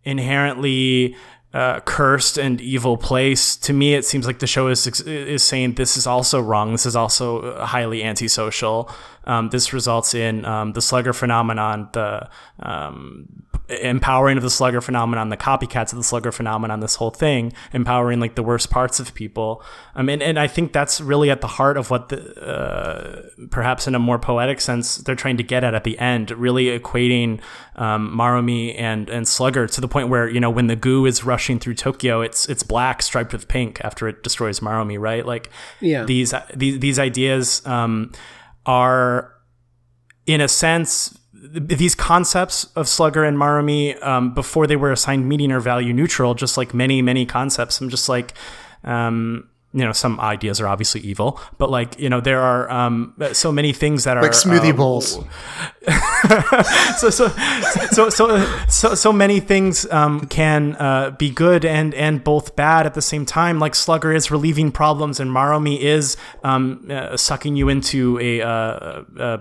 [0.03, 1.15] inherently
[1.53, 3.55] uh, cursed and evil place.
[3.57, 6.71] To me, it seems like the show is is saying this is also wrong.
[6.71, 8.91] This is also highly antisocial.
[9.23, 13.27] Um, this results in um, the slugger phenomenon, the um,
[13.69, 18.19] empowering of the slugger phenomenon, the copycats of the slugger phenomenon, this whole thing, empowering
[18.19, 19.61] like the worst parts of people.
[19.93, 23.87] I mean, and I think that's really at the heart of what the, uh, perhaps
[23.87, 27.41] in a more poetic sense, they're trying to get at at the end, really equating
[27.75, 31.23] um, Maromi and, and Slugger to the point where, you know, when the goo is
[31.23, 35.25] rushing through Tokyo, it's, it's black striped with pink after it destroys Maromi, right?
[35.25, 35.49] Like
[35.81, 36.05] yeah.
[36.05, 38.11] these, these, these ideas, um,
[38.65, 39.33] are
[40.25, 45.51] in a sense these concepts of Slugger and Maromi um, before they were assigned meaning
[45.51, 47.79] or value neutral, just like many many concepts.
[47.81, 48.33] I'm just like.
[48.83, 53.13] Um, you know, some ideas are obviously evil, but like, you know, there are um,
[53.33, 55.23] so many things that are like smoothie uh, bowls.
[56.97, 57.27] so, so,
[57.91, 62.87] so, so, so, so many things um, can uh, be good and and both bad
[62.87, 63.59] at the same time.
[63.59, 69.03] Like Slugger is relieving problems, and Maromi is um, uh, sucking you into a, uh,
[69.19, 69.39] a,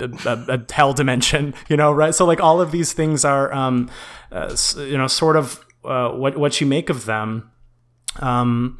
[0.00, 0.08] a,
[0.48, 1.54] a, hell dimension.
[1.68, 2.14] You know, right?
[2.14, 3.90] So like all of these things are, um,
[4.30, 7.50] uh, you know, sort of uh, what what you make of them.
[8.20, 8.78] Um,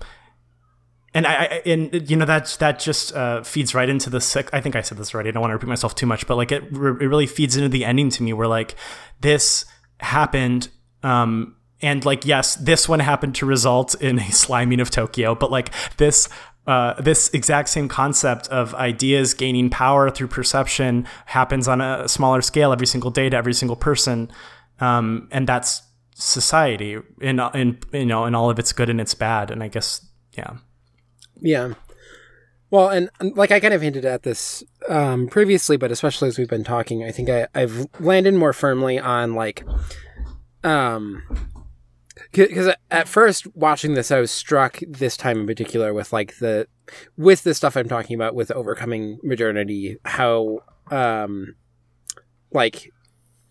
[1.17, 4.51] and I, and you know that that just uh, feeds right into the sick.
[4.53, 5.31] I think I said this already.
[5.31, 7.57] I don't want to repeat myself too much, but like it, re- it really feeds
[7.57, 8.75] into the ending to me, where like
[9.23, 9.65] this
[10.01, 10.69] happened,
[11.03, 15.51] um, and like yes, this one happened to result in a sliming of Tokyo, but
[15.51, 16.29] like this.
[16.67, 22.43] Uh, this exact same concept of ideas gaining power through perception happens on a smaller
[22.43, 24.29] scale every single day to every single person,
[24.81, 25.83] um, and that's
[26.17, 29.53] society in in you know in all of its good and its bad.
[29.53, 30.05] And I guess
[30.37, 30.57] yeah.
[31.41, 31.75] Yeah.
[32.71, 36.49] Well, and like I kind of hinted at this um, previously, but especially as we've
[36.49, 39.65] been talking, I think I, I've landed more firmly on like,
[40.65, 41.23] um,
[42.33, 46.67] because at first watching this, I was struck this time in particular with like the
[47.17, 50.59] with the stuff I'm talking about with overcoming modernity, how
[50.91, 51.55] um,
[52.53, 52.93] like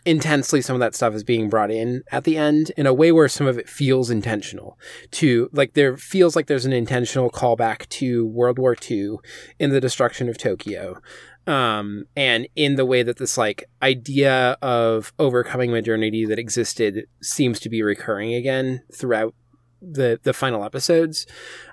[0.06, 3.12] intensely some of that stuff is being brought in at the end in a way
[3.12, 4.78] where some of it feels intentional
[5.12, 9.18] to like there feels like there's an intentional callback to World War II
[9.60, 11.02] in the destruction of Tokyo.
[11.48, 17.60] Um, and in the way that this like idea of overcoming modernity that existed seems
[17.60, 19.36] to be recurring again throughout
[19.82, 21.28] the the final episodes.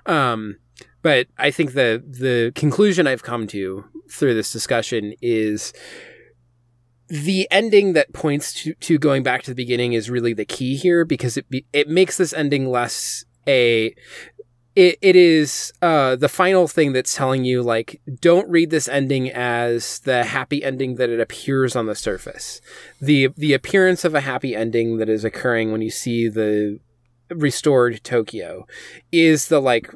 [0.05, 0.57] Um,
[1.01, 5.73] but I think the the conclusion I've come to through this discussion is
[7.13, 10.75] the ending that points to, to going back to the beginning is really the key
[10.75, 13.93] here because it be, it makes this ending less a
[14.75, 19.29] it, it is uh, the final thing that's telling you like don't read this ending
[19.29, 22.61] as the happy ending that it appears on the surface.
[22.99, 26.79] The the appearance of a happy ending that is occurring when you see the
[27.29, 28.65] restored tokyo
[29.11, 29.93] is the like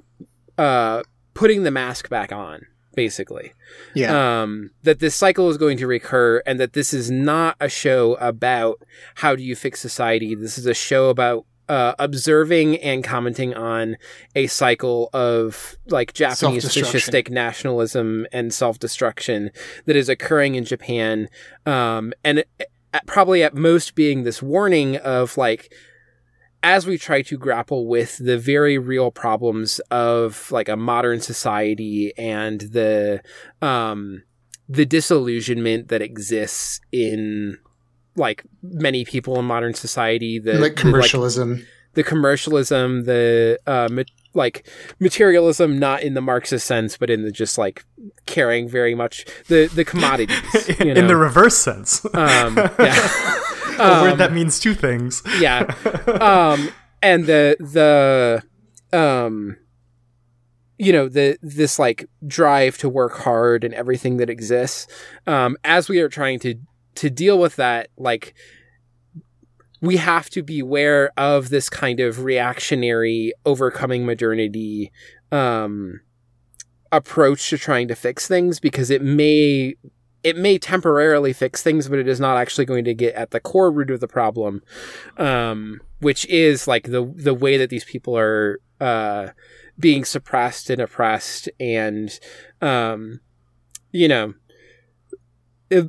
[0.60, 1.02] uh
[1.34, 2.68] putting the mask back on
[2.98, 3.53] basically.
[3.94, 4.41] Yeah.
[4.41, 8.15] Um, that this cycle is going to recur and that this is not a show
[8.15, 8.82] about
[9.15, 10.34] how do you fix society.
[10.34, 13.98] This is a show about uh, observing and commenting on
[14.36, 19.52] a cycle of like Japanese fascistic nationalism and self destruction
[19.86, 21.30] that is occurring in Japan.
[21.68, 22.44] Um, and
[22.94, 25.72] at, probably at most being this warning of like,
[26.63, 32.13] as we try to grapple with the very real problems of like a modern society
[32.17, 33.21] and the
[33.61, 34.23] um
[34.69, 37.57] the disillusionment that exists in
[38.15, 41.65] like many people in modern society the like the, commercialism.
[41.93, 44.03] the commercialism the uh ma-
[44.34, 44.67] like
[44.99, 47.85] materialism not in the marxist sense but in the just like
[48.25, 50.38] caring very much the the commodities
[50.79, 50.99] you know?
[50.99, 53.43] in the reverse sense, um yeah
[53.79, 55.21] a word Um, that means two things.
[55.39, 55.61] yeah
[56.21, 56.69] um
[57.01, 59.57] and the the um
[60.77, 64.87] you know the this like drive to work hard and everything that exists
[65.25, 66.55] um as we are trying to
[66.95, 68.33] to deal with that like
[69.81, 74.91] we have to be aware of this kind of reactionary overcoming modernity
[75.31, 75.99] um
[76.91, 79.75] approach to trying to fix things because it may
[80.27, 83.39] it may temporarily fix things but it is not actually going to get at the
[83.39, 84.61] core root of the problem
[85.17, 89.27] um which is like the the way that these people are uh
[89.79, 92.19] being suppressed and oppressed and
[92.61, 93.19] um
[93.91, 94.33] you know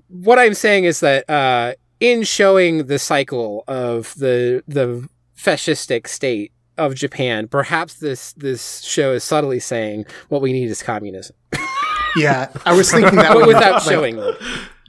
[0.09, 6.53] what i'm saying is that uh in showing the cycle of the the fascistic state
[6.77, 11.37] of Japan, perhaps this this show is subtly saying what we need is communism,
[12.17, 14.37] Yeah, I was thinking that but without like, showing it.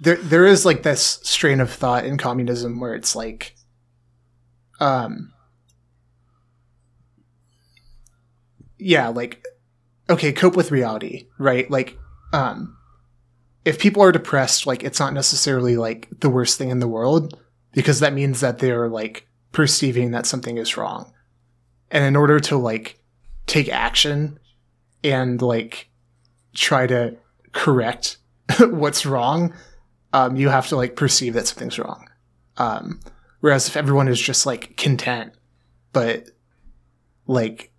[0.01, 3.55] there there is like this strain of thought in communism where it's like
[4.79, 5.33] um
[8.77, 9.43] yeah like
[10.09, 11.69] okay cope with reality right?
[11.69, 11.97] Like
[12.33, 12.77] um
[13.65, 17.37] if people are depressed like it's not necessarily like the worst thing in the world
[17.73, 21.13] because that means that they're like perceiving that something is wrong.
[21.91, 22.99] And in order to like
[23.47, 24.39] take action
[25.03, 25.88] and like
[26.53, 27.15] try to
[27.51, 28.17] correct
[28.59, 29.53] what's wrong
[30.13, 32.09] um, you have to like perceive that something's wrong.
[32.57, 32.99] Um,
[33.41, 35.33] whereas if everyone is just like content,
[35.93, 36.29] but
[37.27, 37.71] like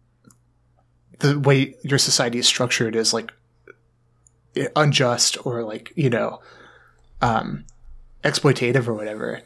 [1.18, 3.32] the way your society is structured is like
[4.74, 6.40] unjust or like you know
[7.20, 7.64] um,
[8.22, 9.42] exploitative or whatever,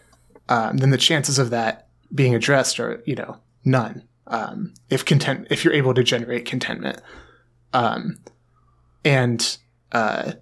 [0.49, 4.03] um, then the chances of that being addressed are you know none.
[4.27, 7.01] Um, if content, if you're able to generate contentment,
[7.73, 8.19] um,
[9.05, 9.59] and
[9.93, 10.33] uh,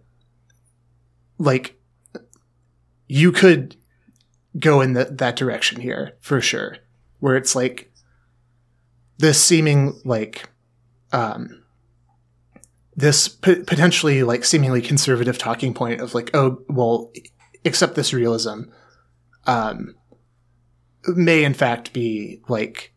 [1.39, 1.78] like
[3.09, 3.76] you could
[4.59, 6.76] go in the, that direction here for sure
[7.20, 7.90] where it's like
[9.18, 10.48] this seeming like
[11.12, 11.62] um
[12.94, 17.10] this p- potentially like seemingly conservative talking point of like oh well
[17.64, 18.62] accept this realism
[19.47, 19.94] um
[21.09, 22.93] may in fact be like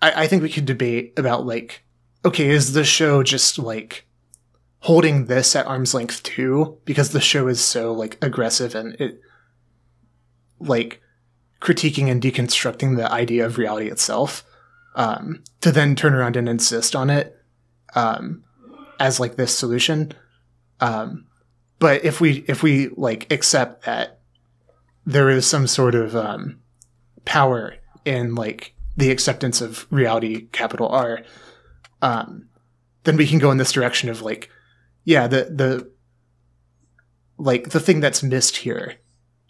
[0.00, 1.83] I, I think we could debate about like
[2.24, 4.06] okay is the show just like
[4.80, 6.78] holding this at arm's length too?
[6.84, 9.20] Because the show is so like aggressive and it
[10.60, 11.00] like
[11.60, 14.44] critiquing and deconstructing the idea of reality itself
[14.94, 17.34] um, to then turn around and insist on it
[17.94, 18.44] um,
[19.00, 20.12] as like this solution.
[20.80, 21.26] Um,
[21.78, 24.20] but if we if we like accept that
[25.06, 26.60] there is some sort of um,
[27.24, 27.74] power
[28.04, 31.22] in like the acceptance of reality capital r
[32.04, 32.48] um,
[33.04, 34.50] then we can go in this direction of like
[35.04, 35.90] yeah the the
[37.38, 38.94] like the thing that's missed here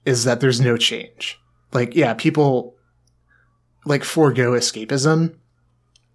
[0.06, 1.38] is that there's no change
[1.72, 2.74] like yeah people
[3.84, 5.34] like forego escapism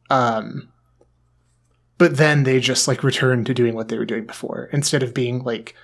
[0.09, 0.67] um
[1.97, 5.13] but then they just like return to doing what they were doing before instead of
[5.13, 5.75] being like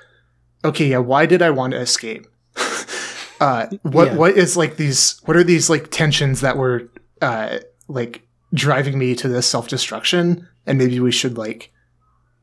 [0.63, 2.25] okay yeah why did i want to escape
[3.39, 4.15] uh what Yeah.
[4.15, 6.89] what is like these what are these like tensions that were
[7.21, 8.24] uh like
[8.55, 11.71] driving me to this self-destruction and maybe we should like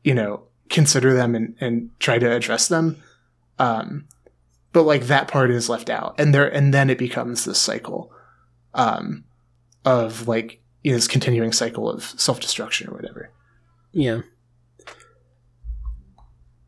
[0.03, 3.01] you know consider them and, and try to address them
[3.59, 4.07] um
[4.71, 8.11] but like that part is left out and there and then it becomes this cycle
[8.73, 9.23] um
[9.85, 13.29] of like you know, this continuing cycle of self-destruction or whatever
[13.91, 14.21] Yeah.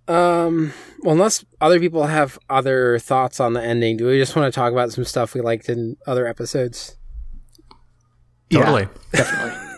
[0.07, 0.71] Um.
[0.99, 4.55] Well, unless other people have other thoughts on the ending, do we just want to
[4.55, 6.95] talk about some stuff we liked in other episodes?
[8.51, 8.83] Totally.
[8.83, 9.61] yeah, definitely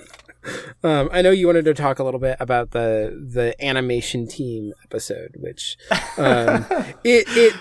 [0.84, 4.74] Um, I know you wanted to talk a little bit about the the animation team
[4.84, 5.78] episode, which
[6.18, 6.66] um,
[7.04, 7.54] it it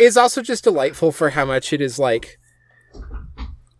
[0.00, 2.38] is also just delightful for how much it is like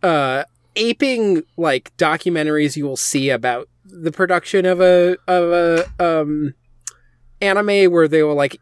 [0.03, 0.45] uh,
[0.77, 6.55] aping like documentaries you will see about the production of a of a um,
[7.41, 8.59] anime where they will like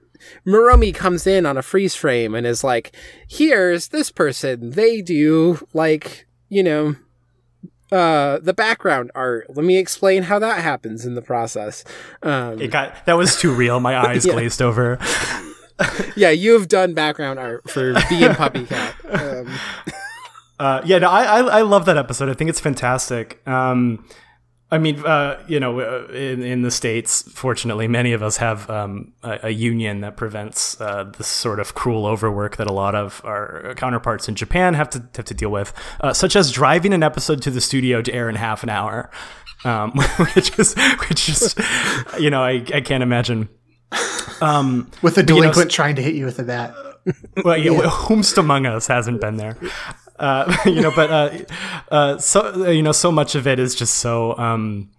[0.47, 2.97] Maromi comes in on a freeze frame and is like,
[3.29, 4.71] "Here's this person.
[4.71, 6.97] They do like you know."
[7.93, 9.47] Uh, the background art.
[9.55, 11.85] Let me explain how that happens in the process.
[12.23, 13.79] Um, It got that was too real.
[13.81, 14.33] My eyes Yeah.
[14.33, 14.99] glazed over.
[16.17, 18.95] yeah, you have done background art for Bee and Puppy Cat.
[19.09, 19.49] Um,
[20.61, 22.29] Uh, yeah, no, I, I I love that episode.
[22.29, 23.45] I think it's fantastic.
[23.49, 24.07] Um,
[24.73, 28.71] I mean, uh, you know, uh, in, in the states, fortunately, many of us have
[28.71, 32.95] um, a, a, union that prevents uh, this sort of cruel overwork that a lot
[32.95, 36.95] of our counterparts in Japan have to have to deal with, uh, such as driving
[36.95, 39.11] an episode to the studio to air in half an hour,
[39.65, 39.91] um,
[40.35, 40.75] which is
[41.07, 41.55] which is,
[42.19, 43.51] you know, I, I can't imagine.
[44.41, 46.75] Um, with a delinquent you know, trying to hit you with a bat.
[47.45, 47.91] Well, yeah, yeah.
[47.91, 49.59] whomst among us hasn't been there?
[50.19, 51.39] Uh, you know, but uh,
[51.91, 54.37] uh, so you know, so much of it is just so.
[54.39, 54.91] Um,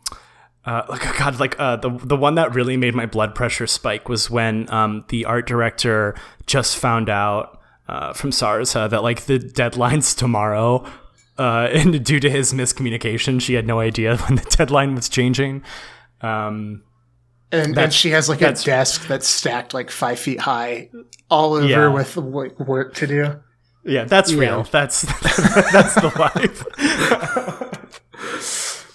[0.65, 4.07] uh, like God, like uh, the the one that really made my blood pressure spike
[4.07, 6.15] was when um, the art director
[6.45, 7.59] just found out
[7.89, 10.85] uh, from Sarza that like the deadline's tomorrow,
[11.37, 15.63] uh, and due to his miscommunication, she had no idea when the deadline was changing.
[16.21, 16.83] Um,
[17.51, 20.89] and, and she has like a desk that's stacked like five feet high,
[21.29, 21.87] all over yeah.
[21.87, 23.39] with work to do.
[23.83, 24.39] Yeah, that's yeah.
[24.39, 24.63] real.
[24.63, 25.01] That's
[25.71, 26.63] that's the life.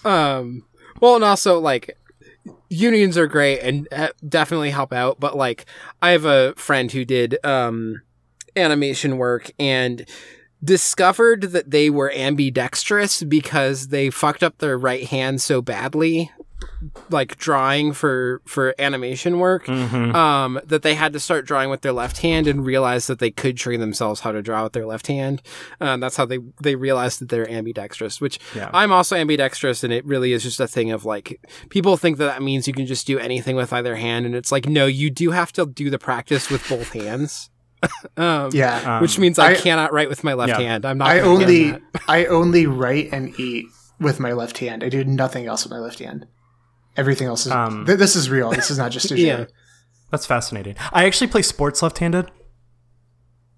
[0.07, 0.65] um,
[1.01, 1.97] well, and also like
[2.69, 3.89] unions are great and
[4.27, 5.67] definitely help out, but like
[6.01, 8.03] I have a friend who did um
[8.57, 10.09] animation work and
[10.63, 16.31] discovered that they were ambidextrous because they fucked up their right hand so badly
[17.11, 20.15] like drawing for for animation work mm-hmm.
[20.15, 23.31] um that they had to start drawing with their left hand and realize that they
[23.31, 25.43] could train themselves how to draw with their left hand
[25.81, 28.71] um, that's how they they realized that they're ambidextrous which yeah.
[28.73, 32.27] i'm also ambidextrous and it really is just a thing of like people think that
[32.27, 35.11] that means you can just do anything with either hand and it's like no you
[35.11, 37.51] do have to do the practice with both hands
[38.17, 40.59] um, yeah, um, which means I, I, cannot write with my left yeah.
[40.59, 40.85] hand.
[40.85, 41.09] I'm not.
[41.09, 41.79] I only
[42.09, 43.67] I only write and eat
[44.01, 44.83] with my left hand.
[44.83, 46.27] I do nothing else with my left hand.
[46.99, 47.53] Everything else is.
[47.53, 48.51] Um, th- this is real.
[48.51, 49.47] This is not just a yeah.
[50.11, 50.75] That's fascinating.
[50.93, 52.31] I actually play sports left-handed.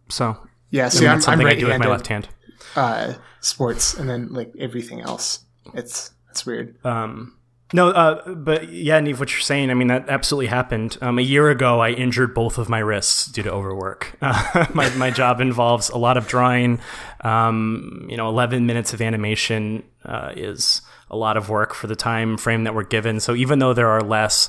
[0.09, 0.37] So
[0.71, 2.29] yeah, see, I'm, I'm right I do with my left hand.
[2.77, 5.45] Uh, sports and then like everything else.
[5.75, 6.85] It's it's weird.
[6.85, 7.37] Um,
[7.73, 10.99] no, uh, but yeah, Neve, what you're saying, I mean, that absolutely happened.
[11.01, 14.17] Um, a year ago, I injured both of my wrists due to overwork.
[14.21, 16.81] Uh, my, my job involves a lot of drawing.
[17.21, 21.97] Um, you know, 11 minutes of animation uh, is a lot of work for the
[21.97, 23.21] time frame that we're given.
[23.21, 24.49] So even though there are less,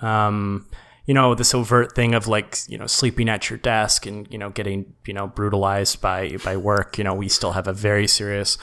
[0.00, 0.68] um,
[1.06, 4.38] you know, this overt thing of like, you know, sleeping at your desk and, you
[4.38, 8.06] know, getting, you know, brutalized by, by work, you know, we still have a very
[8.06, 8.56] serious,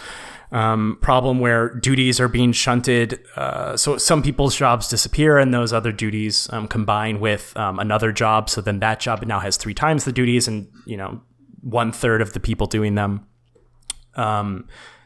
[0.52, 3.20] um, problem where duties are being shunted.
[3.36, 8.12] Uh, so some people's jobs disappear and those other duties, um, combine with, um, another
[8.12, 8.50] job.
[8.50, 11.22] So then that job now has three times the duties and, you know,
[11.62, 13.28] one third of the people doing them.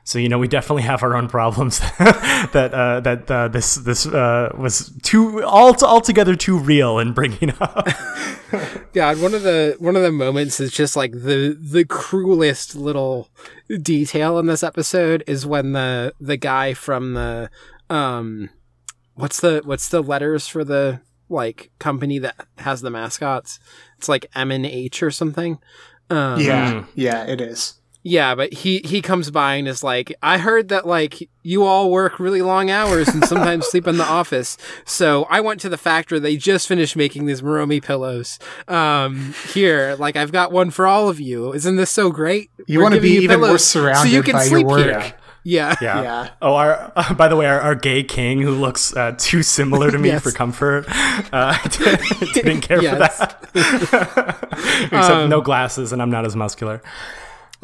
[0.06, 4.06] So you know, we definitely have our own problems that uh, that uh, this this
[4.06, 7.88] uh, was too all altogether too real in bringing up.
[8.94, 13.30] God, one of the one of the moments is just like the the cruelest little
[13.82, 17.50] detail in this episode is when the the guy from the
[17.90, 18.50] um
[19.16, 21.00] what's the what's the letters for the
[21.30, 23.58] like company that has the mascots?
[23.98, 25.60] It's like M and H or something.
[26.10, 27.76] Um, yeah, yeah, it is.
[28.06, 31.90] Yeah, but he he comes by and is like, I heard that like you all
[31.90, 34.58] work really long hours and sometimes sleep in the office.
[34.86, 36.20] So I went to the factory.
[36.20, 38.40] They just finished making these Maromi pillows.
[38.68, 41.54] Um, here, like I've got one for all of you.
[41.54, 42.52] Isn't this so great?
[42.68, 44.86] You want to be even more surrounded so you can by sleep your work.
[44.86, 45.14] Here.
[45.46, 45.76] Yeah.
[45.82, 46.02] yeah.
[46.02, 46.30] yeah.
[46.42, 49.92] Oh, our uh, by the way, our, our, gay king who looks uh, too similar
[49.92, 50.24] to me yes.
[50.24, 51.58] for comfort uh,
[52.34, 53.38] didn't care for that.
[54.84, 56.82] Except um, no glasses, and I'm not as muscular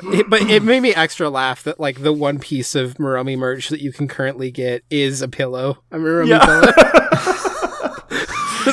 [0.04, 3.70] it, but it made me extra laugh that like the one piece of Maromi merch
[3.70, 6.46] that you can currently get is a pillow, a Maromi yeah.
[6.46, 6.72] pillow.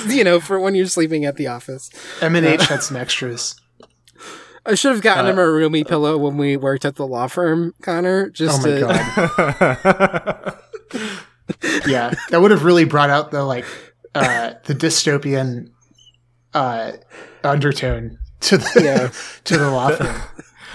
[0.15, 1.91] you know, for when you're sleeping at the office.
[2.21, 3.55] M and H uh, had some extras.
[4.65, 7.75] I should have gotten uh, a Maromi pillow when we worked at the law firm,
[7.83, 8.31] Connor.
[8.31, 10.57] Just oh my to...
[10.91, 11.83] god.
[11.87, 13.65] yeah, that would have really brought out the like
[14.15, 15.71] uh, the dystopian
[16.53, 16.93] uh,
[17.45, 19.09] undertone to the yeah.
[19.45, 20.21] to the law firm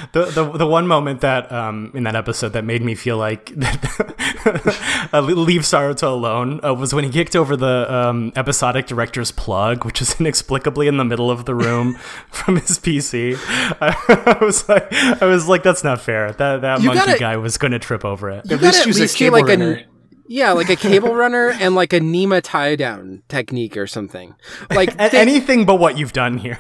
[0.14, 3.52] the, the the one moment that um, in that episode that made me feel like
[3.58, 9.86] uh, leave Saruta alone uh, was when he kicked over the um, episodic director's plug,
[9.86, 11.96] which is inexplicably in the middle of the room
[12.30, 13.38] from his PC.
[13.82, 16.32] I, I, was like, I was like, that's not fair.
[16.34, 18.46] That that you monkey gotta, gotta, guy was going to trip over it.
[18.50, 19.74] You at least use a cable like runner.
[19.74, 19.86] A,
[20.32, 24.34] yeah, like a cable runner and like a Nema tie down technique or something.
[24.70, 26.58] Like they, anything but what you've done here.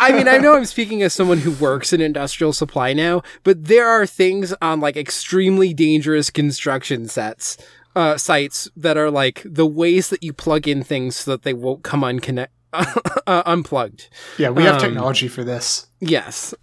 [0.00, 3.66] I mean, I know I'm speaking as someone who works in industrial supply now, but
[3.66, 7.58] there are things on like extremely dangerous construction sets
[7.94, 11.52] uh, sites that are like the ways that you plug in things so that they
[11.52, 14.08] won't come unconnect uh, unplugged.
[14.38, 15.88] Yeah, we have um, technology for this.
[16.00, 16.54] Yes.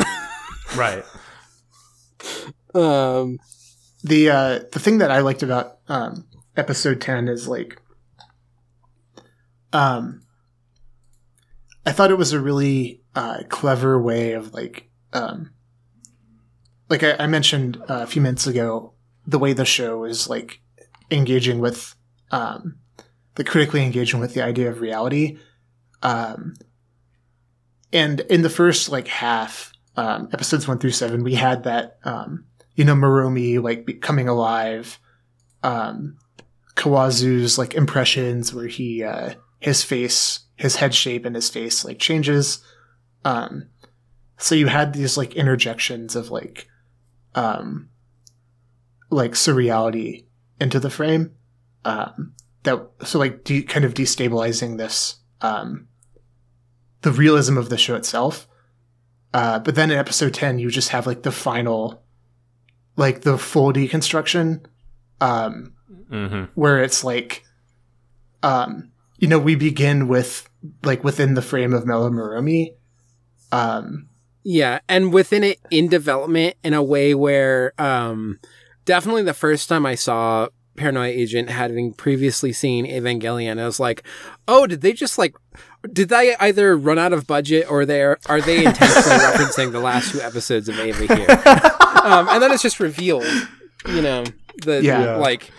[0.76, 1.04] right.
[2.74, 3.40] Um
[4.04, 6.26] the uh the thing that I liked about um
[6.62, 7.82] episode 10 is like
[9.74, 10.22] um
[11.88, 15.50] I thought it was a really uh, clever way of like um
[16.88, 18.94] like I, I mentioned uh, a few minutes ago
[19.26, 20.62] the way the show is like
[21.10, 21.96] engaging with
[22.30, 22.78] um
[23.34, 25.40] the critically engaging with the idea of reality.
[26.04, 26.54] Um
[27.92, 32.46] and in the first like half um episodes 1 through 7 we had that um
[32.76, 35.00] you know Maromi like becoming alive
[35.64, 36.18] um
[36.82, 42.00] Kawazu's like impressions where he uh his face his head shape and his face like
[42.00, 42.64] changes.
[43.24, 43.70] Um
[44.38, 46.68] so you had these like interjections of like
[47.36, 47.90] um
[49.12, 50.26] like surreality
[50.60, 51.36] into the frame.
[51.86, 52.34] Um
[52.64, 55.88] that so like de- kind of destabilizing this um
[57.04, 58.48] the realism of the show itself.
[59.36, 62.04] Uh but then in episode 10 you just have like the final
[62.96, 64.66] like the full deconstruction.
[65.20, 65.76] Um
[66.12, 66.44] Mm-hmm.
[66.56, 67.44] where it's like
[68.44, 70.50] um you know we begin with
[70.84, 72.74] like within the frame of Mellow Maromi
[73.52, 74.08] um
[74.44, 78.40] Yeah, and within it in development in a way where um
[78.86, 80.48] definitely the first time I saw
[80.78, 84.04] Paranoia Agent having previously seen Evangelion, I was like,
[84.48, 85.36] oh, did they just like
[85.92, 89.80] did they either run out of budget or they are are they intentionally referencing the
[89.82, 91.28] last two episodes of Eva here?
[92.04, 93.26] um, and then it's just revealed,
[93.88, 94.24] you know,
[94.64, 95.18] the Yeah.
[95.18, 95.52] like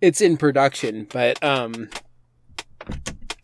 [0.00, 1.88] it's in production, but um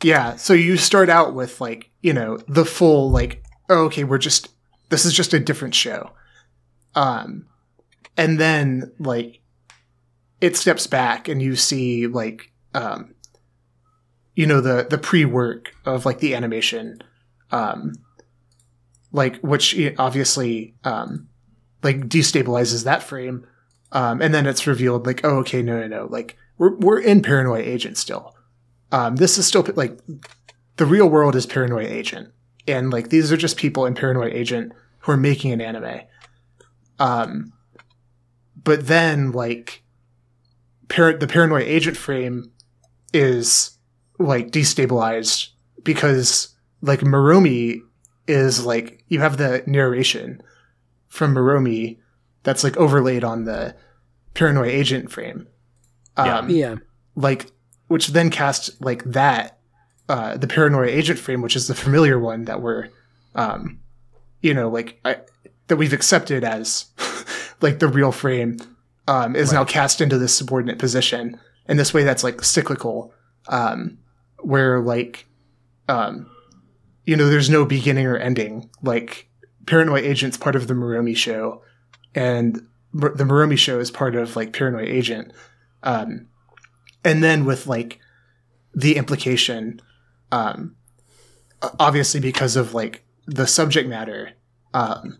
[0.02, 4.18] yeah so you start out with like you know the full like oh, okay we're
[4.18, 4.48] just
[4.88, 6.10] this is just a different show.
[6.94, 7.46] Um
[8.16, 9.40] and then like
[10.40, 13.14] it steps back and you see like um
[14.34, 17.02] you know the the pre-work of like the animation
[17.50, 17.92] um
[19.12, 21.28] like which obviously um
[21.82, 23.46] like destabilizes that frame.
[23.92, 27.22] Um and then it's revealed like oh okay no no no like we're we're in
[27.22, 28.34] paranoia agent still.
[28.92, 29.98] Um this is still like
[30.76, 32.32] the real world is paranoia agent.
[32.68, 36.00] And like these are just people in paranoia agent who are making an anime.
[36.98, 37.52] Um
[38.62, 39.82] but then like
[40.88, 42.50] par- the paranoia agent frame
[43.12, 43.78] is
[44.18, 45.50] like destabilized
[45.82, 47.80] because like Maromi
[48.26, 50.42] is like you have the narration
[51.08, 51.98] from Maromi
[52.42, 53.74] that's like overlaid on the
[54.34, 55.46] paranoia agent frame.
[56.18, 56.38] Yeah.
[56.38, 56.76] Um, yeah.
[57.14, 57.50] like
[57.88, 59.58] which then casts like that
[60.08, 62.88] uh the paranoia agent frame which is the familiar one that we're
[63.34, 63.78] um
[64.40, 65.16] you know like I,
[65.66, 66.86] that we've accepted as
[67.60, 68.58] like the real frame
[69.08, 73.12] um is now cast into this subordinate position And this way that's like cyclical
[73.48, 73.98] um
[74.40, 75.26] where like
[75.88, 76.30] um
[77.04, 79.28] you know there's no beginning or ending like
[79.66, 81.62] paranoia agent's part of the Maromi show
[82.14, 82.56] and
[82.94, 85.32] the Maromi show is part of like paranoia agent
[85.86, 86.26] um
[87.04, 87.98] and then with like
[88.74, 89.80] the implication
[90.32, 90.76] um
[91.80, 94.32] obviously because of like the subject matter
[94.74, 95.18] um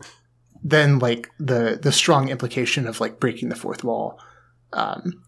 [0.62, 4.20] then like the the strong implication of like breaking the fourth wall
[4.74, 5.22] um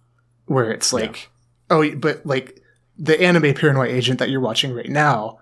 [0.47, 1.31] where it's like
[1.70, 2.60] oh but like
[2.98, 5.39] the anime paranoia agent that you're watching right now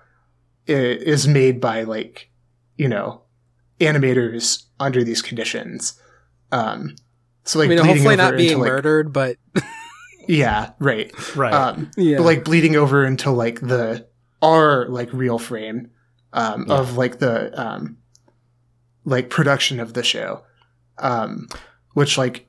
[0.67, 2.31] is made by like
[2.77, 3.23] you know
[3.81, 6.01] animators under these conditions.
[6.53, 6.97] Um
[7.45, 9.37] so like I mean, hopefully not being into, like, murdered, but
[10.29, 11.53] yeah right Right.
[11.53, 12.19] um, yeah.
[12.19, 14.07] but like bleeding over into like the
[14.43, 15.91] our like real frame
[16.33, 17.97] um, of like the um,
[19.05, 20.43] like production of the show,
[20.99, 21.49] um,
[21.95, 22.47] which like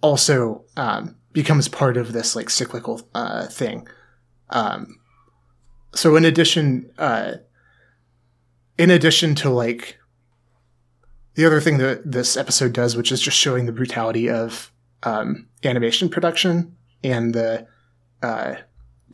[0.00, 3.86] also um, becomes part of this like cyclical uh, thing.
[4.50, 4.98] Um,
[5.94, 7.34] so in addition, uh,
[8.78, 9.98] in addition to like
[11.34, 14.72] the other thing that this episode does, which is just showing the brutality of
[15.04, 16.74] um, animation production
[17.10, 17.66] and the
[18.22, 18.56] uh,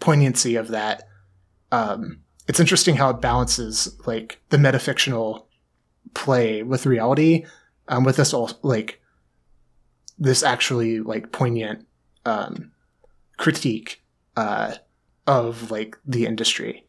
[0.00, 1.04] poignancy of that.
[1.70, 5.46] Um, it's interesting how it balances like the metafictional
[6.14, 7.46] play with reality,
[7.88, 9.00] um, with this all like
[10.18, 11.86] this actually like poignant
[12.24, 12.72] um,
[13.36, 14.02] critique
[14.36, 14.74] uh,
[15.26, 16.84] of like the industry.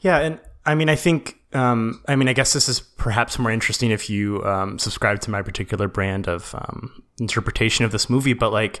[0.00, 3.50] Yeah, and I mean, I think, um, I mean, I guess this is perhaps more
[3.50, 8.34] interesting if you um, subscribe to my particular brand of um, interpretation of this movie,
[8.34, 8.80] but like,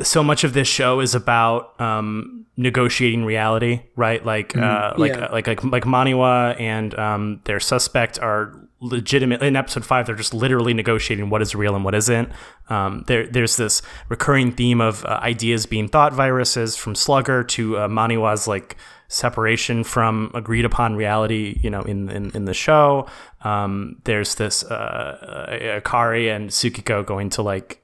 [0.00, 4.24] so much of this show is about um, negotiating reality, right?
[4.24, 5.28] Like, uh, like, Yeah.
[5.30, 9.42] like, like, like Maniwa and um, their suspect are legitimate.
[9.42, 12.30] In episode five, they're just literally negotiating what is real and what isn't.
[12.68, 17.78] Um, there, there's this recurring theme of uh, ideas being thought viruses, from Slugger to
[17.78, 18.76] uh, Maniwa's like
[19.08, 21.60] separation from agreed upon reality.
[21.62, 23.06] You know, in in, in the show,
[23.42, 27.81] um, there's this uh, uh, Akari and Tsukiko going to like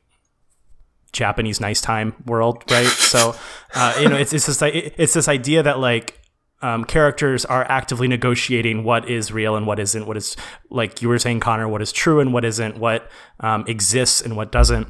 [1.13, 2.87] Japanese nice time world, right?
[2.87, 3.35] so,
[3.75, 6.19] uh, you know, it's it's this it's this idea that like
[6.61, 10.37] um, characters are actively negotiating what is real and what isn't, what is
[10.71, 13.11] like you were saying, Connor, what is true and what isn't, what
[13.41, 14.89] um, exists and what doesn't.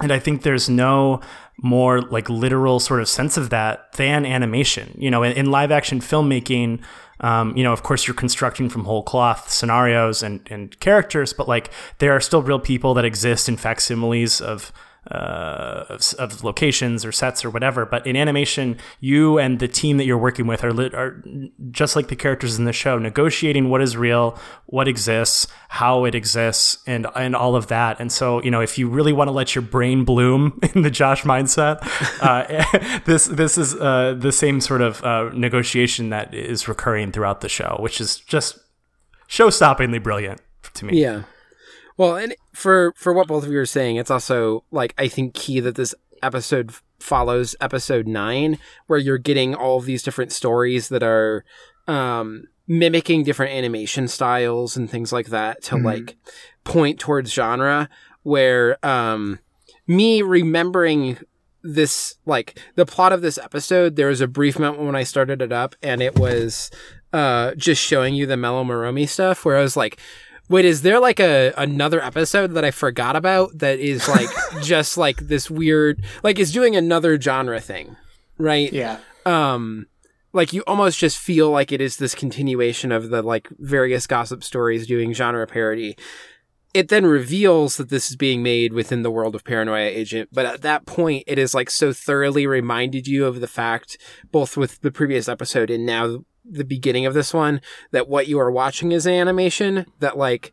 [0.00, 1.20] And I think there's no
[1.60, 4.94] more like literal sort of sense of that than animation.
[4.96, 6.80] You know, in, in live action filmmaking,
[7.20, 11.48] um, you know, of course, you're constructing from whole cloth scenarios and, and characters, but
[11.48, 14.72] like there are still real people that exist in facsimiles of
[15.10, 17.86] uh, of, of, locations or sets or whatever.
[17.86, 21.22] But in animation, you and the team that you're working with are, lit, are
[21.70, 26.14] just like the characters in the show, negotiating what is real, what exists, how it
[26.14, 27.98] exists, and and all of that.
[28.00, 30.90] And so, you know, if you really want to let your brain bloom in the
[30.90, 31.78] Josh mindset,
[32.20, 37.40] uh, this this is uh, the same sort of uh, negotiation that is recurring throughout
[37.40, 38.58] the show, which is just
[39.26, 40.40] show-stoppingly brilliant
[40.74, 41.00] to me.
[41.00, 41.22] Yeah.
[41.98, 45.34] Well, and for for what both of you are saying, it's also like I think
[45.34, 50.88] key that this episode follows episode nine, where you're getting all of these different stories
[50.88, 51.44] that are
[51.88, 55.86] um, mimicking different animation styles and things like that to mm-hmm.
[55.86, 56.16] like
[56.62, 57.88] point towards genre.
[58.22, 59.40] Where um,
[59.88, 61.18] me remembering
[61.64, 65.42] this like the plot of this episode, there was a brief moment when I started
[65.42, 66.70] it up, and it was
[67.12, 69.98] uh, just showing you the Mellow Maromi stuff, where I was like
[70.48, 74.28] Wait, is there like a another episode that I forgot about that is like
[74.62, 77.96] just like this weird like is doing another genre thing,
[78.38, 78.72] right?
[78.72, 78.98] Yeah.
[79.26, 79.86] Um
[80.32, 84.42] like you almost just feel like it is this continuation of the like various gossip
[84.42, 85.96] stories doing genre parody.
[86.74, 90.44] It then reveals that this is being made within the world of Paranoia Agent, but
[90.44, 93.98] at that point it is like so thoroughly reminded you of the fact
[94.30, 97.60] both with the previous episode and now the beginning of this one
[97.90, 100.52] that what you are watching is an animation that like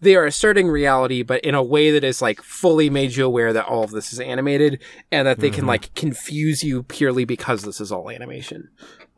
[0.00, 3.52] they are asserting reality but in a way that is like fully made you aware
[3.52, 4.80] that all of this is animated
[5.10, 5.56] and that they mm-hmm.
[5.56, 8.68] can like confuse you purely because this is all animation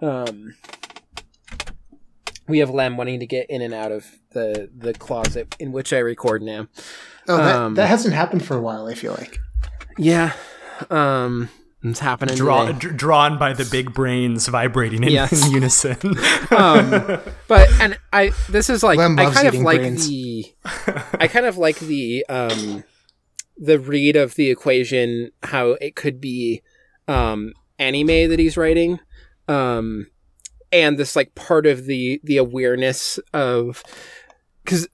[0.00, 0.54] um
[2.48, 5.92] we have Lem wanting to get in and out of the the closet in which
[5.92, 6.68] I record now.
[7.28, 8.86] Oh, that, um, that hasn't happened for a while.
[8.86, 9.38] I feel like.
[9.98, 10.32] Yeah,
[10.90, 11.48] um,
[11.82, 12.36] it's happening.
[12.36, 15.46] Draw, d- drawn by the big brains vibrating in, yes.
[15.46, 15.96] in unison.
[16.50, 20.08] um, but and I this is like I kind of like brains.
[20.08, 20.52] the
[21.18, 22.84] I kind of like the um
[23.56, 26.62] the read of the equation how it could be
[27.08, 29.00] um anime that he's writing
[29.48, 30.06] um
[30.70, 33.82] and this like part of the the awareness of
[34.64, 34.88] because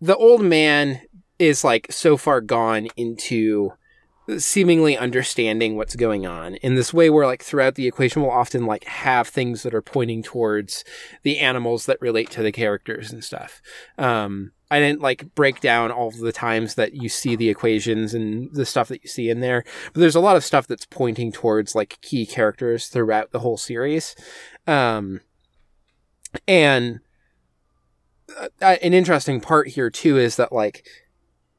[0.00, 1.00] the old man
[1.38, 3.72] is like so far gone into
[4.38, 8.66] seemingly understanding what's going on in this way where like throughout the equation we'll often
[8.66, 10.84] like have things that are pointing towards
[11.22, 13.60] the animals that relate to the characters and stuff.
[13.98, 18.14] Um i didn't like break down all of the times that you see the equations
[18.14, 20.86] and the stuff that you see in there but there's a lot of stuff that's
[20.86, 24.16] pointing towards like key characters throughout the whole series.
[24.66, 25.20] Um
[26.48, 27.00] and
[28.38, 28.48] uh,
[28.80, 30.86] an interesting part here too is that like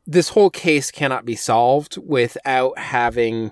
[0.06, 3.52] this whole case cannot be solved without having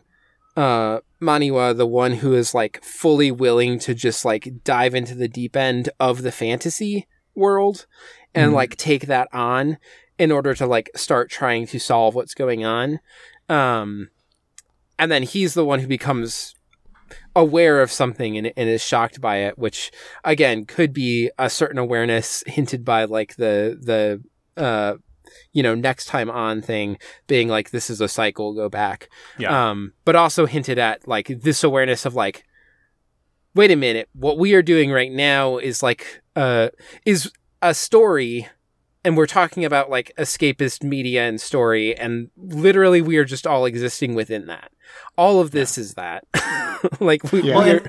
[0.58, 5.28] uh Maniwa the one who is like fully willing to just like dive into the
[5.28, 7.86] deep end of the fantasy world
[8.34, 8.56] and mm-hmm.
[8.56, 9.78] like take that on
[10.18, 13.00] in order to like start trying to solve what's going on
[13.48, 14.10] um
[15.00, 16.56] and then he's the one who becomes
[17.36, 19.92] aware of something and, and is shocked by it which
[20.24, 24.96] again could be a certain awareness hinted by like the the uh
[25.54, 26.98] you know, next time on thing
[27.28, 29.10] being like, this is a cycle, go back.
[29.38, 29.70] Yeah.
[29.70, 32.44] Um, but also hinted at like this awareness of like,
[33.54, 36.70] wait a minute, what we are doing right now is like, uh,
[37.06, 37.32] is
[37.62, 38.48] a story
[39.04, 43.66] and we're talking about like escapist media and story and literally we are just all
[43.66, 44.72] existing within that
[45.18, 45.82] all of this yeah.
[45.82, 46.26] is that
[47.00, 47.82] like we, yeah.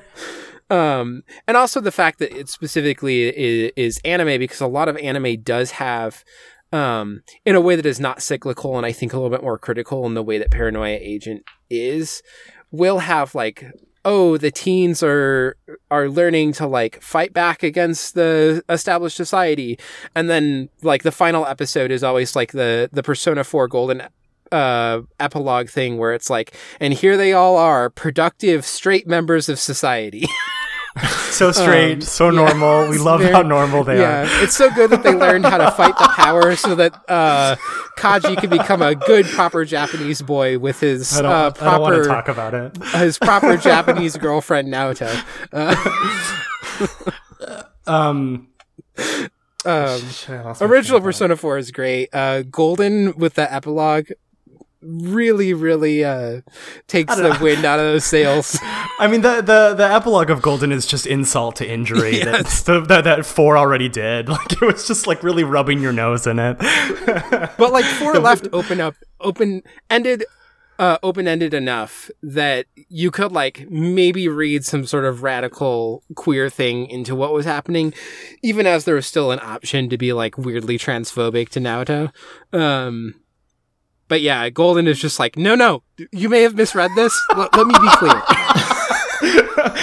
[0.70, 4.88] are um and also the fact that it specifically is, is, anime because a lot
[4.88, 6.24] of anime does have
[6.72, 9.58] um, in a way that is not cyclical and I think a little bit more
[9.58, 12.22] critical in the way that Paranoia Agent is,
[12.70, 13.64] will have like
[14.04, 15.56] oh the teens are
[15.90, 19.78] are learning to like fight back against the established society.
[20.14, 24.02] And then like the final episode is always like the the persona 4 golden
[24.50, 29.58] uh epilogue thing where it's like and here they all are productive straight members of
[29.58, 30.26] society
[31.30, 32.88] so straight, um, so normal.
[32.88, 34.44] We love how normal they yeah, are.
[34.44, 37.56] it's so good that they learned how to fight the power so that uh,
[37.96, 42.04] Kanji can become a good, proper Japanese boy with his uh, proper.
[42.04, 42.76] Talk about it.
[42.94, 45.10] His proper Japanese girlfriend Naoto.
[45.52, 45.76] Uh,
[47.86, 48.48] um.
[49.64, 50.00] Um,
[50.60, 52.08] original Persona 4 is great.
[52.12, 54.08] Uh, Golden with the epilogue
[54.82, 56.40] really, really uh,
[56.88, 58.58] takes the wind out of those sails.
[58.98, 62.62] I mean, the, the the epilogue of Golden is just insult to injury Yes.
[62.62, 64.28] that, that that four already did.
[64.32, 66.58] Like it was just like really rubbing your nose in it.
[67.58, 70.24] but like four left open up open ended
[70.78, 76.48] uh open ended enough that you could like maybe read some sort of radical queer
[76.48, 77.92] thing into what was happening
[78.42, 82.10] even as there was still an option to be like weirdly transphobic to Naoto
[82.58, 83.14] um
[84.12, 85.82] but yeah golden is just like no no
[86.12, 88.22] you may have misread this L- let me be clear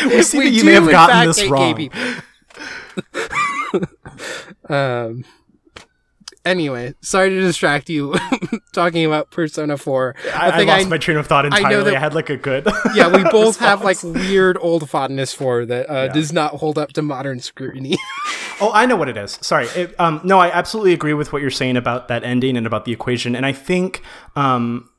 [0.18, 1.90] we see We that you may have gotten this wrong.
[4.70, 5.26] um.
[6.46, 8.16] Anyway, sorry to distract you
[8.74, 10.16] talking about Persona 4.
[10.34, 11.92] I, I think lost I- my train of thought entirely.
[11.92, 12.68] I, that- had like a good.
[12.96, 16.94] yeah, we both have like weird old fondness for that uh, does not hold up
[16.94, 17.98] to modern scrutiny.
[18.62, 19.38] Oh, I know what it is.
[19.42, 19.66] Sorry.
[19.76, 22.86] It, um, no, I absolutely agree with what you're saying about that ending and about
[22.86, 23.36] the equation.
[23.36, 24.02] And I think,
[24.36, 24.90] um,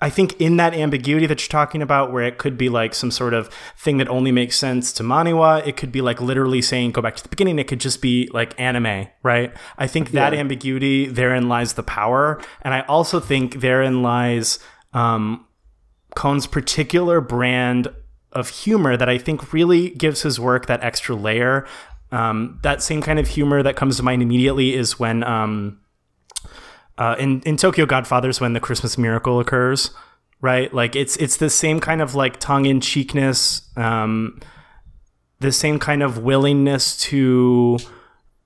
[0.00, 3.10] I think in that ambiguity that you're talking about, where it could be like some
[3.10, 3.48] sort of
[3.78, 7.16] thing that only makes sense to Maniwa, it could be like literally saying go back
[7.16, 7.58] to the beginning.
[7.58, 9.52] It could just be like anime, right?
[9.78, 10.40] I think that Yeah.
[10.40, 14.58] ambiguity therein lies the power, and I also think therein lies
[14.92, 15.46] um,
[16.14, 17.88] particular brand
[18.32, 21.66] of humor that I think really gives his work that extra layer.
[22.14, 25.80] Um, that same kind of humor that comes to mind immediately is when um,
[26.96, 29.90] uh, in in Tokyo Godfathers when the Christmas miracle occurs,
[30.40, 30.72] right?
[30.72, 34.40] Like it's it's the same kind of like tongue in cheekness, um,
[35.40, 37.78] the same kind of willingness to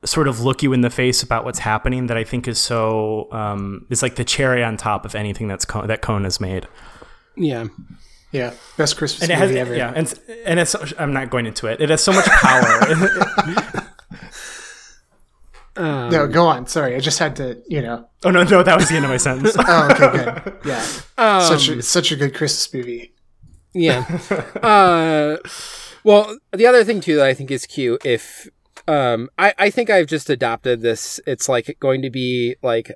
[0.04, 3.28] sort of look you in the face about what's happening that I think is so
[3.32, 6.66] um, is like the cherry on top of anything that's Ko- that Kon has made.
[7.36, 7.66] yeah.
[8.30, 9.76] Yeah, best Christmas And it movie has, ever.
[9.76, 10.14] yeah, and
[10.44, 11.80] and it's I'm not going into it.
[11.80, 13.84] It has so much power.
[15.76, 16.66] Um, No, go on.
[16.66, 17.62] Sorry, I just had to.
[17.68, 18.08] You know.
[18.24, 19.54] oh no, no, that was the end of my sentence.
[19.66, 20.58] Oh, okay, good.
[20.64, 20.84] Yeah,
[21.16, 23.12] um, such a such a good Christmas movie.
[23.74, 24.04] Yeah.
[24.62, 25.36] uh,
[26.02, 28.48] well, the other thing too that I think is cute, if
[28.88, 31.20] um, I I think I've just adopted this.
[31.26, 32.90] It's like going to be like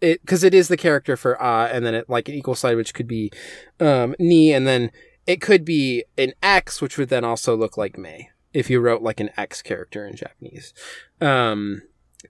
[0.00, 2.76] it because it is the character for ah, and then it like an equal sign,
[2.76, 3.30] which could be
[3.80, 4.90] um ni, and then
[5.26, 9.02] it could be an X, which would then also look like May if you wrote
[9.02, 10.72] like an X character in Japanese.
[11.20, 11.82] Um,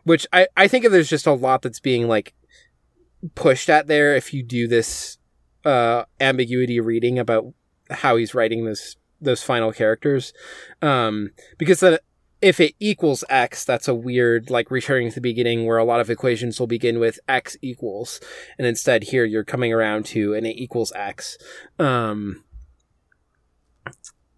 [0.05, 2.35] which I I think there's just a lot that's being like
[3.35, 5.19] pushed at there if you do this
[5.65, 7.53] uh ambiguity reading about
[7.91, 10.33] how he's writing this those final characters
[10.81, 11.99] um because then
[12.43, 16.01] if it equals x that's a weird like returning to the beginning where a lot
[16.01, 18.21] of equations will begin with x equals
[18.59, 21.37] and instead here you're coming around to and it equals x
[21.79, 22.43] um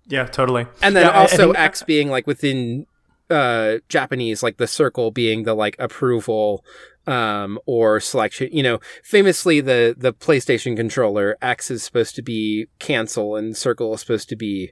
[0.09, 0.67] yeah, totally.
[0.83, 2.87] and then Yeah, also x being like within
[3.31, 6.65] uh japanese like the circle being the like approval
[7.07, 12.67] um or selection you know famously the the playstation controller x is supposed to be
[12.79, 14.71] cancel and circle is supposed to be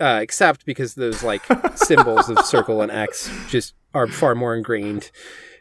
[0.00, 1.42] uh accept because those like
[1.76, 5.10] symbols of circle and x just are far more ingrained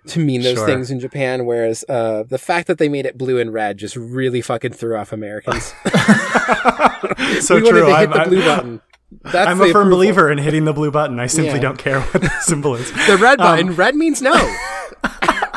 [0.08, 0.66] to mean those Sure.
[0.66, 3.98] things in Japan, whereas uh, the fact that they made it blue and red just
[3.98, 5.74] really fucking threw off Americans.
[7.42, 7.80] so we wanted true.
[7.82, 8.82] to hit I'm, the blue I'm- button.
[9.24, 9.90] That's I'm a firm approval.
[9.98, 11.20] believer in hitting the blue button.
[11.20, 11.60] I simply Yeah.
[11.62, 12.90] don't care what the symbol is.
[13.08, 13.74] The red button.
[13.76, 14.34] red means no.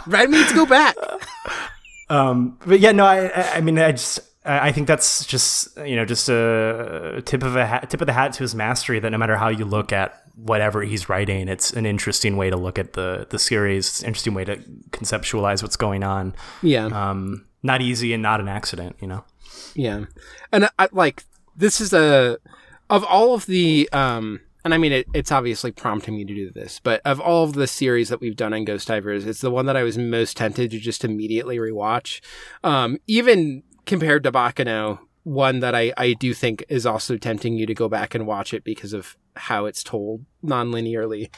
[0.07, 0.97] red means go back.
[2.09, 6.07] Um, but yeah, no, I- I mean, I just, I think that's just, you know,
[6.07, 8.99] just a tip of a hat, tip of the hat to his mastery.
[8.99, 12.57] That no matter how you look at whatever he's writing, it's an interesting way to
[12.57, 13.89] look at the the series.
[13.89, 14.57] It's an interesting way to
[14.93, 16.35] conceptualize what's going on.
[16.63, 16.87] Yeah.
[16.87, 19.25] Um, not easy and not an accident, you know.
[19.75, 20.05] Yeah,
[20.53, 21.25] and I, like
[21.57, 22.39] this is a
[22.89, 26.51] of all of the um, and I mean it, it's obviously prompting me to do
[26.51, 29.51] this, but of all of the series that we've done on Ghost Divers, it's the
[29.51, 32.21] one that I was most tempted to just immediately rewatch,
[32.65, 35.01] um, even compared to Baccano.
[35.23, 38.55] One that I, I do think is also tempting you to go back and watch
[38.55, 41.29] it because of how it's told non-linearly.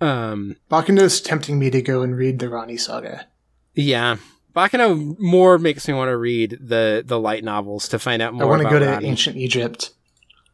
[0.00, 3.26] Um, Baccano's tempting me to go and read the Ronnie saga.
[3.74, 4.16] yeah,
[4.54, 8.44] Baccano more makes me want to read the the light novels to find out more.
[8.44, 9.08] I want to go to Rani.
[9.08, 9.90] ancient Egypt.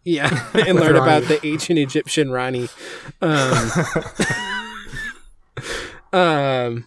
[0.02, 0.98] Yeah, and learn Rani.
[0.98, 2.68] about the ancient Egyptian Rani.
[3.20, 3.70] Um,
[6.12, 6.86] um,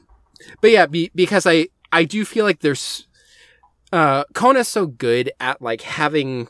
[0.60, 3.06] but yeah, be, because I I do feel like there's
[3.94, 6.50] uh Kona's so good at like having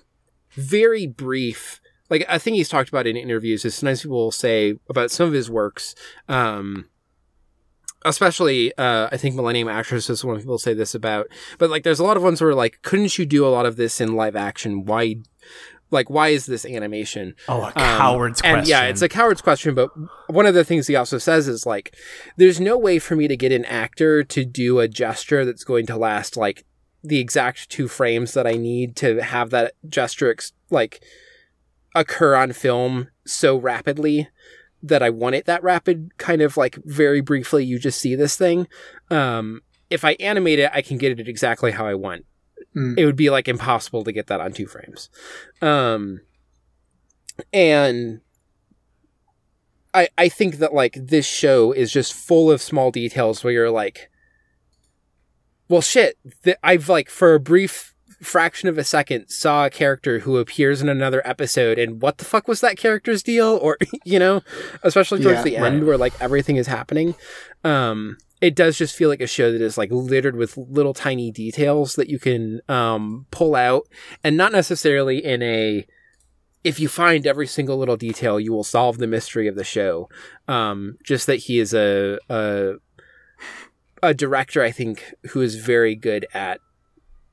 [0.54, 1.80] very brief
[2.10, 5.28] like a thing he's talked about in interviews is sometimes people will say about some
[5.28, 5.94] of his works
[6.30, 6.88] um
[8.06, 12.00] especially uh i think millennium actress is one people say this about but like there's
[12.00, 14.36] a lot of ones where like couldn't you do a lot of this in live
[14.36, 15.16] action why
[15.90, 18.70] like why is this animation Oh, a um, coward's and question.
[18.70, 19.92] yeah, it's a coward's question, but
[20.28, 21.96] one of the things he also says is like,
[22.36, 25.86] there's no way for me to get an actor to do a gesture that's going
[25.86, 26.66] to last like
[27.04, 31.04] the exact two frames that I need to have that gesture ex- like
[31.94, 34.30] occur on film so rapidly
[34.82, 38.36] that I want it that rapid kind of like very briefly you just see this
[38.38, 38.68] thing.
[39.10, 42.26] Um if I animate it I can get it exactly how I want.
[42.76, 42.98] Mm.
[42.98, 45.10] it would be like impossible to get that on two frames.
[45.62, 46.22] Um
[47.52, 48.22] and
[49.94, 53.72] I I think that like this show is just full of small details where you're
[53.72, 54.10] like
[55.70, 60.20] well shit th- I've like for a brief fraction of a second saw a character
[60.20, 63.58] who appears in another episode and what the fuck was that character's deal?
[63.62, 64.42] Or you know?
[64.84, 65.84] Especially towards Yeah, the end right.
[65.88, 67.16] where like everything is happening.
[67.64, 71.32] Um it does just feel like a show that is like littered with little tiny
[71.32, 73.88] details that you can um pull out
[74.24, 75.86] and not necessarily in a
[76.64, 80.08] if you find every single little detail you will solve the mystery of the show.
[80.48, 82.74] Um just that he is a a
[84.04, 86.60] a director i think who is very good at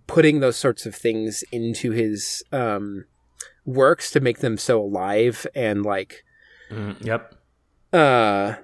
[0.06, 3.04] putting those sorts of things into his um
[3.66, 6.24] works to make them so alive and like
[6.70, 7.34] Mm, yep.
[7.92, 8.54] uh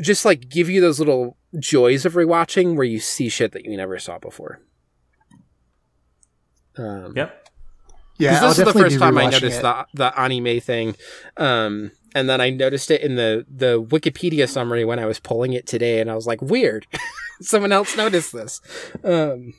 [0.00, 3.76] just like give you those little joys of rewatching where you see shit that you
[3.76, 4.60] never saw before
[6.76, 7.48] um Yep.
[8.20, 9.62] Yeah, 'Cause I'll this is the first time I noticed it.
[9.62, 10.96] the the anime thing,
[11.36, 15.52] um, and then I noticed it in the the Wikipedia summary when I was pulling
[15.52, 16.86] it today, and I was like, weird.
[17.40, 18.60] Someone else noticed this.
[19.04, 19.54] Um,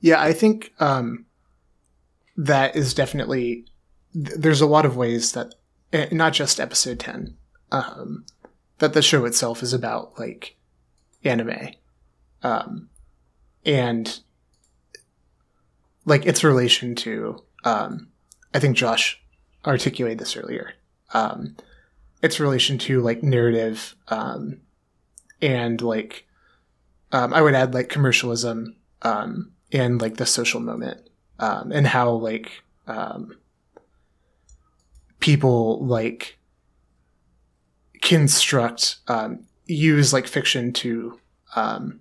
[0.00, 1.26] Yeah, I think um,
[2.36, 3.64] that is definitely.
[4.14, 5.54] th- There's a lot of ways that,
[5.92, 7.36] eh, not just episode ten,
[7.70, 8.24] um,
[8.78, 10.56] that the show itself is about like
[11.24, 11.70] anime,
[12.42, 12.88] um,
[13.64, 14.20] and
[16.04, 17.42] like its relation to.
[17.64, 18.08] Um,
[18.54, 19.19] I think Josh
[19.66, 20.74] articulated this earlier.
[21.12, 21.56] Um,
[22.22, 24.60] its relation to like narrative, um,
[25.40, 26.26] and like,
[27.12, 28.76] um, I would add like commercialism.
[29.02, 31.08] Um, and like the social moment
[31.38, 33.36] um, and how like um,
[35.20, 36.38] people like
[38.02, 41.18] construct um, use like fiction to
[41.56, 42.00] um,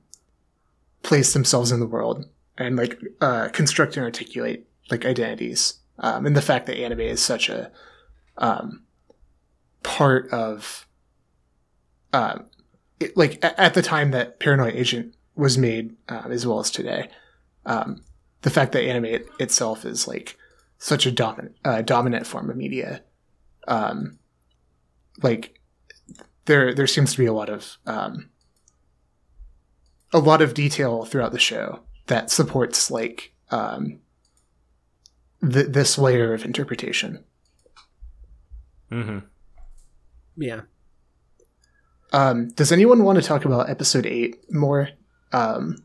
[1.03, 2.26] place themselves in the world
[2.57, 7.21] and like uh, construct and articulate like identities um, and the fact that anime is
[7.21, 7.71] such a
[8.38, 8.84] um,
[9.84, 10.88] part of
[12.13, 12.45] um,
[12.99, 16.71] it, like a- at the time that paranoid agent was made um, as well as
[16.71, 17.09] today
[17.65, 18.01] um,
[18.41, 20.38] the fact that anime it, itself is like
[20.77, 23.01] such a dominant uh, dominant form of media
[23.67, 24.17] um,
[25.21, 25.59] like
[26.45, 27.77] there there seems to be a lot of
[30.11, 33.99] a lot of detail throughout the show that supports like um,
[35.48, 37.24] th- this layer of interpretation
[38.90, 39.20] hmm
[40.38, 40.61] yeah,
[42.14, 44.90] um, does anyone want to talk about episode 8 more
[45.34, 45.76] um,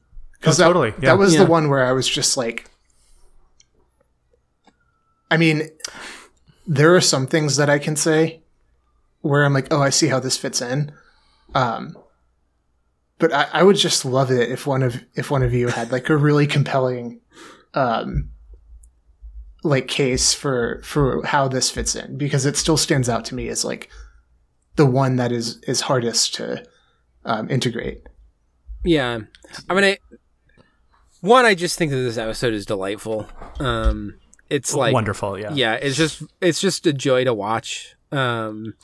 [0.46, 1.10] Oh, that, totally, yeah.
[1.10, 1.44] that was Yeah.
[1.44, 2.70] the one where I was just like,
[5.30, 5.68] I mean,
[6.66, 8.42] there are some things that I can say
[9.22, 10.92] where I'm like, oh, I see how this fits in.
[11.54, 11.96] Um,
[13.18, 15.90] but I, I would just love it if one of if one of you had
[15.92, 17.20] like a really compelling,
[17.72, 18.30] um,
[19.64, 23.48] like case for for how this fits in because it still stands out to me
[23.48, 23.90] as like
[24.76, 26.62] the one that is is hardest to
[27.24, 28.06] um, integrate.
[28.84, 29.20] yeah.
[29.68, 29.98] I mean, I,
[31.20, 33.26] one, I just think that this episode is delightful.
[33.58, 34.18] Um,
[34.50, 35.38] it's like Wonderful.
[35.38, 35.52] Yeah.
[35.54, 38.74] yeah it's just it's just a joy to watch um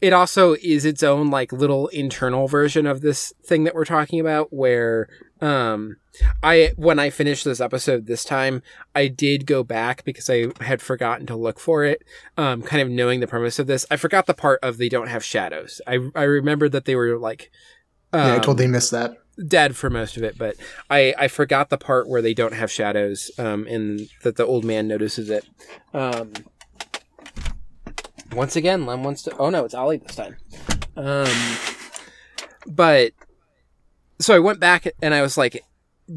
[0.00, 4.20] it also is its own like little internal version of this thing that we're talking
[4.20, 5.08] about where
[5.40, 5.96] um
[6.42, 8.62] i when i finished this episode this time
[8.94, 12.02] i did go back because i had forgotten to look for it
[12.36, 15.08] um kind of knowing the premise of this i forgot the part of they don't
[15.08, 17.50] have shadows i i remembered that they were like
[18.12, 19.16] yeah, I um, totally missed that.
[19.46, 20.56] dead for most of it, but
[20.88, 24.64] I, I forgot the part where they don't have shadows, um, and that the old
[24.64, 25.44] man notices it.
[25.92, 26.32] Um,
[28.32, 29.36] once again, Lem wants to.
[29.36, 30.36] Oh no, it's Ollie this time.
[30.96, 31.28] Um,
[32.66, 33.12] but
[34.18, 35.64] so I went back and I was like,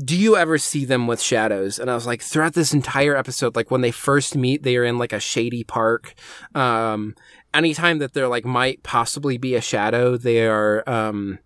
[0.04, 3.56] "Do you ever see them with shadows?" And I was like, throughout this entire episode,
[3.56, 6.14] like when they first meet, they are in like a shady park.
[6.56, 7.16] Um,
[7.54, 11.40] anytime that there like might possibly be a shadow, they are um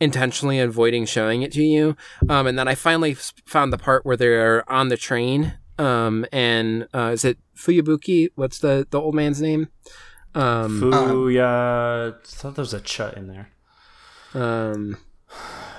[0.00, 1.96] intentionally avoiding showing it to you.
[2.28, 5.54] Um, and then I finally found the part where they're on the train.
[5.80, 8.28] Um, and uh, is it Fuyabuki?
[8.34, 9.68] What's the the old man's name?
[10.34, 12.14] Um, Fuya.
[12.14, 13.48] I thought there was a ch in there.
[14.34, 14.98] um,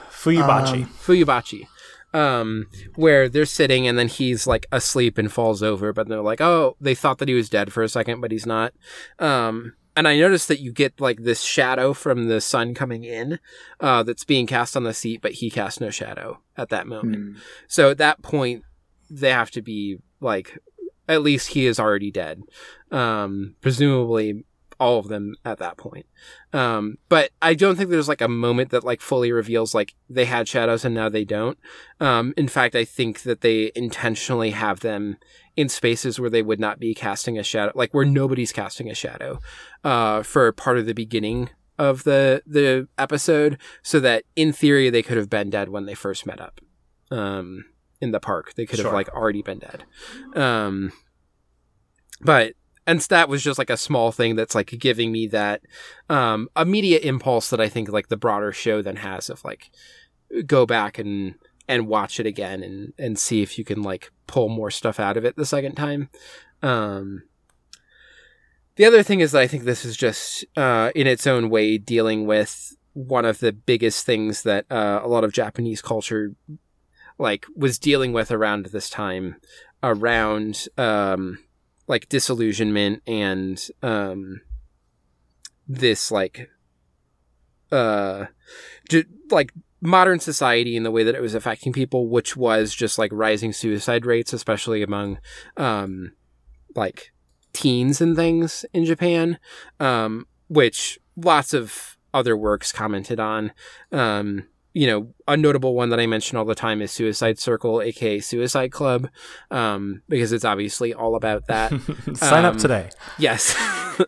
[0.10, 0.88] Fuyubachi.
[0.88, 1.68] Fuyubachi.
[2.14, 6.42] Um, where they're sitting and then he's like asleep and falls over, but they're like,
[6.42, 8.74] oh, they thought that he was dead for a second, but he's not.
[9.20, 13.40] Um, and I noticed that you get like this shadow from the sun coming in,
[13.80, 17.16] uh, that's being cast on the seat, but he casts no shadow at that moment.
[17.16, 17.42] Hmm.
[17.68, 18.64] So at that point,
[19.12, 20.58] they have to be like,
[21.08, 22.42] at least he is already dead.
[22.92, 24.46] Um, presumably
[24.82, 26.08] all of them at that point.
[26.54, 30.26] Um, but I don't think there's like a moment that like fully reveals like they
[30.26, 31.60] had shadows and now they don't.
[32.00, 35.18] Um, in fact, I think that they intentionally have them
[35.56, 38.96] in spaces where they would not be casting a shadow, like where nobody's casting a
[38.96, 39.40] shadow,
[39.84, 45.04] uh, for part of the beginning of the the episode, so that in theory they
[45.04, 46.60] could have been dead when they first met up,
[47.12, 47.66] um,
[48.02, 48.54] in the park.
[48.56, 49.86] They could have like already been dead,
[50.36, 50.92] um,
[52.20, 52.54] but
[52.88, 55.62] and that was just like a small thing that's like giving me that
[56.10, 59.70] um immediate impulse that I think like the broader show then has of like
[60.46, 61.36] go back and
[61.68, 65.18] and watch it again and and see if you can like pull more stuff out
[65.18, 66.10] of it the second time.
[66.62, 67.24] Um
[68.78, 71.78] the other thing is that I think this is just uh in its own way
[71.78, 76.36] dealing with one of the biggest things that uh, a lot of Japanese culture
[77.22, 79.36] like was dealing with around this time
[79.84, 81.38] around um
[81.88, 84.42] like disillusionment and um
[85.68, 86.50] this like
[87.72, 88.26] uh
[88.90, 92.98] ju- like modern society and the way that it was affecting people which was just
[92.98, 95.20] like rising suicide rates especially among
[95.58, 96.12] um
[96.76, 97.14] like
[97.54, 99.38] teens and things in Japan
[99.80, 103.52] um which lots of other works commented on
[103.92, 107.82] um you know, a notable one that I mention all the time is Suicide Circle,
[107.82, 109.10] aka Suicide Club,
[109.50, 111.72] um, because it's obviously all about that.
[112.16, 112.90] Sign up Um, today.
[113.18, 113.56] Yes,
[114.00, 114.06] uh,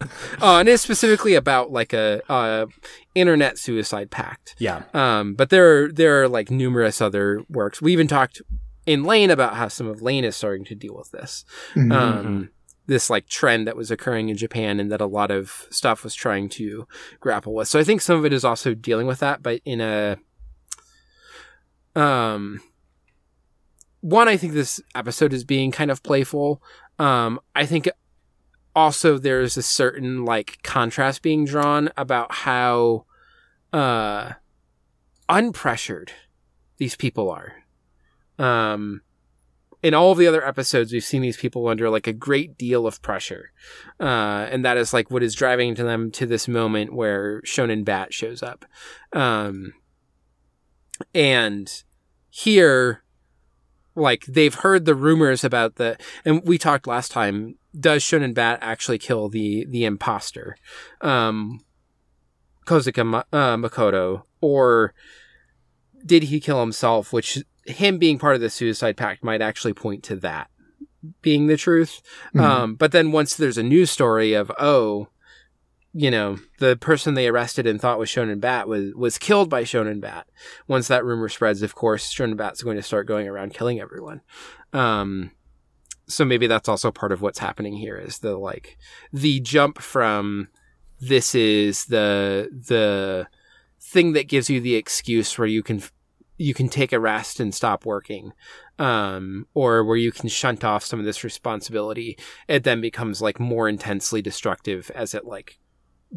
[0.60, 2.66] and it's specifically about like a, uh
[3.16, 4.56] internet suicide pact.
[4.58, 4.84] Yeah.
[4.94, 7.80] Um, but there are, there are like numerous other works.
[7.82, 8.42] We even talked
[8.88, 11.46] in Lain about how some of Lain is starting to deal with this.
[11.76, 11.94] Mhm.
[11.94, 12.50] Um,
[12.88, 16.14] this like trend that was occurring in Japan and that a lot of stuff was
[16.16, 16.86] trying to
[17.20, 17.68] grapple with.
[17.68, 20.18] So I think some of it is also dealing with that, but in a
[21.96, 22.62] um
[24.02, 26.62] one I think this episode is being kind of playful.
[27.00, 27.90] Um I think
[28.76, 33.06] also there's a certain like contrast being drawn about how
[33.72, 34.34] uh
[35.30, 36.10] unpressured
[36.78, 37.54] these people are.
[38.38, 39.02] Um
[39.84, 42.88] in all of the other episodes, we've seen these people under like a great deal
[42.88, 43.52] of pressure.
[44.00, 47.84] Uh, and that is like what is driving to them to this moment where Shonen
[47.84, 48.64] Bat shows up.
[49.12, 49.74] Um,
[51.14, 51.84] and
[52.30, 53.04] here,
[53.96, 58.60] like they've heard the rumors about the, and we talked last time, does Shonen Bat
[58.62, 60.56] actually kill the, the imposter?
[61.02, 61.62] Um,
[62.66, 64.94] Kozuka uh, Makoto, or
[66.06, 67.12] did he kill himself?
[67.12, 70.50] Which him being part of the suicide pact might actually point to that
[71.22, 72.02] being the truth.
[72.34, 72.42] Mhm.
[72.42, 75.08] Um, but then once there's a news story of, oh,
[75.94, 79.64] you know, the person they arrested and thought was Shonen Bat was, was killed by
[79.64, 80.28] Shonen Bat.
[80.68, 84.22] Once that rumor spreads, of course, Shonen Bat's going to start going around killing everyone.
[84.74, 85.32] Um,
[86.08, 88.78] so maybe that's also part of what's happening here is the like
[89.12, 90.50] the jump from
[91.00, 93.28] this is the the
[93.80, 95.82] thing that gives you the excuse where you can
[96.38, 98.34] you can take a rest and stop working
[98.80, 102.18] um, or where you can shunt off some of this responsibility
[102.48, 105.60] it then becomes like more intensely destructive as it like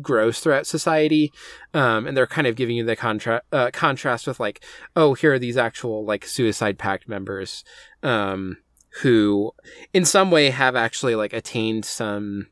[0.00, 1.32] grows throughout society
[1.74, 4.64] um, and they're kind of giving you the contra- uh, contrast with like
[4.94, 7.64] oh here are these actual like suicide pact members
[8.02, 8.58] um,
[9.02, 9.52] who
[9.92, 12.46] in some way have actually like attained some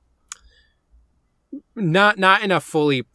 [1.75, 3.07] not not in a fully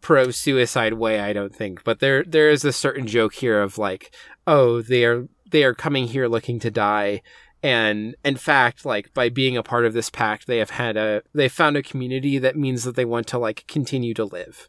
[0.00, 3.78] pro suicide way i don't think but there there is a certain joke here of
[3.78, 4.14] like
[4.46, 7.22] oh they are they are coming here looking to die
[7.64, 11.22] and in fact like by being a part of this pact they have had a
[11.32, 14.68] they found a community that means that they want to like continue to live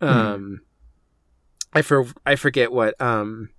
[0.00, 0.60] um
[1.72, 3.50] i for i forget what um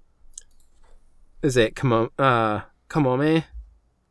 [1.44, 3.44] is it Kamo, uh kamome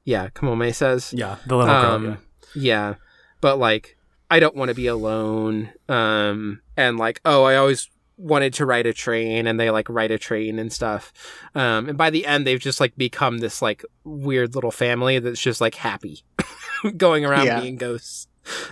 [0.04, 1.36] yeah kamome says Yeah.
[1.46, 1.92] The little girl.
[1.92, 2.16] um, yeah.
[2.54, 2.94] yeah,
[3.40, 3.96] but like
[4.30, 5.70] I don't want to be alone.
[5.88, 10.10] Um, and like, oh, I always wanted to ride a train, and they like ride
[10.10, 11.12] a train and stuff.
[11.55, 15.40] Um, and by the end, they've just like become this like weird little family that's
[15.40, 16.22] just like happy,
[16.97, 17.60] going around Yeah.
[17.60, 18.26] being ghosts.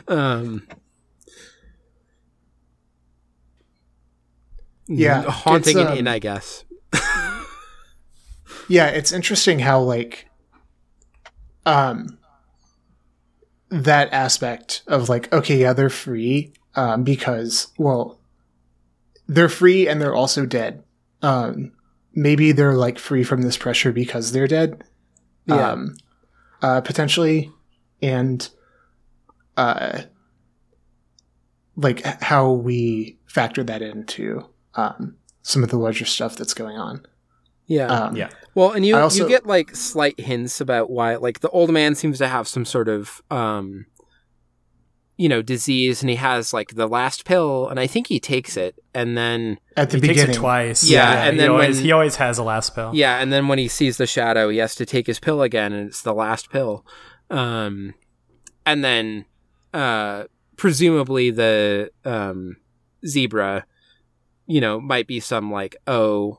[0.09, 0.67] Um,
[4.87, 6.65] Yeah, haunting it's, an inn, um, I guess.
[8.69, 10.27] yeah it's interesting how like
[11.67, 12.19] um
[13.71, 18.21] that aspect of like okay yeah they're free um because well
[19.27, 20.83] they're free and they're also dead
[21.23, 21.73] um
[22.15, 24.83] maybe they're like free from this pressure because they're dead
[25.47, 25.71] Yeah.
[25.73, 25.95] um
[26.63, 27.51] uh potentially
[28.03, 28.49] and
[29.57, 30.03] uh
[31.77, 37.05] like how we factor that into um, some of the larger stuff that's going on.
[37.67, 37.87] Yeah.
[37.87, 38.31] Um, Yeah.
[38.55, 41.95] Well, and you also- you get like slight hints about why like the old man
[41.97, 43.87] seems to have some sort of um
[45.17, 48.57] you know, disease and he has like the last pill and I think he takes
[48.57, 50.83] it and then At the He takes beginning, it twice.
[50.85, 52.91] Yeah, and he then always, when- he always has a last pill.
[52.95, 55.73] yeah, and then when he sees the shadow, he has to take his pill again
[55.73, 56.85] and it's the last pill.
[57.31, 57.95] Um
[58.67, 59.25] and then
[59.73, 60.25] uh
[60.57, 62.57] presumably the um
[63.07, 63.67] zebra
[64.47, 66.39] you know might be some like oh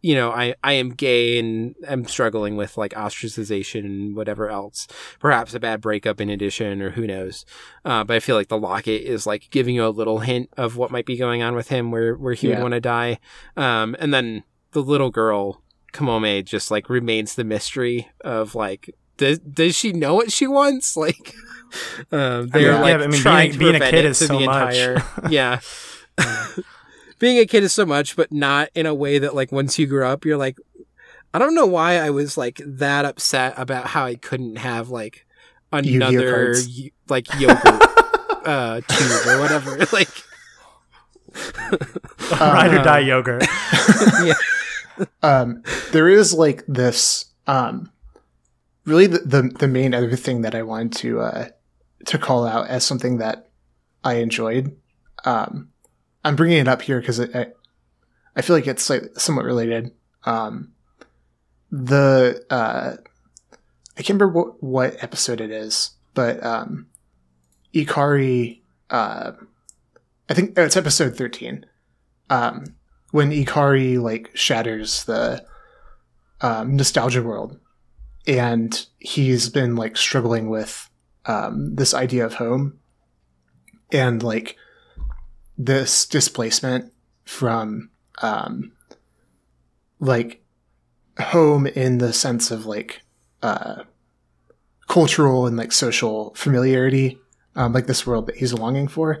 [0.00, 4.86] you know i i am gay and i'm struggling with like ostracization and whatever else.
[5.18, 7.44] Perhaps a bad breakup in addition or who knows.
[7.84, 10.76] Uh, but i feel like the locket is like giving you a little hint of
[10.76, 13.18] what might be going on with him where where he would want to die.
[13.56, 15.62] Um and then the little girl
[15.92, 20.96] kamome just like remains the mystery of like does, does she know what she wants?
[21.06, 21.34] Like
[22.12, 24.38] um they're Yeah, like but I mean, trying being- being a kid is to so
[24.38, 24.76] the much.
[24.76, 25.60] entire yeah
[27.18, 29.86] being a kid is so much but not in a way that like once you
[29.86, 30.56] grow up you're like
[31.34, 35.26] i don't know why i was like that upset about how i couldn't have like
[35.72, 37.64] another y- like yogurt
[38.46, 40.08] uh tube or whatever like
[42.40, 43.44] Ride or die yogurt.
[45.22, 45.62] um,
[45.92, 47.90] there is like this um,
[48.84, 51.48] really the, the the main other thing that I wanted to uh,
[52.06, 53.50] to call out as something that
[54.04, 54.76] I enjoyed.
[55.24, 55.68] Um,
[56.28, 57.46] I'm bringing it up here because I
[58.36, 59.92] I feel like it's like somewhat related.
[60.24, 60.72] Um,
[61.70, 62.96] the uh,
[63.96, 66.86] I can't remember what, what episode it is, but um,
[67.74, 68.60] Ikari.
[68.90, 69.32] Uh,
[70.28, 71.64] I think oh, it's episode thirteen.
[72.28, 72.76] Um,
[73.10, 75.46] when Ikari like shatters the
[76.42, 77.58] um, nostalgia world,
[78.26, 80.90] and he's been like struggling with
[81.24, 82.78] um, this idea of home,
[83.90, 84.58] and like
[85.58, 86.92] this displacement
[87.24, 87.90] from
[88.22, 88.72] um,
[89.98, 90.42] like
[91.18, 93.02] home in the sense of like
[93.42, 93.82] uh,
[94.88, 97.18] cultural and like social familiarity,
[97.56, 99.20] um, like this world that he's longing for,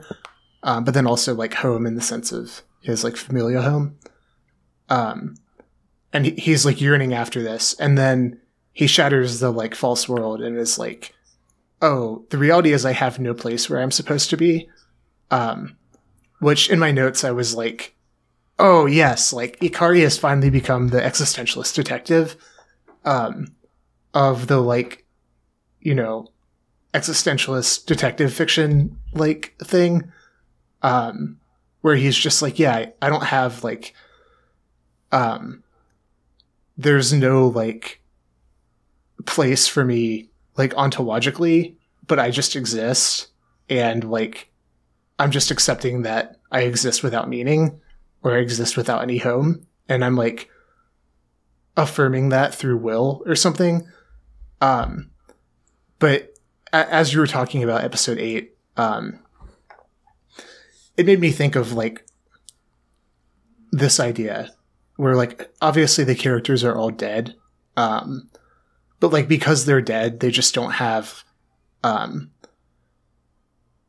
[0.62, 3.96] um, but then also like home in the sense of his like familial home.
[4.88, 5.34] Um,
[6.12, 8.40] and he, he's like yearning after this, and then
[8.72, 11.14] he shatters the like false world and is like,
[11.82, 14.70] "Oh, the reality is I have no place where I'm supposed to be."
[15.30, 15.76] Um,
[16.40, 17.94] which in my notes I was like,
[18.58, 22.36] "Oh yes, like Ikari has finally become the existentialist detective,
[23.04, 23.54] um,
[24.14, 25.04] of the like,
[25.80, 26.28] you know,
[26.94, 30.12] existentialist detective fiction like thing."
[30.82, 31.38] Um,
[31.80, 33.94] where he's just like, yeah, I, I don't have like,
[35.12, 35.62] um,
[36.76, 38.00] there's no like
[39.26, 41.74] place for me like ontologically,
[42.06, 43.28] but I just exist
[43.68, 44.47] and like
[45.18, 47.80] I'm just accepting that I exist without meaning
[48.22, 49.66] or I exist without any home.
[49.88, 50.48] And I'm like
[51.76, 53.86] affirming that through will or something.
[54.60, 55.10] Um,
[55.98, 56.34] but
[56.72, 59.20] a- as you were talking about episode eight, um,
[60.96, 62.04] it made me think of like
[63.70, 64.50] this idea
[64.96, 67.34] where like obviously the characters are all dead
[67.76, 68.28] um
[68.98, 71.22] but like because they're dead they just don't have
[71.84, 72.30] um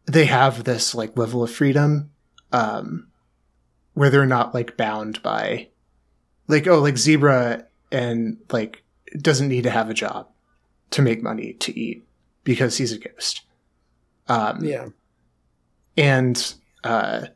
[0.09, 2.09] they have this like level of freedom
[2.51, 3.07] um
[3.93, 5.67] where they're not like bound by
[6.47, 8.81] like oh like zebra and like
[9.21, 10.27] doesn't need to have a job
[10.89, 12.03] to make money to eat
[12.43, 13.41] because he's a ghost.
[14.27, 14.87] Um yeah.
[15.97, 17.27] and uh,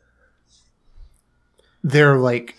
[1.84, 2.56] they're like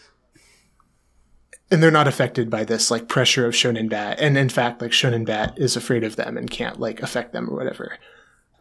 [1.70, 4.20] and they're not affected by this like pressure of shonen bat.
[4.20, 7.50] And in fact like shonen bat is afraid of them and can't like affect them
[7.50, 7.98] or whatever.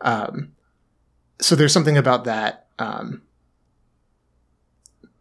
[0.02, 0.54] Um
[1.42, 3.22] so there's something about that um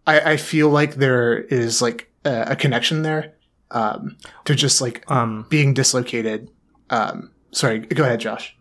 [0.07, 3.33] i i feel like there is like a, a connection there
[3.71, 6.51] um to just like Um, being dislocated
[6.91, 8.57] um sorry go ahead josh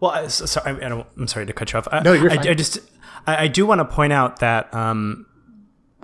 [0.00, 1.88] Well, I- so, sorry, I don't, I'm sorry to cut you off.
[1.90, 2.48] I, No, you're I, fine.
[2.48, 2.80] I just,
[3.26, 5.24] I, I do want to point out that um,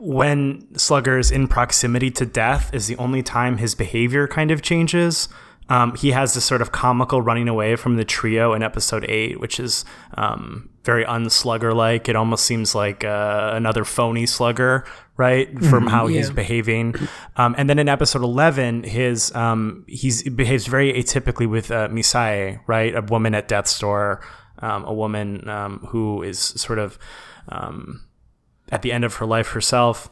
[0.01, 4.63] when Slugger is in proximity to death is the only time his behavior kind of
[4.63, 5.29] changes.
[5.69, 9.41] Um, he has this sort of comical running away from the trio in episode eight,
[9.41, 9.85] which is
[10.15, 12.09] um, very unslugger like.
[12.09, 14.85] It almost seems like uh, another phony slugger,
[15.17, 15.49] right?
[15.65, 16.95] From how he's behaving.
[17.37, 21.89] Um, and then in episode 11, his um, he's, he behaves very atypically with uh,
[21.89, 22.95] Misae, right?
[22.95, 24.21] A woman at death's door,
[24.59, 26.99] um, a woman um, who is sort of
[27.49, 28.05] um,
[28.71, 30.11] at the end of her life herself.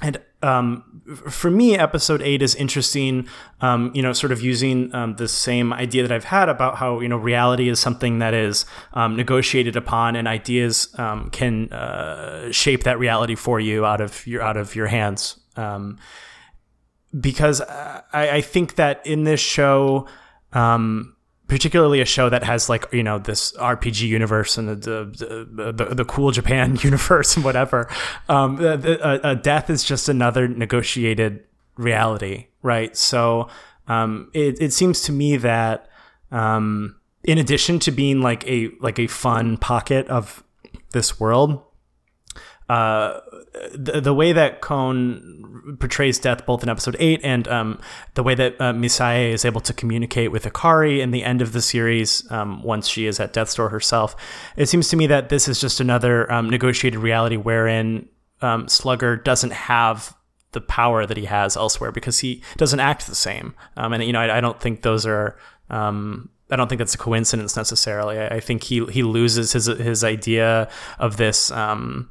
[0.00, 3.26] And um, for me, episode eight is interesting.
[3.60, 7.00] Um, you know, sort of using um, the same idea that I've had about how
[7.00, 8.64] you know reality is something that is
[8.94, 14.26] um, negotiated upon, and ideas um, can uh, shape that reality for you out of
[14.26, 15.40] your out of your hands.
[15.56, 15.98] Um,
[17.18, 20.06] because I, I, think that in this show,
[21.48, 25.94] particularly a show that has like you know this RPG universe and the the, the,
[25.94, 27.90] the cool Japan universe and whatever.
[28.28, 28.76] Um, the,
[29.22, 31.44] the, death is just another negotiated
[31.76, 32.96] reality, right?
[32.96, 33.48] So
[33.88, 35.88] um, it it seems to me that
[36.30, 40.44] um, in addition to being like a like a fun pocket of
[40.92, 41.62] this world,
[42.68, 43.20] uh,
[43.72, 47.80] the, the way that Kon portrays death both in episode 8 and um,
[48.14, 51.52] the way that uh, Misae is able to communicate with Ikari in the end of
[51.52, 54.16] the series um, once she is at Death's Door herself,
[54.56, 58.08] it seems to me that this is just another um, negotiated reality wherein
[58.40, 60.16] um, Slugger doesn't have
[60.52, 63.54] the power that he has elsewhere because he doesn't act the same.
[63.76, 65.36] Um, and, you know, I, I, don't think those are.
[65.68, 68.18] Um, I don't think that's a coincidence necessarily.
[68.18, 72.08] I, I, think he he loses his his idea of this um,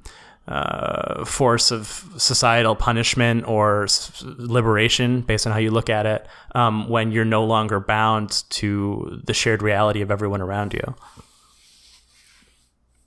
[0.47, 6.25] uh, force of societal punishment or s- liberation, based on how you look at it,
[6.55, 10.95] um, when you're no longer bound to the shared reality of everyone around you.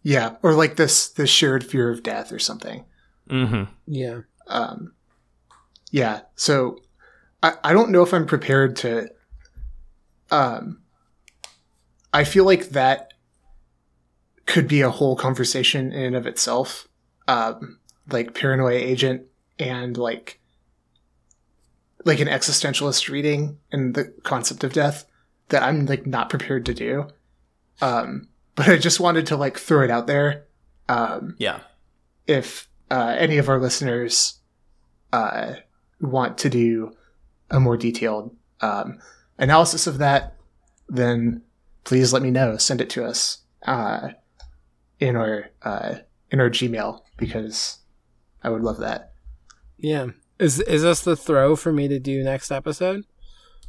[0.03, 2.85] Yeah, or like this this shared fear of death or something.
[3.29, 3.73] Mm-hmm.
[3.87, 4.21] Yeah.
[4.47, 4.93] Um,
[5.91, 6.21] yeah.
[6.37, 6.79] So
[7.43, 9.11] I, I don't know if I'm prepared to.
[10.31, 10.81] Um,
[12.13, 13.13] I feel like that
[14.47, 16.89] could be a whole conversation in and of itself
[17.31, 17.79] um,
[18.11, 19.23] like paranoia agent
[19.59, 20.41] and like
[22.05, 25.05] like an existentialist reading and the concept of death
[25.51, 27.07] that I'm like not prepared to do.
[27.81, 30.47] Um, but I just wanted to like throw it out there.
[30.89, 31.61] Um, yeah.
[32.27, 34.41] If uh, any of our listeners
[35.13, 35.55] uh,
[36.01, 36.97] want to do
[37.51, 38.99] a more detailed um,
[39.39, 40.35] analysis of that,
[40.89, 41.43] then
[41.85, 42.57] please let me know.
[42.57, 44.11] Send it to us uh,
[44.99, 45.97] in our uh,
[46.31, 47.79] in our Gmail because
[48.43, 49.13] I would love that.
[49.79, 50.09] Yeah.
[50.39, 53.05] Is is this the throw for me to do next episode?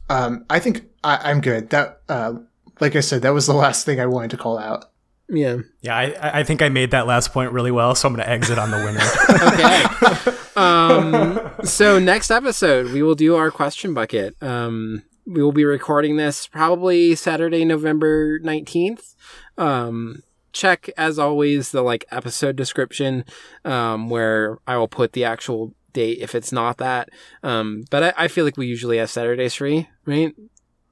[0.09, 1.69] Um, I think I, am good.
[1.69, 2.33] That, uh,
[2.79, 4.85] like I said, that was the last thing I wanted to call out.
[5.29, 5.57] Yeah.
[5.81, 8.29] Yeah, I, I think I made that last point really well, so I'm going to
[8.29, 10.27] exit on the winner.
[10.27, 10.37] okay.
[10.55, 14.35] Um, so next episode, we will do our question bucket.
[14.41, 19.15] Um, we will be recording this probably Saturday, November 19th.
[19.57, 20.23] Um,
[20.53, 23.25] check as always the like episode description
[23.65, 27.09] um, where I will put the actual date if it's not that.
[27.43, 30.33] Um, but I, I, feel like we usually have Saturdays free, right?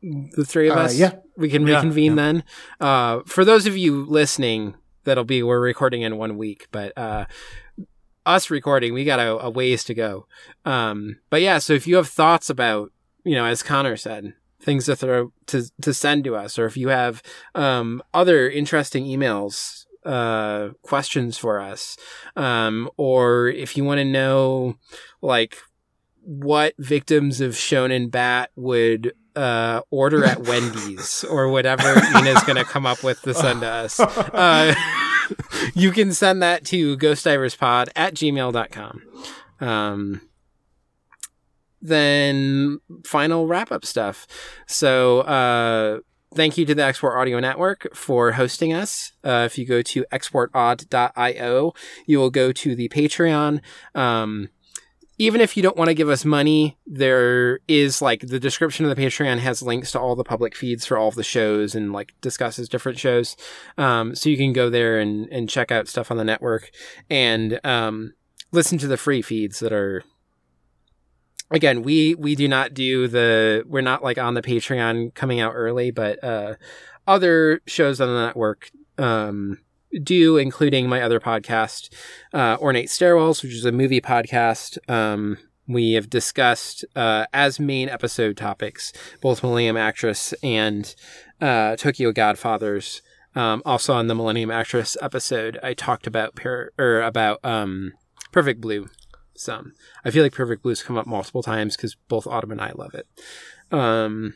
[0.02, 2.32] The three of uh, us, yeah, we can reconvene yeah, yeah.
[2.32, 2.44] then.
[2.80, 7.26] Uh, for those of you listening, that'll be we're recording in one week, but uh,
[8.26, 10.28] us recording, we got a, a ways to go.
[10.66, 12.92] Um, but yeah, so if you have thoughts about,
[13.24, 16.78] you know, as Connor said, things to throw to to send to us, or if
[16.78, 17.22] you have
[17.56, 21.98] um, other interesting emails, uh, questions for us,
[22.36, 24.78] um, or if you want to know
[25.22, 25.58] like
[26.24, 32.66] what victims of Shonen Bat would uh, order at Wendy's or whatever Ina's going to
[32.66, 34.00] come up with to send to us.
[34.00, 34.76] Uh,
[35.74, 39.02] you can send that to ghostdiverspod at gmail.com.
[39.62, 40.22] Um,
[41.82, 44.28] then final wrap up stuff.
[44.68, 46.00] So, uh,
[46.34, 49.14] thank you to the Export Audio Network for hosting us.
[49.24, 51.74] Uh, if you go to exportaud.io,
[52.06, 53.62] you will go to the Patreon.
[53.96, 54.50] Um,
[55.22, 58.96] even if you don't want to give us money, there is like the description of
[58.96, 61.92] the Patreon has links to all the public feeds for all of the shows and
[61.92, 63.36] like discusses different shows.
[63.78, 66.72] Um, so you can go there and, and check out stuff on the network
[67.10, 68.14] and um,
[68.54, 70.04] listen to the free feeds that are
[71.52, 75.54] again we we do not do the we're not like on the patreon coming out
[75.56, 76.56] early but uh
[77.08, 79.58] other shows on the network um
[80.04, 81.90] do including my other podcast
[82.34, 85.38] uh ornate stairwells which is a movie podcast um
[85.70, 88.92] we have discussed uh, as main episode topics
[89.22, 90.94] both Millennium Actress and
[91.40, 93.04] uh, Tokyo Godfathers.
[93.36, 97.94] Um, also on the Millennium Actress episode, I talked about per- or about um,
[98.32, 98.90] Perfect Blue,
[99.40, 99.74] some.
[100.04, 102.94] I feel like Perfect Blue's come up multiple times because both Autumn and I love
[102.94, 103.08] it.
[103.72, 104.36] Um,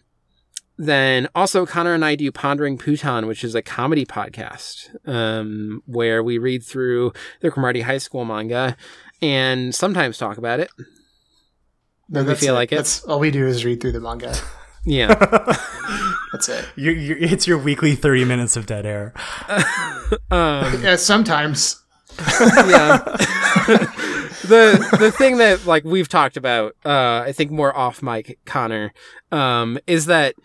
[0.77, 6.23] then also Connor and I do Pondering Puton, which is a comedy podcast um, where
[6.23, 8.75] we read through the Cromartie High School manga
[9.21, 10.69] and sometimes talk about it.
[12.09, 12.57] No, we feel it.
[12.57, 12.77] like it.
[12.77, 14.35] That's all we do is read through the manga.
[14.85, 15.13] Yeah,
[16.33, 16.65] that's it.
[16.75, 19.13] you you it's your weekly thirty minutes of dead air.
[20.29, 21.81] um, yeah, sometimes.
[22.37, 22.99] yeah.
[24.43, 28.93] The the thing that like we've talked about, uh, I think more off mic, Connor,
[29.31, 30.35] um, is that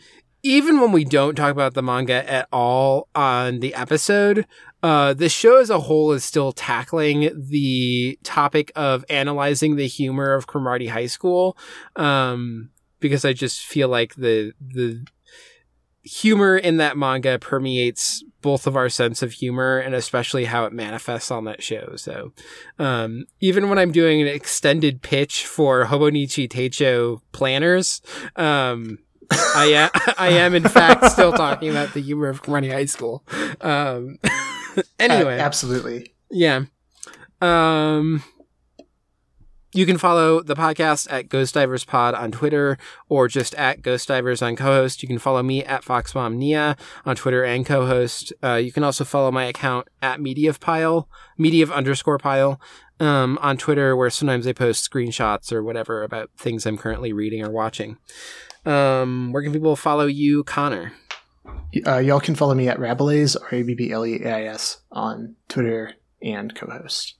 [0.43, 4.47] even when we don't talk about the manga at all on the episode,
[4.83, 10.35] uh, the show as a whole is still tackling the topic of analyzing the humor
[10.35, 11.57] of Cromartie High School.
[11.97, 12.70] Um,
[13.01, 15.05] because I just feel like the the
[16.02, 20.73] humor in that manga permeates both of our sense of humor and especially how it
[20.73, 21.94] manifests on that show.
[21.97, 22.33] So,
[22.78, 28.00] um, even when I'm doing an extended pitch for Hobonichi Teicho planners,
[28.36, 28.99] um,
[29.31, 33.25] I am, I am in fact still talking about the humor of Cromartie High School.
[33.60, 34.18] Um,
[34.99, 36.12] anyway, A- absolutely.
[36.31, 36.62] yeah.
[37.41, 38.23] Um,
[39.78, 42.76] you can follow the podcast at Ghost Divers Pod on Twitter
[43.08, 45.05] or just at Ghost Divers on co-host.
[45.05, 46.76] You can follow me at Foxmom Nia
[47.07, 48.32] on Twitter and co-host.
[48.42, 52.60] Uh, you can also follow my account at Media Pile, Media underscore Pile,
[52.98, 57.44] um, on Twitter, where sometimes I post screenshots or whatever about things I'm currently reading
[57.44, 57.98] or watching.
[58.66, 60.92] Um, where can people follow you, Connor?
[61.86, 64.42] Uh, y'all can follow me at Rabelais, R A B B L E A I
[64.47, 67.17] S, on Twitter and co host.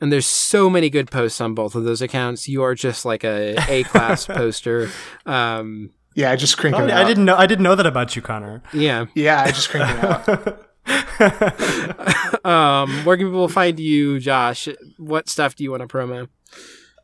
[0.00, 2.48] And there's so many good posts on both of those accounts.
[2.48, 4.88] You are just like a A class poster.
[5.26, 7.06] Um, Yeah, I just crank Oh, them I out.
[7.06, 7.36] didn't know.
[7.36, 8.62] I didn't know that about you, Connor.
[8.72, 9.06] yeah.
[9.14, 10.66] Yeah, I just crank them out.
[12.42, 14.66] Um, where can people find you, Josh?
[14.96, 16.28] What stuff do you want to promo?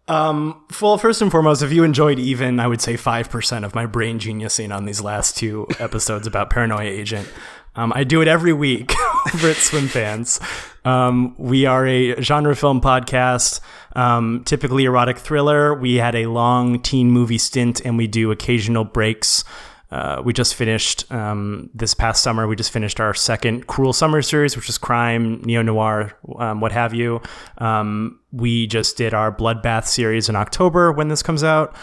[0.08, 3.84] Um, well, first and foremost, if you enjoyed even, I would say 5% of my
[3.86, 7.28] brain geniusing on these last two episodes about Paranoia Agent,
[7.76, 8.92] um, I do it every week
[9.34, 10.40] over at Swim Fans.
[10.84, 13.60] Um, we are a genre film podcast,
[13.94, 15.74] um, typically erotic thriller.
[15.74, 19.44] We had a long teen movie stint and we do occasional breaks.
[19.90, 22.48] Uh, we just finished um, this past summer.
[22.48, 26.72] We just finished our second Cruel Summer series, which is crime, neo noir, um, what
[26.72, 27.20] have you.
[27.58, 31.76] Um, we just did our Bloodbath series in October when this comes out,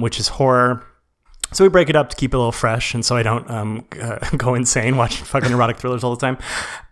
[0.00, 0.84] which is horror.
[1.52, 3.48] So we break it up to keep it a little fresh, and so I don't
[3.50, 6.38] um, uh, go insane watching fucking erotic thrillers all the time.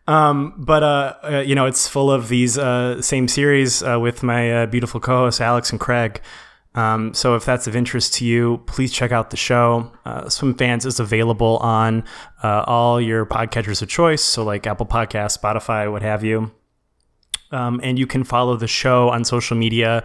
[0.07, 4.23] Um, but uh, uh, you know, it's full of these uh, same series uh, with
[4.23, 6.21] my uh, beautiful co-hosts Alex and Craig.
[6.75, 9.93] Um, so if that's of interest to you, please check out the show.
[10.29, 12.05] Swim Fans is available on
[12.43, 16.51] all your podcatchers of choice, so like Apple Podcasts, Spotify, what have you.
[17.51, 20.03] Um, and you can follow the show on social media,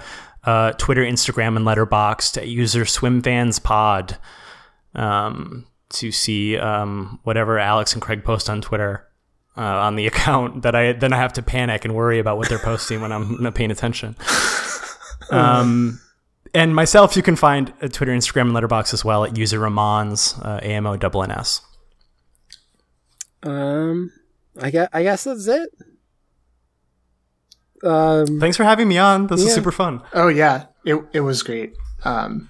[0.47, 4.17] uh, Twitter, Instagram, and Letterboxd at user Swim Fans Pod
[4.95, 9.05] um, to see um, whatever Alex and Craig post on Twitter
[9.57, 12.47] uh, on the account that I then I have to panic and worry about what
[12.47, 14.15] they're posting when I'm not paying attention.
[15.29, 15.99] Um,
[16.53, 20.35] and myself, you can find uh, Twitter, Instagram, and Letterboxd as well at user Ramons
[20.41, 21.59] uh, A M O double N S.
[23.43, 24.13] Um,
[24.61, 25.69] I guess I guess that's it.
[27.83, 29.27] Um, Thanks for having me on.
[29.27, 29.53] This is Yeah.
[29.55, 30.01] super fun.
[30.13, 31.73] Oh, yeah, it, it was great.
[32.03, 32.49] Um,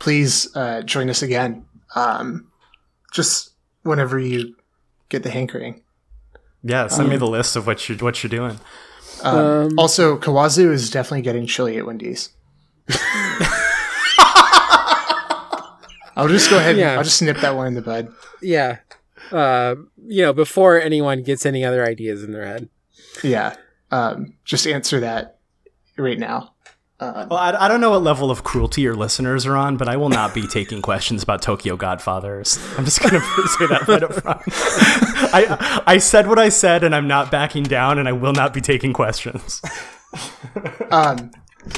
[0.00, 1.64] please uh, join us again.
[1.94, 2.50] Um,
[3.12, 3.50] just
[3.82, 4.56] whenever you
[5.08, 5.82] get the hankering.
[6.62, 8.58] Yeah, send me the list of what you're what you're doing.
[9.22, 12.30] Um, Um, also, Kawazu is definitely getting chili at Wendy's.
[16.16, 16.76] I'll just go ahead.
[16.76, 16.96] Yeah.
[16.96, 18.08] I'll just nip that one in the bud.
[18.40, 18.78] yeah.
[19.32, 19.74] Uh,
[20.06, 22.68] you know, before anyone gets any other ideas in their head.
[23.22, 23.56] Yeah.
[23.94, 25.38] Um, just answer that
[25.96, 26.50] right now.
[26.98, 29.88] Uh, Well, I, I don't know what level of cruelty your listeners are on, but
[29.88, 32.58] I will not be taking questions about Tokyo Godfathers.
[32.76, 34.42] I'm just going to say that right up front.
[35.32, 38.52] I, I said what I said, and I'm not backing down, and I will not
[38.52, 39.62] be taking questions.
[40.90, 41.30] um,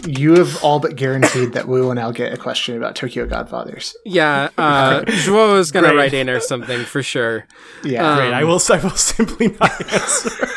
[0.07, 3.95] you have all but guaranteed that we will now get a question about Tokyo Godfathers.
[4.07, 7.47] Yeah, uh, Joao is gonna write in or something for sure.
[7.85, 8.09] Yeah.
[8.11, 8.61] Um, Great, I will.
[8.71, 10.49] I will simply not answer.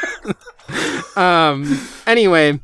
[1.16, 1.88] Um.
[2.08, 2.60] Anyway,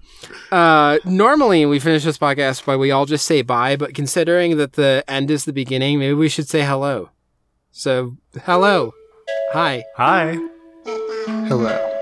[0.51, 4.73] uh, normally we finish this podcast by we all just say bye, but considering that
[4.73, 7.09] the end is the beginning, maybe we should say hello.
[7.71, 8.93] So, hello,
[9.51, 9.83] hi.
[9.95, 10.37] Hi.
[11.47, 11.94] Hello.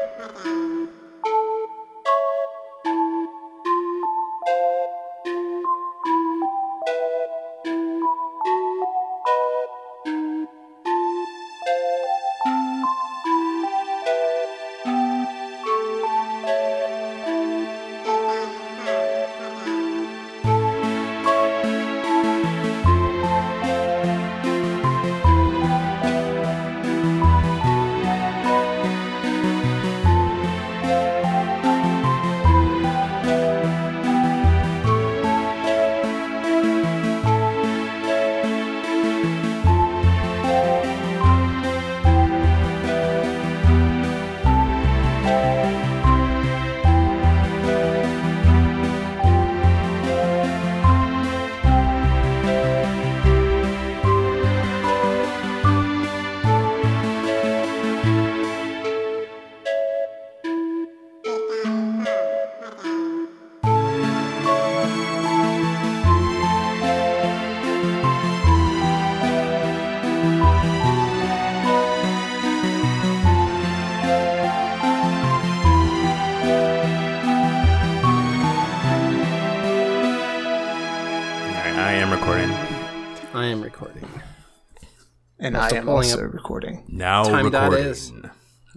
[85.72, 86.84] I am pulling also up- recording.
[86.88, 87.92] Now Time dot recording.
[87.92, 88.12] is.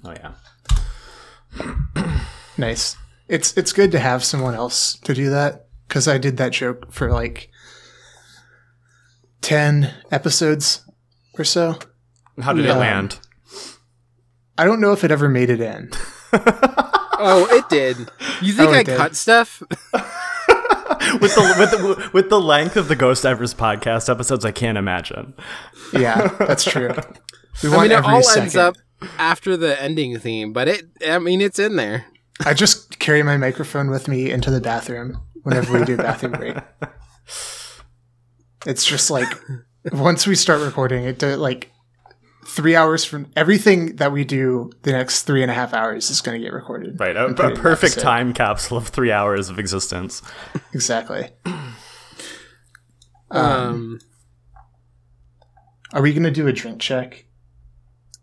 [0.05, 0.33] Oh yeah.
[2.59, 2.97] Nice.
[3.29, 6.91] It's it's good to have someone else to do that because I did that joke
[6.93, 7.51] for like
[9.43, 10.83] ten episodes
[11.39, 11.79] or so.
[12.41, 12.77] How did it Yeah.
[12.79, 13.19] land?
[14.59, 15.91] I don't know if it ever made it in.
[17.19, 17.97] Oh, it did.
[18.43, 18.97] You oh, think Oh, I did.
[18.99, 19.63] cut stuff?
[21.21, 24.79] with the with the with the length of the Ghost Divers podcast episodes, I can't
[24.79, 25.35] imagine.
[25.93, 26.91] Yeah, that's true.
[27.63, 28.43] We I want mean, it all second.
[28.43, 28.77] ends up
[29.19, 30.83] after the ending theme, but it.
[31.09, 32.05] I mean, it's in there.
[32.45, 36.57] I just carry my microphone with me into the bathroom whenever we do bathroom break.
[38.67, 39.29] It's just like
[39.91, 41.71] once we start recording, it like
[42.47, 46.21] three hours from everything that we do the next three and a half hours is
[46.21, 46.99] going to get recorded.
[46.99, 50.23] Right, a, a perfect time capsule of three hours of existence.
[50.73, 51.31] Exactly.
[53.31, 53.99] Um.
[55.93, 57.27] Are we going to do a drink check?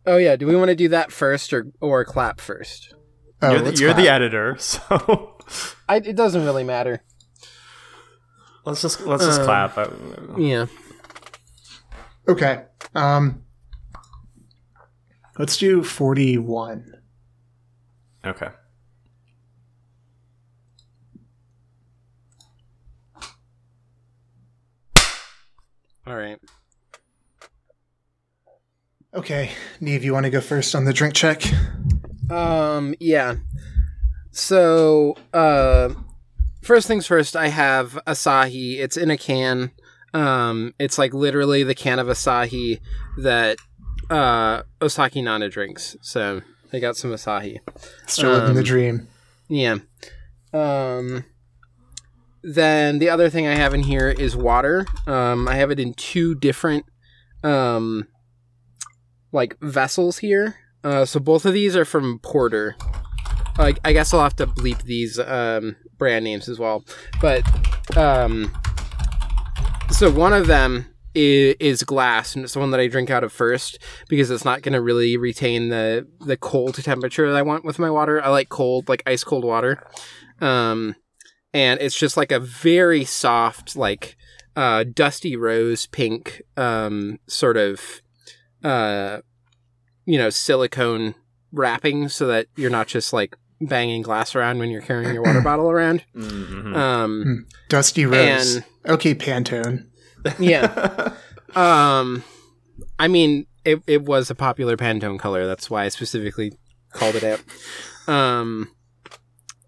[0.05, 0.35] Oh yeah.
[0.35, 2.93] Do we want to do that first or or clap first?
[3.41, 5.37] Oh, you're the, you're the editor, so
[5.89, 7.03] I, it doesn't really matter.
[8.65, 9.77] let's just let's just Um, clap.
[9.77, 9.89] Uh,
[10.37, 10.65] Yeah.
[12.27, 12.63] Okay.
[12.95, 13.42] Um,
[15.37, 17.01] let's do forty-one.
[18.25, 18.49] Okay.
[26.05, 26.39] All right.
[29.13, 31.43] Okay, Neve, you want to go first on the drink check?
[32.29, 32.95] Um.
[32.99, 33.35] Yeah.
[34.31, 35.93] So, uh,
[36.63, 37.35] first things first.
[37.35, 38.79] I have Asahi.
[38.79, 39.71] It's in a can.
[40.13, 40.73] Um.
[40.79, 42.79] It's like literally the can of Asahi
[43.19, 43.57] that
[44.13, 45.97] uh Osaki Nana drinks.
[46.01, 47.57] So I got some Asahi.
[48.07, 49.07] Still living the Um, dream.
[49.49, 49.77] Yeah.
[50.53, 51.25] Um.
[52.45, 54.85] Then the other thing I have in here is water.
[55.07, 56.85] Um, I have it in two different,
[57.41, 58.07] um,
[59.31, 60.55] like vessels here.
[60.83, 62.75] Uh, so both of these are from Porter.
[63.57, 66.83] Like, I guess I'll have to bleep these um brand names as well.
[67.21, 67.43] But
[67.95, 68.51] um,
[69.91, 73.23] so one of them is, is glass, and it's the one that I drink out
[73.23, 77.41] of first because it's not going to really retain the the cold temperature that I
[77.41, 78.23] want with my water.
[78.23, 79.85] I like cold, like ice cold water.
[80.41, 80.95] Um,
[81.53, 84.17] and it's just like a very soft, like
[84.55, 88.01] uh, dusty rose pink, um, sort of,
[88.63, 89.19] uh,
[90.05, 91.15] you know, silicone
[91.51, 95.41] wrapping, so that you're not just like banging glass around when you're carrying your water
[95.43, 96.03] bottle around.
[96.15, 96.75] Mhm.
[96.75, 98.55] Um, Dusty Rose.
[98.55, 99.85] and- okay, Pantone.
[100.39, 101.13] Yeah.
[101.55, 102.23] Um,
[102.97, 105.45] I mean, it it was a popular Pantone color.
[105.45, 106.53] That's why I specifically
[106.93, 108.11] called it out.
[108.11, 108.71] Um,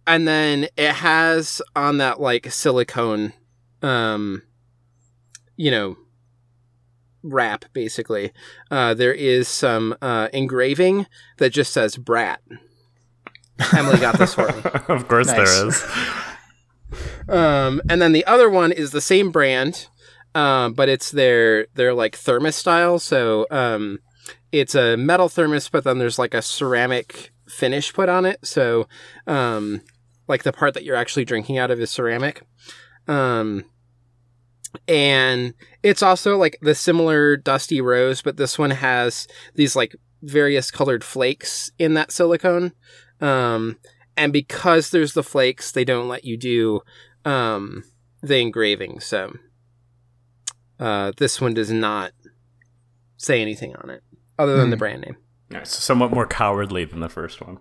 [0.08, 3.34] and then it has on that like silicone,
[3.84, 4.42] um,
[5.58, 5.96] you know,
[7.22, 8.32] wrap basically.
[8.72, 11.06] Uh, there is some uh, engraving
[11.38, 12.42] that just says "brat."
[13.74, 14.62] Emily got this for me.
[14.90, 15.36] of course Nice.
[15.36, 15.84] there is.
[17.30, 19.88] Um, and then the other one is the same brand,
[20.36, 23.00] um, but it's their their like thermos style.
[23.00, 24.00] So um,
[24.52, 28.46] it's a metal thermos, but then there's like a ceramic finish put on it.
[28.46, 28.88] So
[29.26, 29.82] um,
[30.28, 32.44] like the part that you're actually drinking out of is ceramic.
[33.08, 33.66] Um,
[34.90, 40.70] and it's also like the similar dusty rose, but this one has these like various
[40.70, 42.74] colored flakes in that silicone.
[43.22, 43.78] Um,
[44.18, 46.82] and because there's the flakes, they don't let you do
[47.24, 47.86] um,
[48.22, 49.00] the engraving.
[49.00, 49.34] So
[50.80, 52.12] uh, this one does not
[53.18, 54.04] say anything on it
[54.38, 54.72] other than Hmm.
[54.72, 55.18] the brand name.
[55.50, 55.72] Nice.
[55.72, 57.60] Somewhat more cowardly than the first one.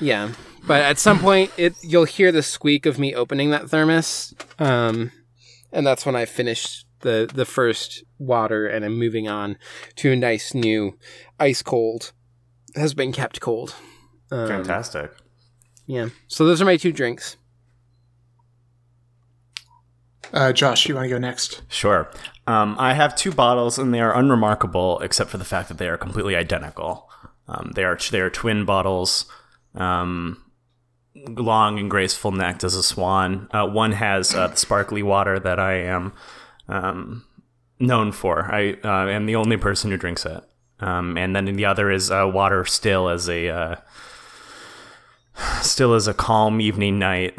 [0.00, 0.32] Yeah,
[0.66, 5.10] but at some point, it you'll hear the squeak of me opening that thermos, um,
[5.72, 9.56] and that's when I finish the the first water and I'm moving on
[9.96, 10.98] to a nice new
[11.38, 12.12] ice cold
[12.74, 13.74] has been kept cold.
[14.30, 15.12] Um, Fantastic.
[15.86, 16.08] Yeah.
[16.26, 17.36] So those are my two drinks.
[20.32, 21.62] Uh, Josh, you want to go next?
[21.68, 22.10] Sure.
[22.46, 25.88] Um, I have two bottles, and they are unremarkable except for the fact that they
[25.88, 27.10] are completely identical.
[27.48, 29.26] Um, they are they are twin bottles,
[29.74, 30.42] um,
[31.14, 33.48] long and graceful necked as a swan.
[33.52, 36.12] Uh, one has uh, the sparkly water that I am
[36.68, 37.24] um,
[37.78, 38.52] known for.
[38.52, 40.42] I uh, am the only person who drinks it,
[40.80, 43.76] um, and then the other is uh, water still as a uh,
[45.62, 47.38] still as a calm evening night.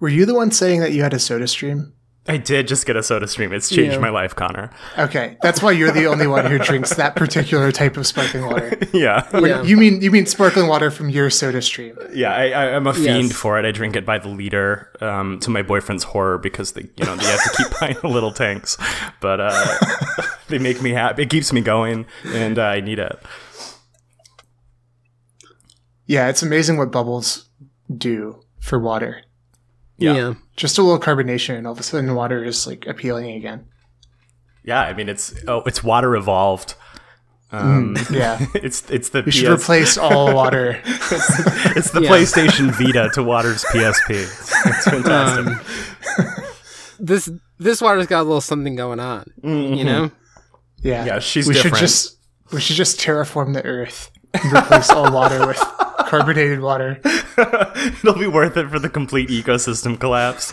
[0.00, 1.92] Were you the one saying that you had a soda stream?
[2.28, 3.52] I did just get a soda stream.
[3.52, 3.98] It's changed Yeah.
[4.00, 4.70] my life, Connor.
[4.98, 8.76] Okay, that's why you're the only one who drinks that particular type of sparkling water.
[8.92, 9.28] Yeah.
[9.38, 9.62] Yeah.
[9.62, 11.96] You mean you mean sparkling water from your soda stream?
[12.12, 13.32] Yeah, I, I, I'm a fiend Yes.
[13.32, 13.64] for it.
[13.64, 17.14] I drink it by the liter um, to my boyfriend's horror because they, you know,
[17.14, 18.76] they have to keep buying the little tanks,
[19.20, 19.78] but uh,
[20.48, 21.22] they make me happy.
[21.22, 23.16] It keeps me going, and uh, I need it.
[26.06, 27.48] Yeah, it's amazing what bubbles
[27.96, 29.22] do for water.
[29.98, 30.14] Yeah.
[30.14, 30.34] yeah.
[30.56, 33.66] Just a little carbonation, and all of a sudden, water is like appealing again.
[34.64, 36.74] Yeah, I mean, it's oh, it's water evolved.
[37.52, 40.80] Um, Yeah, it's it's the we should replace all water.
[40.84, 42.10] it's the Yeah.
[42.10, 44.10] PlayStation Vita to Water's PSP.
[44.10, 45.46] It's, it's fantastic.
[45.46, 46.40] Um,
[46.98, 49.26] this this water's got a little something going on.
[49.42, 50.10] You know.
[50.82, 52.18] Yeah, Yeah, she's we should just
[52.52, 54.15] we should just terraform the Earth and
[54.52, 55.58] replace all water with
[56.06, 57.00] carbonated water.
[57.38, 60.52] It'll be worth it for the complete ecosystem collapse.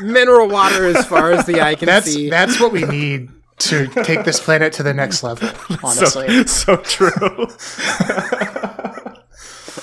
[0.02, 2.30] Mineral water as far as the eye can That's see.
[2.30, 5.48] that's what we need to take this planet to the next level.
[5.82, 7.48] Honestly, So so true.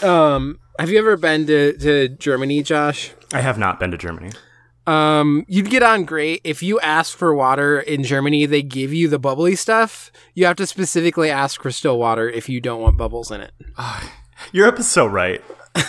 [0.07, 3.11] Um, have you ever been to, to Germany, Josh?
[3.33, 4.31] I have not been to Germany.
[4.85, 8.45] Um, you'd get on great if you ask for water in Germany.
[8.45, 10.11] They give you the bubbly stuff.
[10.33, 13.53] You have to specifically ask for still water if you don't want bubbles in it.
[14.51, 15.41] Europe is so right.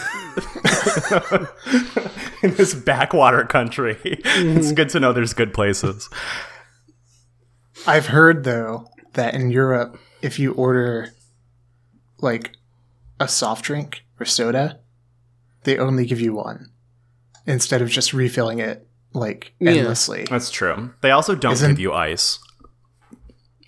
[2.42, 6.08] In this backwater country, it's good to know there's good places.
[7.86, 11.10] I've heard though that in Europe, if you order
[12.20, 12.52] like
[13.20, 14.80] a soft drink or soda,
[15.64, 16.70] they only give you one
[17.46, 19.72] instead of just refilling it like Yeah.
[19.72, 20.26] endlessly.
[20.28, 20.92] That's true.
[21.00, 22.38] They also don't Isn't- give you ice.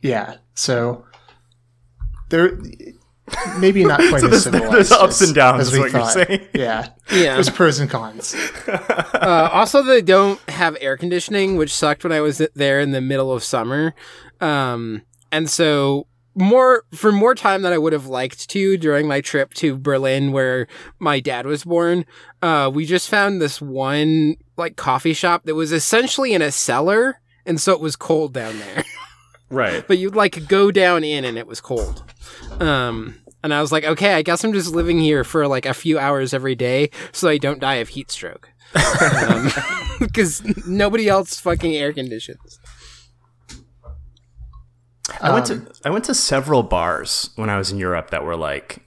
[0.03, 0.37] Yeah.
[0.55, 1.05] So
[2.29, 2.59] there
[3.59, 4.73] maybe not quite So as there's- civilized.
[4.73, 6.13] there's ups and downs as is we what you're thought.
[6.13, 6.49] saying.
[6.55, 6.89] Yeah.
[7.13, 7.35] Yeah.
[7.35, 8.35] There's pros and cons.
[9.17, 13.01] Uh, also, they don't have air conditioning, which sucked when I was there in the
[13.01, 13.93] middle of summer.
[14.41, 16.07] Um, and so
[16.37, 20.31] more for more time than I would have liked to during my trip to Berlin,
[20.33, 22.05] where my dad was born.
[22.43, 27.21] Uh, we just found this one like coffee shop that was essentially in a cellar,
[27.45, 28.85] and so it was cold down there.
[29.49, 29.87] Right.
[29.87, 32.03] but you'd like go down in, and it was cold.
[32.61, 33.15] Um.
[33.45, 36.01] And I was like, okay, I guess I'm just living here for like a few
[36.01, 38.49] hours every day so I don't die of heat stroke.
[40.01, 42.59] Because nobody else fucking air conditions.
[45.21, 48.25] I went Um, to I went to several bars when I was in Europe that
[48.25, 48.83] were like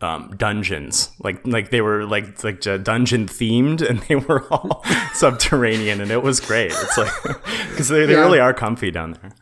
[0.00, 4.82] um, dungeons, like like they were like like uh, dungeon themed, and they were all
[5.14, 6.72] subterranean, and it was great.
[6.72, 7.12] It's like
[7.70, 8.20] because they, they Yeah.
[8.20, 9.32] really are comfy down there.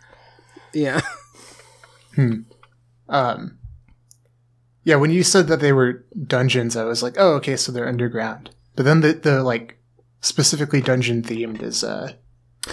[0.73, 1.01] Yeah.
[3.09, 3.59] Um
[4.85, 7.89] Yeah, when you said that they were dungeons, I was like, oh, okay, so they're
[7.89, 8.51] underground.
[8.77, 9.79] But then the, the like
[10.21, 12.13] specifically dungeon themed is uh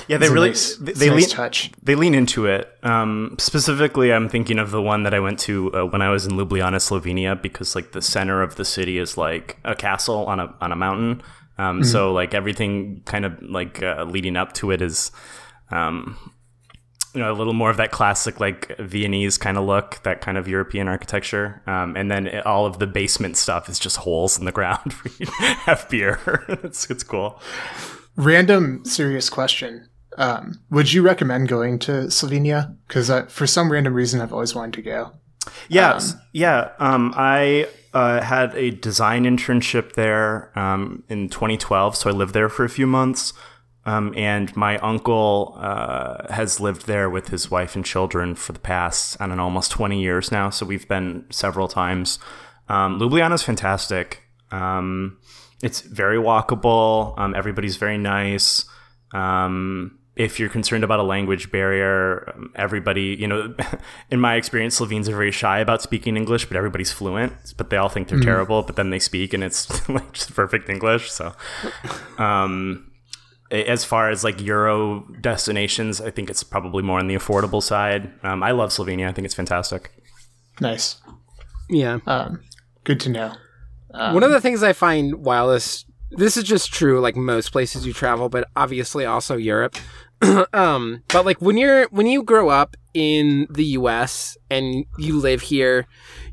[0.10, 1.72] Yeah, they really nice, they, nice lean touch.
[1.82, 2.70] they lean into it.
[2.84, 6.26] Um, specifically, I'm thinking of the one that I went to uh, when I was
[6.26, 10.40] in Ljubljana, Slovenia, because like the center of the city is like a castle on
[10.42, 11.22] a on a mountain.
[11.58, 15.12] Um, So like everything kind of like uh, leading up to it is,
[15.72, 16.18] um,
[17.16, 20.38] you know, a little more of that classic like Viennese kind of look, that kind
[20.38, 21.62] of European architecture.
[21.66, 24.94] Um, and then it, all of the basement stuff is just holes in the ground
[24.98, 25.32] for you to
[25.66, 26.20] have beer.
[26.64, 27.40] it's it's cool.
[28.18, 29.88] Random serious question.
[30.18, 32.76] Um, would you recommend going to Slovenia?
[32.88, 35.12] Because uh, for some random reason, I've always wanted to go.
[35.70, 36.72] Yeah, s- yeah.
[36.80, 42.50] Um, I uh, had a design internship there um, in 2012, so I lived there
[42.50, 43.34] for a few months.
[43.86, 48.60] Um, and my uncle uh, has lived there with his wife and children for the
[48.60, 50.50] past, I don't know, almost 20 years now.
[50.50, 52.20] So we've been several times.
[52.68, 54.24] Um, Ljubljana is fantastic.
[55.62, 57.18] It's very walkable.
[57.18, 58.66] Um, everybody's very nice.
[59.14, 63.56] Um, if you're concerned about a language barrier, um, everybody, you know,
[64.12, 67.34] in my experience, Slovenes are very shy about speaking English, but everybody's fluent.
[67.56, 70.70] But they all think they're terrible, but then they speak and it's like just perfect
[70.70, 71.12] English.
[71.12, 71.34] So,
[72.18, 72.92] um,
[73.52, 78.12] as far as like Euro destinations, I think it's probably more on the affordable side.
[78.24, 79.08] Um, I love Slovenia.
[79.08, 79.92] I think it's fantastic.
[80.60, 81.00] Nice.
[81.70, 82.00] Yeah.
[82.08, 82.42] Um,
[82.84, 83.34] good to know.
[83.90, 87.94] One of the things I find wildest, this is just true, like most places you
[87.94, 89.76] travel, but obviously also Europe.
[90.54, 94.36] um, but like when you're when you grow up in the U.S.
[94.50, 95.86] and you live here,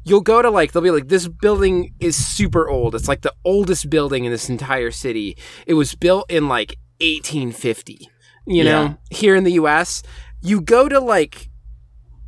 [0.05, 2.95] you'll go to like they'll be like this building is super old.
[2.95, 5.37] It's like the oldest building in this entire city.
[5.67, 8.09] It was built in like 1850.
[8.47, 10.03] You know, here in the U.S.,
[10.43, 11.49] you go to like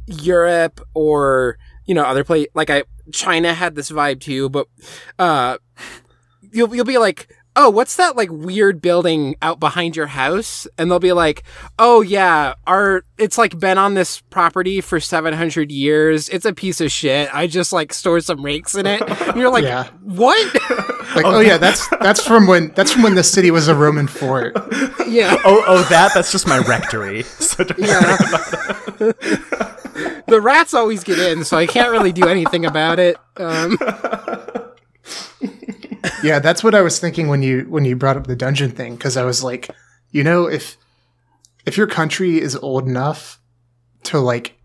[0.07, 4.67] Europe or you know other place like I China had this vibe too, but
[5.19, 5.59] uh,
[6.53, 10.91] you'll you'll be like "Oh, what's that like weird building out behind your house?" And
[10.91, 11.43] they'll be like,
[11.79, 16.29] "Oh yeah, our it's like been on this property for 700 years.
[16.29, 17.35] It's a piece of shit.
[17.35, 19.89] I just like store some rakes in it." And you're like, Yeah.
[20.03, 20.57] "What?"
[21.17, 24.07] Like, oh yeah, that's that's from when that's from when the city was a Roman
[24.07, 24.55] fort.
[25.09, 25.37] yeah.
[25.45, 27.23] Oh, oh, that that's just my rectory.
[27.41, 28.17] So don't Yeah.
[30.27, 33.17] the rats always get in, so I can't really do anything about it.
[33.37, 33.79] Um,
[36.23, 38.97] Yeah, that's what I was thinking when you when you brought up the dungeon thing
[38.97, 39.69] because I was like,
[40.11, 40.77] you know, if
[41.67, 43.41] if your country is old enough
[44.05, 44.57] to like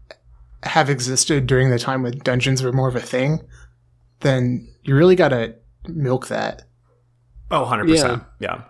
[0.63, 3.41] have existed during the time when dungeons were more of a thing,
[4.21, 5.55] then you really got to
[5.87, 6.63] milk that.
[7.49, 8.25] Oh, 100%.
[8.39, 8.63] Yeah.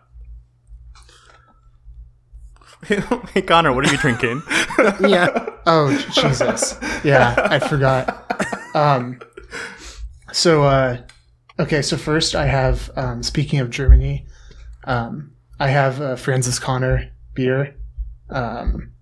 [3.33, 4.41] hey, Connor, what are you drinking?
[5.01, 5.49] yeah.
[5.67, 6.75] Oh Jesus!
[7.03, 8.25] Yeah, I forgot.
[8.73, 9.19] Um,
[10.31, 10.97] so uh,
[11.59, 14.25] okay, so first I have um, speaking of Germany,
[14.85, 17.75] um, I have uh, Franziskaner beer.
[18.31, 18.93] Um,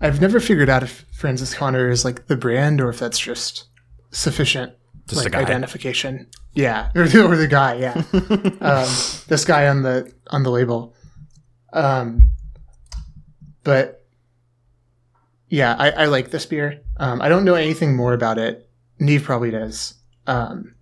[0.00, 3.64] I've never figured out if Franziskaner is like the brand or if that's just
[4.12, 4.74] sufficient
[5.08, 6.28] Just like identification.
[6.58, 7.74] Yeah, or the, or the guy.
[7.74, 8.02] Yeah,
[8.60, 8.88] um,
[9.28, 10.92] this guy on the on the label.
[11.72, 12.32] Um,
[13.62, 14.04] but
[15.48, 16.80] yeah, I, I like this beer.
[16.96, 18.68] Um, I don't know anything more about it.
[18.98, 19.94] Neve probably does.
[20.26, 20.74] Um,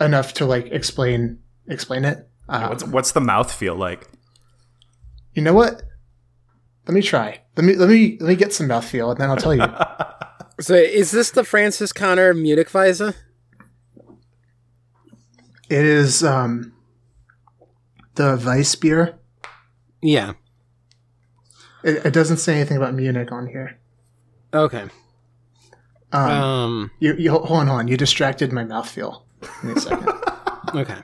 [0.00, 1.38] enough to like explain
[1.68, 2.28] explain it.
[2.48, 4.08] Um, What's what's the mouth feel like?
[5.32, 5.80] you know what?
[6.88, 7.40] Let me try.
[7.56, 9.64] Let me let me let me get some mouthfeel, and then I'll tell you.
[10.60, 13.14] So is this the Franziskaner Munich Weisse?
[15.72, 16.72] It is um,
[18.14, 19.18] the Weiss beer.
[20.02, 20.34] Yeah.
[21.82, 23.78] It, it doesn't say anything about Munich on here.
[24.52, 24.84] Okay.
[26.12, 26.90] Um, Um.
[27.00, 27.88] you, you hold on, hold on.
[27.88, 29.22] You distracted my mouthfeel.
[29.40, 30.08] Give me a second.
[30.74, 30.96] Okay.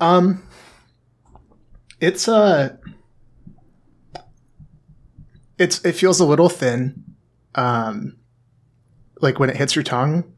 [0.00, 0.46] Um,
[2.00, 2.76] it's uh,
[5.58, 7.04] it's it feels a little thin,
[7.56, 8.16] um,
[9.20, 10.32] like when it hits your tongue,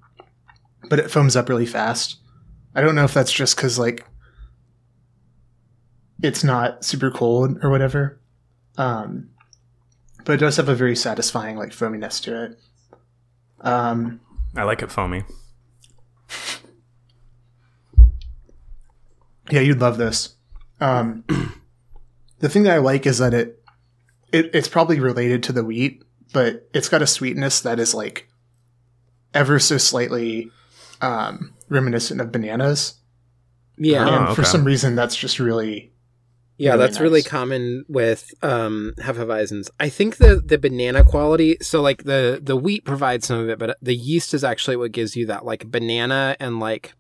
[0.88, 2.16] but it foams up really fast.
[2.74, 4.04] I don't know if that's just because like
[6.22, 8.20] it's not super cold or whatever.
[8.78, 9.30] Um,
[10.24, 12.58] but it does have a very satisfying like foaminess to it.
[13.60, 14.20] Um,
[14.56, 15.24] I like it foamy.
[19.50, 20.36] Yeah, you'd love this.
[20.80, 21.24] Um,
[22.38, 23.62] the thing that I like is that it,
[24.32, 26.02] it it's probably related to the wheat,
[26.32, 28.28] but it's got a sweetness that is like
[29.34, 30.50] ever so slightly
[31.02, 32.94] um, reminiscent of bananas.
[33.76, 34.08] Yeah.
[34.08, 35.92] Oh, and for some reason, that's just really
[36.56, 39.68] Yeah, Really that's really common with um Hefeweizens.
[39.80, 43.58] I think the the banana quality, so like the the wheat provides some of it,
[43.58, 46.94] but the yeast is actually what gives you that like banana and like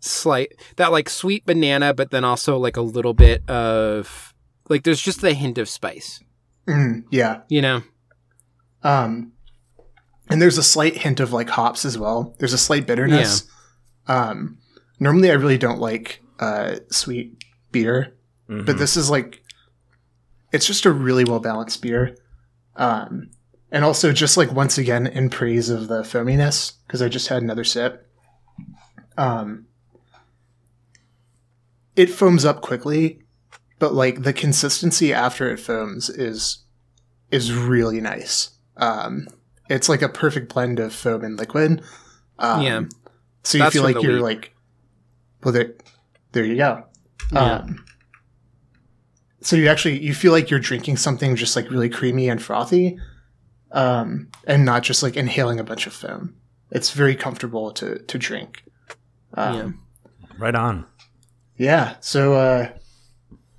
[0.00, 4.32] slight that like sweet banana, but then also like a little bit of
[4.68, 6.20] like there's just a hint of spice,
[6.66, 7.40] mm, yeah.
[7.48, 7.82] you know?
[8.82, 9.31] Um,
[10.32, 12.34] and there's a slight hint of like hops as well.
[12.38, 13.44] There's a slight bitterness.
[14.08, 14.58] Um,
[14.98, 18.14] normally, I really don't like uh, sweet beer,
[18.48, 18.66] Mhm.
[18.66, 19.42] but this is like
[20.52, 22.14] it's just a really well balanced beer
[22.76, 23.30] um
[23.70, 27.42] and also just like once again in praise of the foaminess because i just had
[27.42, 28.06] another sip
[29.16, 29.64] um
[31.96, 33.20] it foams up quickly
[33.78, 36.64] but like the consistency after it foams is
[37.30, 39.26] is really nice um
[39.68, 41.82] it's like a perfect blend of foam and liquid
[42.38, 42.82] um, Yeah.
[43.42, 44.22] so you That's feel like you're wheat.
[44.22, 44.54] like
[45.44, 45.72] well there
[46.32, 46.84] there you go
[47.32, 47.58] Yeah.
[47.58, 47.84] um,
[49.40, 52.96] so you actually you feel like you're drinking something just like really creamy and frothy,
[53.72, 56.34] um, and not just like inhaling a bunch of foam.
[56.70, 58.62] It's very comfortable to to drink.
[59.34, 59.80] Um,
[60.38, 60.86] Right on.
[61.56, 61.96] yeah.
[62.00, 62.68] So uh,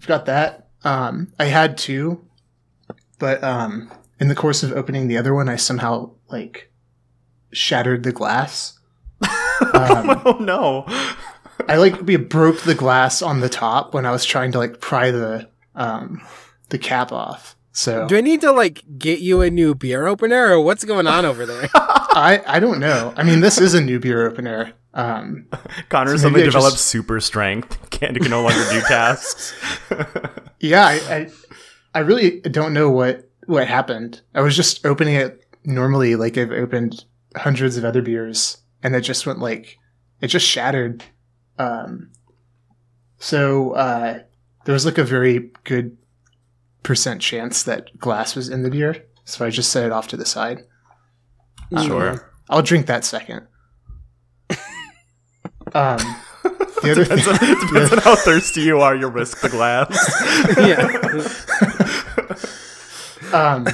[0.02, 0.70] I've got that.
[0.86, 2.26] Um, I had two,
[3.20, 6.72] but um, in the course of opening the other one, I somehow like
[7.52, 8.80] shattered the glass.
[9.74, 10.84] Um, oh no.
[11.70, 14.82] I like we broke the glass on the top when I was trying to like
[14.82, 16.22] pry the um
[16.70, 17.56] the cap off.
[17.72, 21.08] So Do I need to like get you a new beer opener or what's going
[21.08, 21.70] on over there?
[21.76, 23.14] I I don't know.
[23.16, 24.74] I mean, this is a new beer opener.
[24.94, 25.48] Um,
[25.90, 27.90] Connor So suddenly maybe I developed just- super strength.
[27.90, 29.54] Can't can no longer do tasks.
[30.60, 31.30] yeah, I, I
[31.96, 34.22] I really don't know what what happened.
[34.34, 37.06] I was just opening it normally, like I've opened
[37.36, 39.78] hundreds of other beers, and it just went like
[40.22, 41.04] it just shattered.
[41.58, 42.12] Um,
[43.18, 44.20] so uh,
[44.66, 45.98] there was like a very good
[46.84, 50.18] percent chance that glass was in the beer, so I just set it off to
[50.18, 50.64] the side.
[51.82, 52.32] Sure.
[52.50, 53.48] I'll drink that second.
[55.76, 55.98] Um,
[56.84, 58.96] the other thing, it depends on how thirsty you are.
[58.96, 59.90] You risk the glass.
[60.58, 61.73] yeah.
[63.34, 63.68] Um,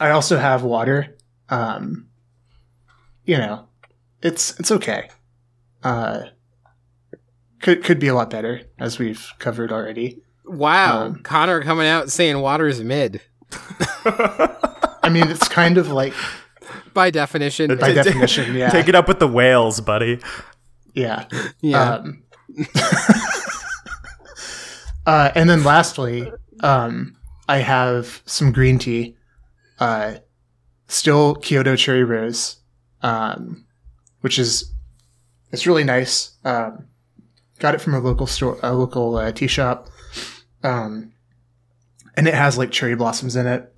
[0.00, 1.16] I also have water.
[1.48, 2.08] Um,
[3.24, 3.66] you know,
[4.22, 5.08] it's it's okay.
[5.82, 6.20] Uh,
[7.60, 10.22] could could be a lot better, as we've covered already.
[10.44, 13.20] Wow, Um, Connor coming out saying water is mid
[14.04, 16.14] I mean, it's kind of like
[16.94, 17.76] by definition.
[17.76, 20.20] by definition, yeah, Take it up with the whales, buddy.
[20.94, 21.26] yeah.
[21.60, 21.94] yeah.
[21.96, 22.22] Um,
[25.06, 26.30] uh, and then lastly,
[26.62, 27.14] um,
[27.48, 29.16] I have some green tea,
[29.78, 30.16] uh,
[30.86, 32.56] still Kyoto Cherry Rose,
[33.02, 33.64] um,
[34.20, 34.72] which is
[35.50, 36.36] it's really nice.
[36.44, 36.88] Um,
[37.58, 39.88] got it from a local store, a local uh, tea shop,
[40.62, 41.12] um,
[42.16, 43.72] and it has like cherry blossoms in it.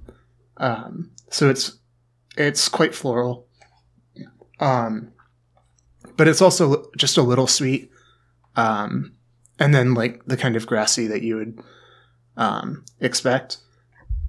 [0.57, 1.78] Um, so it's
[2.36, 3.47] it's quite floral,
[4.58, 5.12] um,
[6.16, 7.90] but it's also just a little sweet
[8.57, 9.12] um,
[9.58, 11.60] and then like the kind of grassy that you would
[12.41, 13.59] um, expect.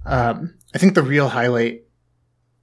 [0.06, 1.84] Um, I think the real highlight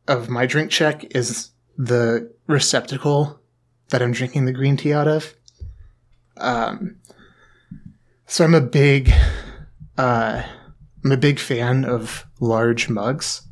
[0.06, 3.40] of my drink check is the receptacle
[3.88, 5.34] that I'm drinking the green tea out of.
[6.36, 6.96] Um,
[8.26, 9.10] so I'm a big,
[9.96, 10.42] uh,
[11.04, 13.42] I'm a big fan of large mugs.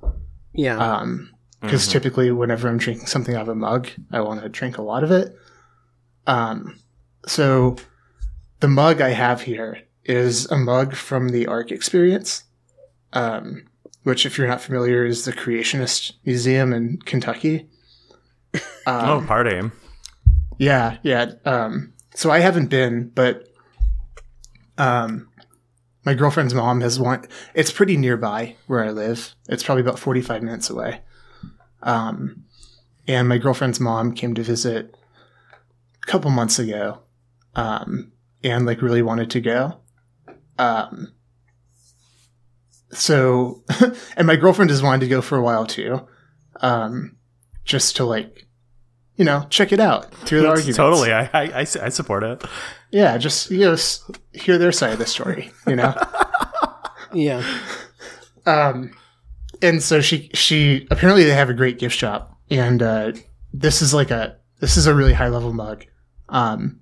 [0.53, 0.77] yeah.
[0.77, 1.31] Um,
[1.63, 4.83] because typically whenever I'm drinking something out of a mug, I want to drink a
[4.83, 5.35] lot of it.
[6.27, 6.79] Um,
[7.27, 7.77] so
[8.61, 12.45] the mug I have here is a mug from the Ark Experience,
[13.13, 13.67] um,
[14.05, 17.69] which, if you're not familiar, is the Creationist Museum in Kentucky.
[18.89, 19.61] Oh, Um, party.
[20.59, 21.33] yeah, yeah.
[21.45, 23.49] Um, so I haven't been, but
[24.79, 25.29] um,
[26.05, 27.27] my girlfriend's mom has one.
[27.53, 29.35] It's pretty nearby where I live.
[29.49, 31.01] It's probably about 45 minutes away.
[31.83, 32.45] Um,
[33.09, 34.95] and my girlfriend's mom came to visit
[36.03, 37.01] a couple months ago,
[37.57, 38.13] um,
[38.45, 39.79] and like really wanted to go.
[40.59, 41.13] Um,
[42.93, 43.63] so,
[44.17, 46.07] and my girlfriend has wanted to go for a while too,
[46.61, 47.17] um,
[47.65, 48.47] just to like,
[49.17, 50.77] you know, check it out, hear the arguments.
[50.77, 51.13] Totally.
[51.13, 52.43] I, I, I, s- I support it.
[52.91, 53.77] Yeah, just you know,
[54.33, 55.51] hear their side of the story.
[55.67, 55.95] You know.
[57.13, 57.43] yeah.
[58.45, 58.93] Um,
[59.63, 63.13] and so she she apparently they have a great gift shop, and uh,
[63.53, 65.85] this is like a this is a really high level mug.
[66.29, 66.81] Um,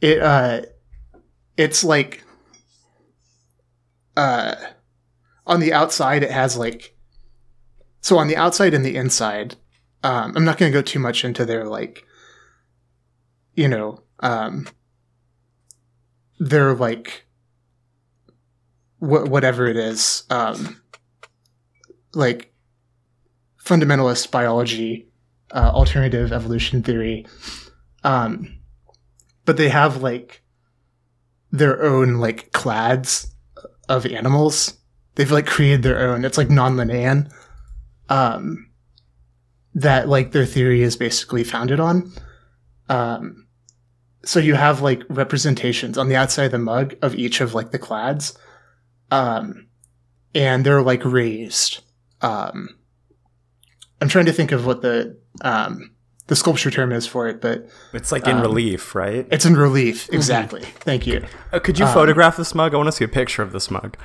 [0.00, 0.62] it uh,
[1.56, 2.22] it's like
[4.16, 4.54] uh,
[5.46, 6.96] on the outside it has like
[8.00, 9.56] so on the outside and the inside.
[10.04, 12.04] Um, I'm not going to go too much into their like,
[13.54, 14.68] you know, um,
[16.38, 17.26] their like
[19.00, 20.80] wh- whatever it is, um,
[22.14, 22.54] like
[23.64, 25.08] fundamentalist biology,
[25.50, 27.26] uh, alternative evolution theory.
[28.04, 28.60] Um,
[29.44, 30.42] but they have like
[31.50, 33.34] their own like clads
[33.88, 34.74] of animals.
[35.14, 36.24] They've like created their own.
[36.24, 37.30] It's like non-Linnaean.
[38.08, 38.70] Um,
[39.74, 42.12] that like their theory is basically founded on.
[42.88, 43.46] Um,
[44.24, 47.72] so you have like representations on the outside of the mug of each of like
[47.72, 48.38] the clads
[49.10, 49.68] um,
[50.34, 51.82] and they're like raised.
[52.20, 52.70] Um,
[54.00, 55.94] I'm trying to think of what the um,
[56.28, 59.26] the sculpture term is for it, but It's like in Um, relief, right?
[59.30, 60.08] it's in relief.
[60.12, 60.62] Exactly.
[60.80, 61.24] Thank you.
[61.52, 62.74] Uh, could you photograph this mug?
[62.74, 63.96] I want to see a picture of this mug.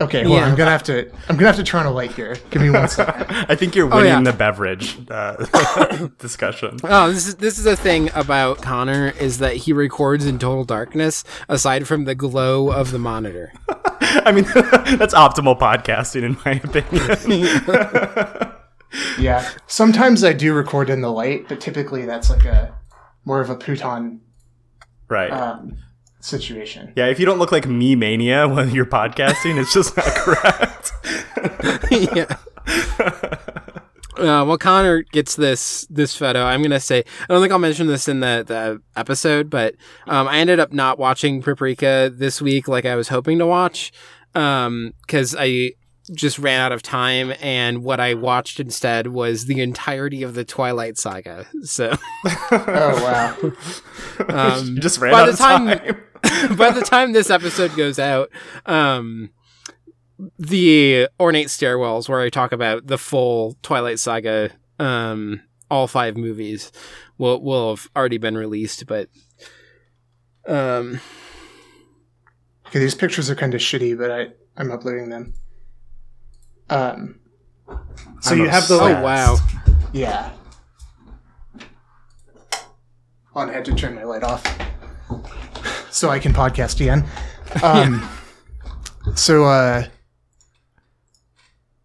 [0.00, 0.46] Okay, well, Yeah.
[0.46, 1.10] I'm gonna have to.
[1.28, 2.36] I'm gonna have to turn on a light here.
[2.50, 3.26] Give me one second.
[3.48, 4.20] I think you're winning yeah.
[4.20, 5.34] the beverage uh,
[6.20, 6.78] discussion.
[6.84, 10.64] Oh, this is this is the thing about Connor is that he records in total
[10.64, 13.52] darkness, aside from the glow of the monitor.
[14.00, 18.52] I mean, that's optimal podcasting, in my opinion.
[19.18, 19.48] Yeah.
[19.66, 22.74] Sometimes I do record in the light, but typically that's like a
[23.24, 24.20] more of a Pluton
[25.08, 25.30] right.
[25.30, 25.76] um,
[26.20, 26.92] situation.
[26.96, 30.92] yeah, if you don't look like me mania when you're podcasting, it's just not correct.
[32.16, 32.36] yeah.
[34.18, 36.42] Uh, well, Connor gets this this photo.
[36.42, 39.76] I'm gonna say I don't think I'll mention this in the the episode, but
[40.08, 43.92] um, I ended up not watching Paprika this week like I was hoping to watch
[44.32, 45.72] because I
[46.14, 50.44] just ran out of time, and what I watched instead was the entirety of the
[50.44, 51.46] Twilight Saga.
[51.62, 51.96] So
[52.50, 53.36] Oh
[54.28, 54.28] wow.
[54.28, 55.66] um, just ran by out the of time,
[56.22, 56.56] time.
[56.56, 58.30] by the time this episode goes out,
[58.66, 59.30] um,
[60.38, 66.72] the ornate stairwells where I talk about the full Twilight Saga, um, all five movies,
[67.18, 68.86] will will have already been released.
[68.86, 69.08] But
[70.46, 71.00] um,
[72.68, 75.32] Okay, these pictures are kind of shitty, but I I'm uploading them.
[76.70, 77.20] Um.
[78.20, 79.36] So I'm you have the oh like, wow,
[79.92, 80.30] Yeah.
[83.34, 84.42] on, I had to turn my light off
[85.90, 87.04] so I can podcast again.
[87.62, 88.08] Um,
[89.14, 89.86] So, uh,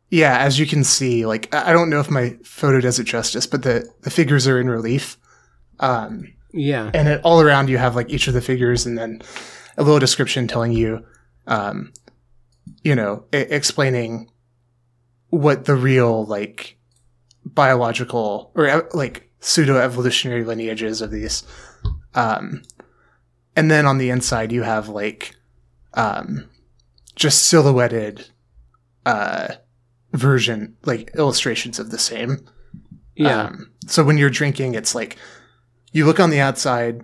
[0.09, 3.05] yeah, as you can see, like I I don't know if my photo does it
[3.05, 5.17] justice, but the the figures are in relief.
[5.79, 6.91] Um, Yeah.
[6.93, 9.21] and it, all around you have like each of the figures and then
[9.77, 11.03] a little description telling you
[11.47, 11.93] um
[12.83, 14.29] you know I- explaining
[15.33, 16.77] what the real like
[17.45, 21.43] biological or like pseudo evolutionary lineages of these
[22.15, 22.61] um
[23.55, 25.35] and then on the inside you have like
[25.95, 26.45] um
[27.15, 28.29] just silhouetted
[29.05, 29.47] uh
[30.13, 32.37] version like illustrations of the same
[33.15, 33.43] Yeah.
[33.45, 35.17] um, so when you're drinking, it's like
[35.91, 37.03] you look on the outside.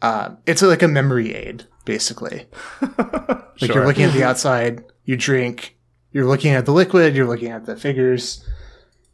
[0.00, 2.46] Uh, it's like a memory aid, basically.
[2.80, 3.74] Like Sure.
[3.74, 5.76] you're looking at the outside, you drink,
[6.12, 8.44] you're looking at the liquid, you're looking at the figures.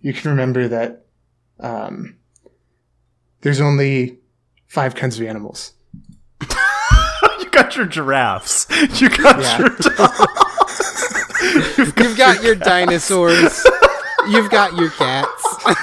[0.01, 1.05] You can remember that
[1.61, 2.17] um,
[3.43, 4.19] there's only
[4.67, 5.73] five kinds of animals.
[6.43, 8.67] you got your giraffes.
[9.01, 9.59] You got Yeah.
[9.59, 9.71] your
[11.77, 13.65] You've got your dinosaurs.
[14.29, 15.57] You've got your cats.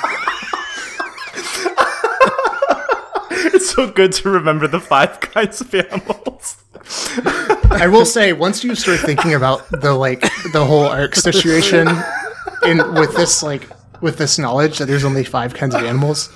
[3.53, 6.57] It's so good to remember the five kinds of animals.
[7.71, 11.87] I will say, once you start thinking about the like the whole ark situation,
[12.65, 13.67] in with this like
[14.01, 16.29] with this knowledge that there's only five kinds of animals,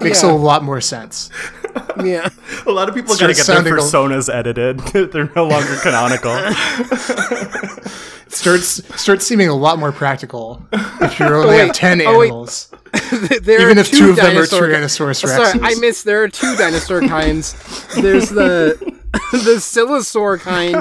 [0.00, 0.30] makes Yeah.
[0.30, 1.30] a lot more sense.
[2.04, 2.28] Yeah.
[2.64, 4.78] A lot of people got to get their sounding a- personas edited.
[5.12, 6.30] They're no longer canonical.
[8.28, 11.58] starts starts seeming a lot more practical if you only oh, wait.
[11.66, 12.28] have ten Oh, wait.
[12.28, 12.70] animals.
[13.42, 15.60] there Even are if two of them are Tyrannosaurus Oh, Sorry, rexes.
[15.76, 16.04] I missed.
[16.04, 17.54] There are two dinosaur kinds.
[17.96, 18.76] There's the
[19.32, 20.76] the Silosaur kind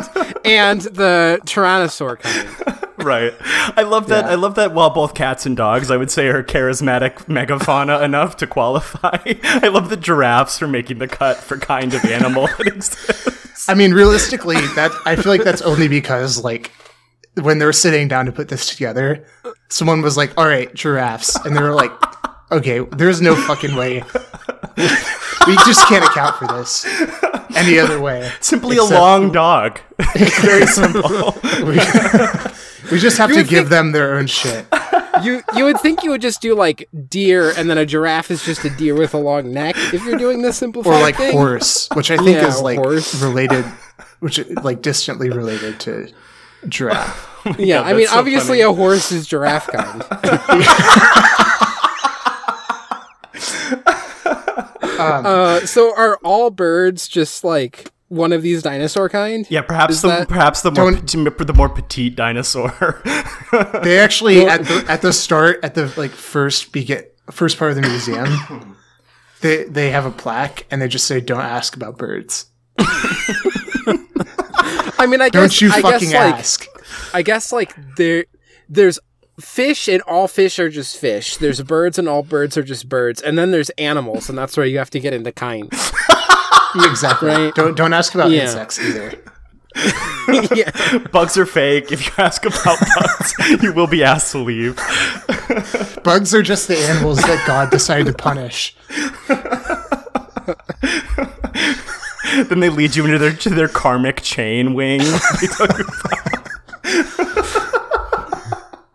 [0.46, 2.87] and the Tyrannosaur kind.
[2.98, 3.34] Right.
[3.42, 4.26] I love that.
[4.26, 4.32] Yeah.
[4.32, 4.74] I love that.
[4.74, 9.18] While both cats and dogs, I would say, are charismatic megafauna enough to qualify.
[9.44, 13.70] I love the giraffes for making the cut for kind of animal that exists.
[13.70, 16.72] I mean, realistically, that I feel like that's only because like
[17.36, 19.26] when they were sitting down to put this together,
[19.70, 21.92] someone was like, "All right, giraffes," and they were like,
[22.52, 24.04] "Okay, there's no fucking way.
[24.78, 26.86] We just can't account for this
[27.56, 28.30] any other way.
[28.40, 29.80] Simply Except- a long dog.
[30.16, 31.02] It's very simple.
[31.10, 31.34] Oh.
[31.66, 34.66] We, we just have to would give think- them their own shit."
[35.24, 38.44] You you would think you would just do like deer, and then a giraffe is
[38.46, 39.76] just a deer with a long neck.
[39.92, 41.32] If you're doing this simplified or like thing.
[41.32, 43.20] horse, which I think Yeah, is like horse.
[43.20, 43.66] related,
[44.20, 46.10] which like distantly related to
[46.70, 47.28] giraffe.
[47.48, 48.62] Oh yeah, God, I mean, so obviously funny.
[48.62, 50.04] a horse is giraffe kind.
[55.00, 59.46] Um, uh, so are all birds just like one of these dinosaur kind?
[59.50, 63.02] Yeah, perhaps Is the that- perhaps the more Don't- the more petite dinosaur.
[63.84, 67.76] They actually at the at the start at the like first begin first part of
[67.76, 68.76] the museum,
[69.42, 72.48] they they have a plaque and they just say, "Don't ask about birds.
[75.00, 76.66] I mean, I guess Don't you I fucking guess, like, ask."
[77.14, 78.26] I guess like there,
[78.70, 79.00] there's
[79.40, 81.38] fish and all fish are just fish.
[81.38, 84.66] There's birds and all birds are just birds, and then there's animals, and that's where
[84.66, 85.92] you have to get into kinds.
[86.76, 87.30] exactly.
[87.30, 87.54] Right.
[87.56, 88.44] Don't don't ask about Yeah.
[88.44, 89.14] insects either.
[90.56, 91.92] yeah, bugs are fake.
[91.92, 94.76] If you ask about bugs, you will be asked to leave.
[96.04, 98.76] Bugs are just the animals that God decided to punish.
[102.50, 105.02] then they lead you into their to their karmic chain wing.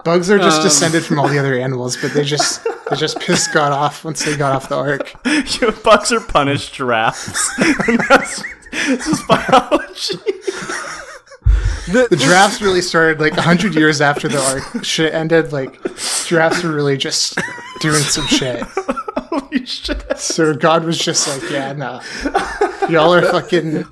[0.04, 0.40] They tell you Bugs are Um.
[0.42, 4.04] just descended from all the other animals, but they just they just pissed God off
[4.04, 5.12] once they got off the ark.
[5.24, 7.50] You know, bugs are punished giraffes.
[7.88, 10.18] and that's it's just biology.
[11.88, 15.52] The giraffes really started like hundred years after the ark shit ended.
[15.52, 15.78] Like
[16.24, 17.38] giraffes were really just
[17.80, 18.62] doing some shit.
[18.62, 20.18] Holy shit.
[20.18, 22.00] So God was just like, yeah, no,
[22.88, 23.84] y'all are fucking,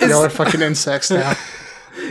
[0.00, 1.34] y'all are fucking insects now.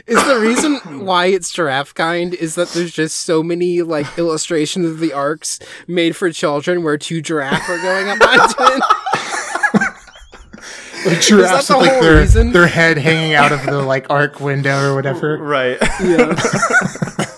[0.08, 4.86] Is the reason why it's giraffe kind is that there's just so many like illustrations
[4.86, 8.84] of the arks made for children where two giraffe are going up onto it.
[11.06, 12.52] Like giraffes the with like their reason?
[12.52, 15.38] their head hanging out of the like ark window or whatever.
[15.42, 15.78] Right.
[16.02, 16.36] Yeah.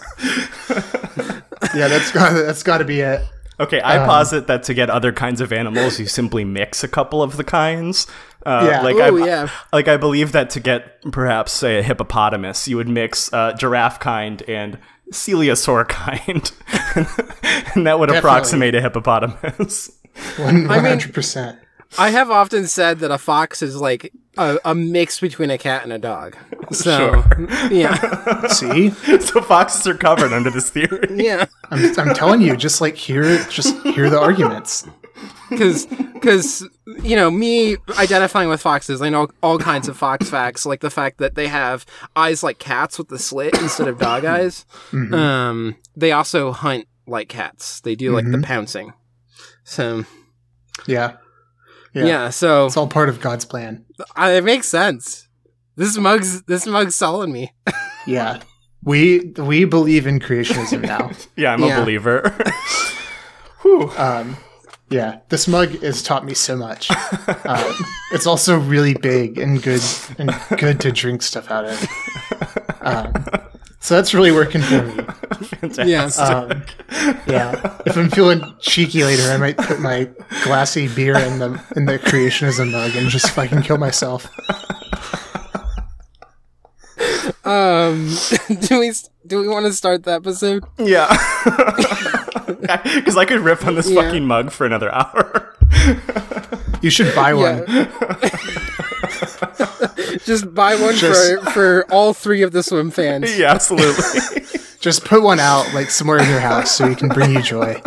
[1.73, 3.21] Yeah, that's got that's got to be it.
[3.59, 6.87] Okay, Um, I posit that to get other kinds of animals, you simply mix a
[6.87, 8.07] couple of the kinds.
[8.45, 8.81] Uh, Yeah.
[8.81, 9.49] like Ooh, I, yeah.
[9.71, 13.99] like I believe that to get perhaps say a hippopotamus, you would mix uh, giraffe
[13.99, 14.77] kind and
[15.11, 16.51] coeliosaur kind,
[17.75, 19.91] and that would approximate a hippopotamus.
[20.37, 21.59] One hundred percent.
[21.97, 25.83] I have often said that a fox is like a, a mix between a cat
[25.83, 26.37] and a dog.
[26.71, 27.21] So,
[27.69, 28.47] yeah.
[28.47, 31.05] See, so foxes are covered under this theory.
[31.11, 31.47] Yeah.
[31.69, 34.87] I'm, I'm telling you, just like hear just hear the arguments.
[35.49, 36.67] Because because
[37.03, 40.89] you know me identifying with foxes i know all kinds of fox facts like the
[40.89, 45.75] fact that they have eyes like cats with the slit instead of dog eyes um
[45.95, 48.93] they also hunt like cats they do like the pouncing
[49.63, 50.03] so
[50.87, 51.17] Yeah.
[51.93, 52.29] yeah, Yeah.
[52.29, 53.85] so It's all part of God's plan.
[54.15, 55.27] I, it makes sense
[55.75, 57.51] this mug's this mug's selling me
[58.07, 58.41] Yeah.
[58.83, 61.11] We we believe in creationism now.
[61.35, 61.77] Yeah, I'm Yeah.
[61.77, 62.35] a believer.
[63.97, 64.37] Um,
[64.91, 66.89] yeah, this mug has taught me so much.
[67.45, 67.73] Um,
[68.11, 69.81] it's also really big and good
[70.17, 71.87] and good to drink stuff out of.
[72.81, 73.13] Um,
[73.79, 75.03] so that's really working for me.
[75.85, 76.63] yes Um,
[77.27, 80.09] yeah, if I'm feeling cheeky later, I might put my
[80.43, 84.29] glassy beer in the in the creationism mug and just fucking kill myself.
[87.43, 88.15] um
[88.61, 88.93] do we
[89.25, 91.07] do we want to start the episode yeah.
[92.95, 94.01] Because I could rip on this Yeah.
[94.03, 95.55] fucking mug for another hour.
[96.81, 97.65] You should buy one.
[100.25, 104.41] just buy one Just- for for all three of the swim fans yeah, absolutely.
[104.79, 107.81] Just put one out like somewhere in your house so you can bring you joy.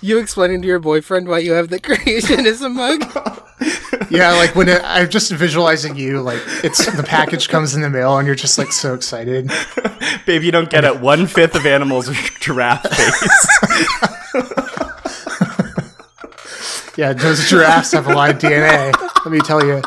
[0.00, 3.04] you explaining to your boyfriend why you have the creationism mug
[4.10, 7.90] Yeah, like when it, I'm just visualizing you, like it's the package comes in the
[7.90, 9.50] mail and you're just like so excited.
[10.26, 11.00] Babe, you don't get it.
[11.00, 13.48] One fifth of animals are giraffe face.
[16.96, 18.92] Yeah, those giraffes have a lot of DNA.
[19.24, 19.80] Let me tell you.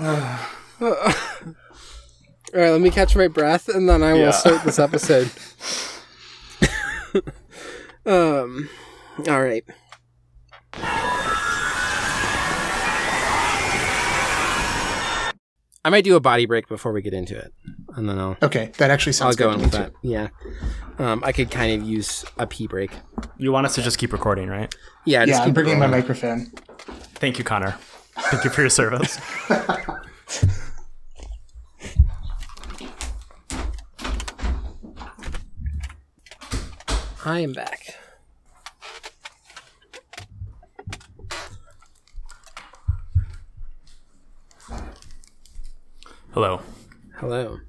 [0.00, 0.08] All
[2.60, 4.30] right, let me catch my breath and then I will Yeah.
[4.30, 5.30] start this episode.
[8.06, 8.68] um,
[9.28, 9.64] all right.
[15.86, 17.52] I might do a body break before we get into it,
[17.94, 19.56] and then I'll Okay, that actually I'll sounds go good.
[19.56, 19.92] in with me that.
[20.02, 20.28] Yeah,
[20.98, 22.90] um, I could kind of use a pee break.
[23.36, 24.74] You want us to just keep recording, right?
[25.04, 26.00] Yeah, just Yeah, I'm keep it bringing my rolling.
[26.00, 26.46] microphone.
[27.16, 27.72] Thank you, Connor.
[28.30, 29.18] Thank you for your service.
[37.26, 37.94] I am back.
[46.34, 46.60] Hello.
[47.18, 47.60] Hello.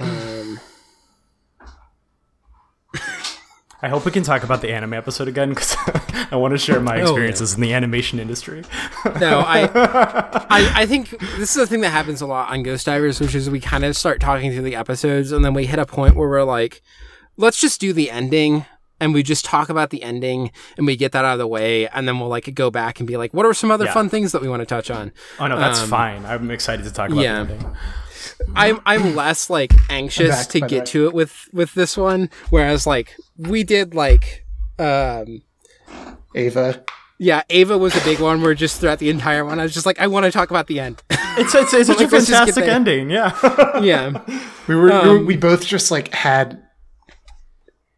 [0.00, 0.58] Um,
[3.80, 5.76] I hope we can talk about the anime episode again because
[6.32, 7.02] I want to share my yeah.
[7.02, 8.64] experiences in the animation industry.
[9.20, 9.70] no, I,
[10.50, 13.36] I, I think this is the thing that happens a lot on Ghost Divers, which
[13.36, 16.16] is we kind of start talking through the episodes, and then we hit a point
[16.16, 16.82] where we're like,
[17.36, 18.66] let's just do the ending,
[19.00, 21.88] and we just talk about the ending, and we get that out of the way,
[21.88, 23.94] and then we'll like go back and be like, what are some other Yeah.
[23.94, 25.12] fun things that we want to touch on?
[25.38, 26.24] Oh no, that's fine.
[26.26, 27.44] I'm excited to talk about yeah.
[27.44, 27.76] the ending.
[28.54, 30.84] I'm I'm less like anxious back, to get way.
[30.86, 34.44] to it with with this one, whereas like we did like.
[34.78, 35.42] Um,
[36.34, 36.84] Eva.
[37.18, 39.84] yeah, Eva was a big one where just throughout the entire one, I was just
[39.84, 41.02] like, I want to talk about the end.
[41.10, 43.10] It's, it's, it's such a Like, let's just get fantastic ending.
[43.10, 43.80] Yeah.
[43.80, 44.22] yeah.
[44.68, 46.62] We were, we, were Um, we both just like had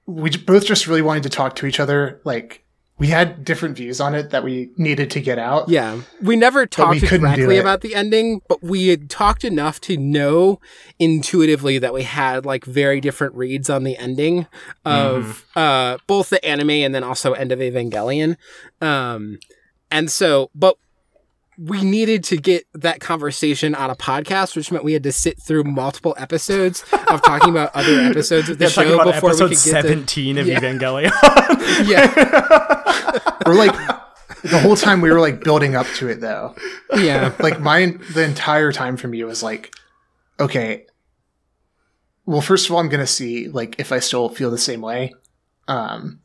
[0.07, 2.63] we both just really wanted to talk to each other like
[2.99, 5.69] we had different views on it that we needed to get out.
[5.69, 9.97] Yeah, we never talked we directly about the ending, but we had talked enough to
[9.97, 10.61] know
[11.01, 14.47] intuitively that we had like very different reads on the ending
[14.85, 18.37] of uh, both the anime and then also End of Evangelion.
[18.81, 19.41] Um,
[19.91, 20.77] and so, but
[21.59, 25.41] we needed to get that conversation on a podcast, which meant we had to sit
[25.41, 29.35] through multiple episodes of talking about other episodes of the Yeah, show about before we
[29.45, 30.61] episode could get 17 of Yeah.
[30.61, 31.11] Evangelion.
[31.89, 33.75] yeah, We're like
[34.43, 36.55] the whole time we were like building up to it though.
[36.97, 39.73] yeah, Like my the entire time for me was like,
[40.41, 40.87] okay.
[42.25, 45.13] Well, first of all, I'm gonna see like if I still feel the same way
[45.69, 46.21] um,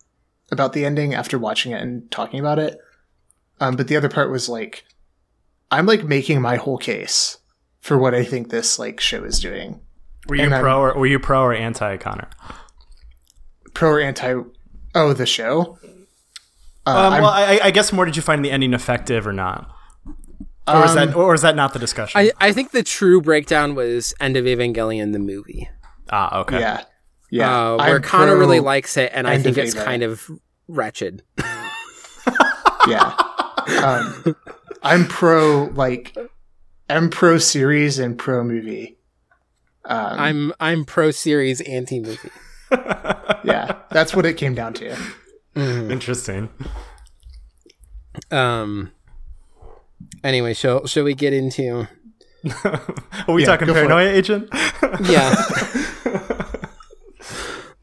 [0.52, 2.80] about the ending after watching it and talking about it.
[3.60, 4.86] Um, but the other part was like,
[5.72, 7.38] I'm like making my whole case
[7.82, 9.82] for what I think this like show is doing,
[10.28, 12.30] were you And I'm- pro or were you pro or anti Connor?
[13.74, 14.36] pro or anti.
[14.96, 15.78] Oh, the show.
[16.86, 18.06] Uh, Um, I'm- well, I, I guess more.
[18.06, 19.70] Did you find the ending effective or not?
[20.68, 22.20] Or is that or is that not the discussion?
[22.20, 25.70] I, I think the true breakdown was End of Evangelion the movie.
[26.10, 26.60] ah, okay.
[26.60, 26.84] yeah,
[27.32, 27.50] yeah.
[27.74, 29.86] uh, where I'm Connor really likes it, and I think it's Eva.
[29.86, 30.30] kind of
[30.68, 31.24] wretched.
[32.88, 33.16] yeah.
[33.82, 34.36] Um,
[34.84, 36.16] I'm pro like
[36.90, 38.98] I'm pro series and pro movie.
[39.86, 42.30] Um, I'm I'm pro series, anti movie.
[42.72, 44.96] yeah, that's what it came down to.
[45.56, 46.50] Interesting.
[48.32, 48.92] Um.
[50.24, 51.88] Anyway, shall shall we get into?
[52.66, 53.88] Are we Yeah, talking go for it.
[53.88, 54.50] paranoia agent?
[55.04, 55.36] Yeah.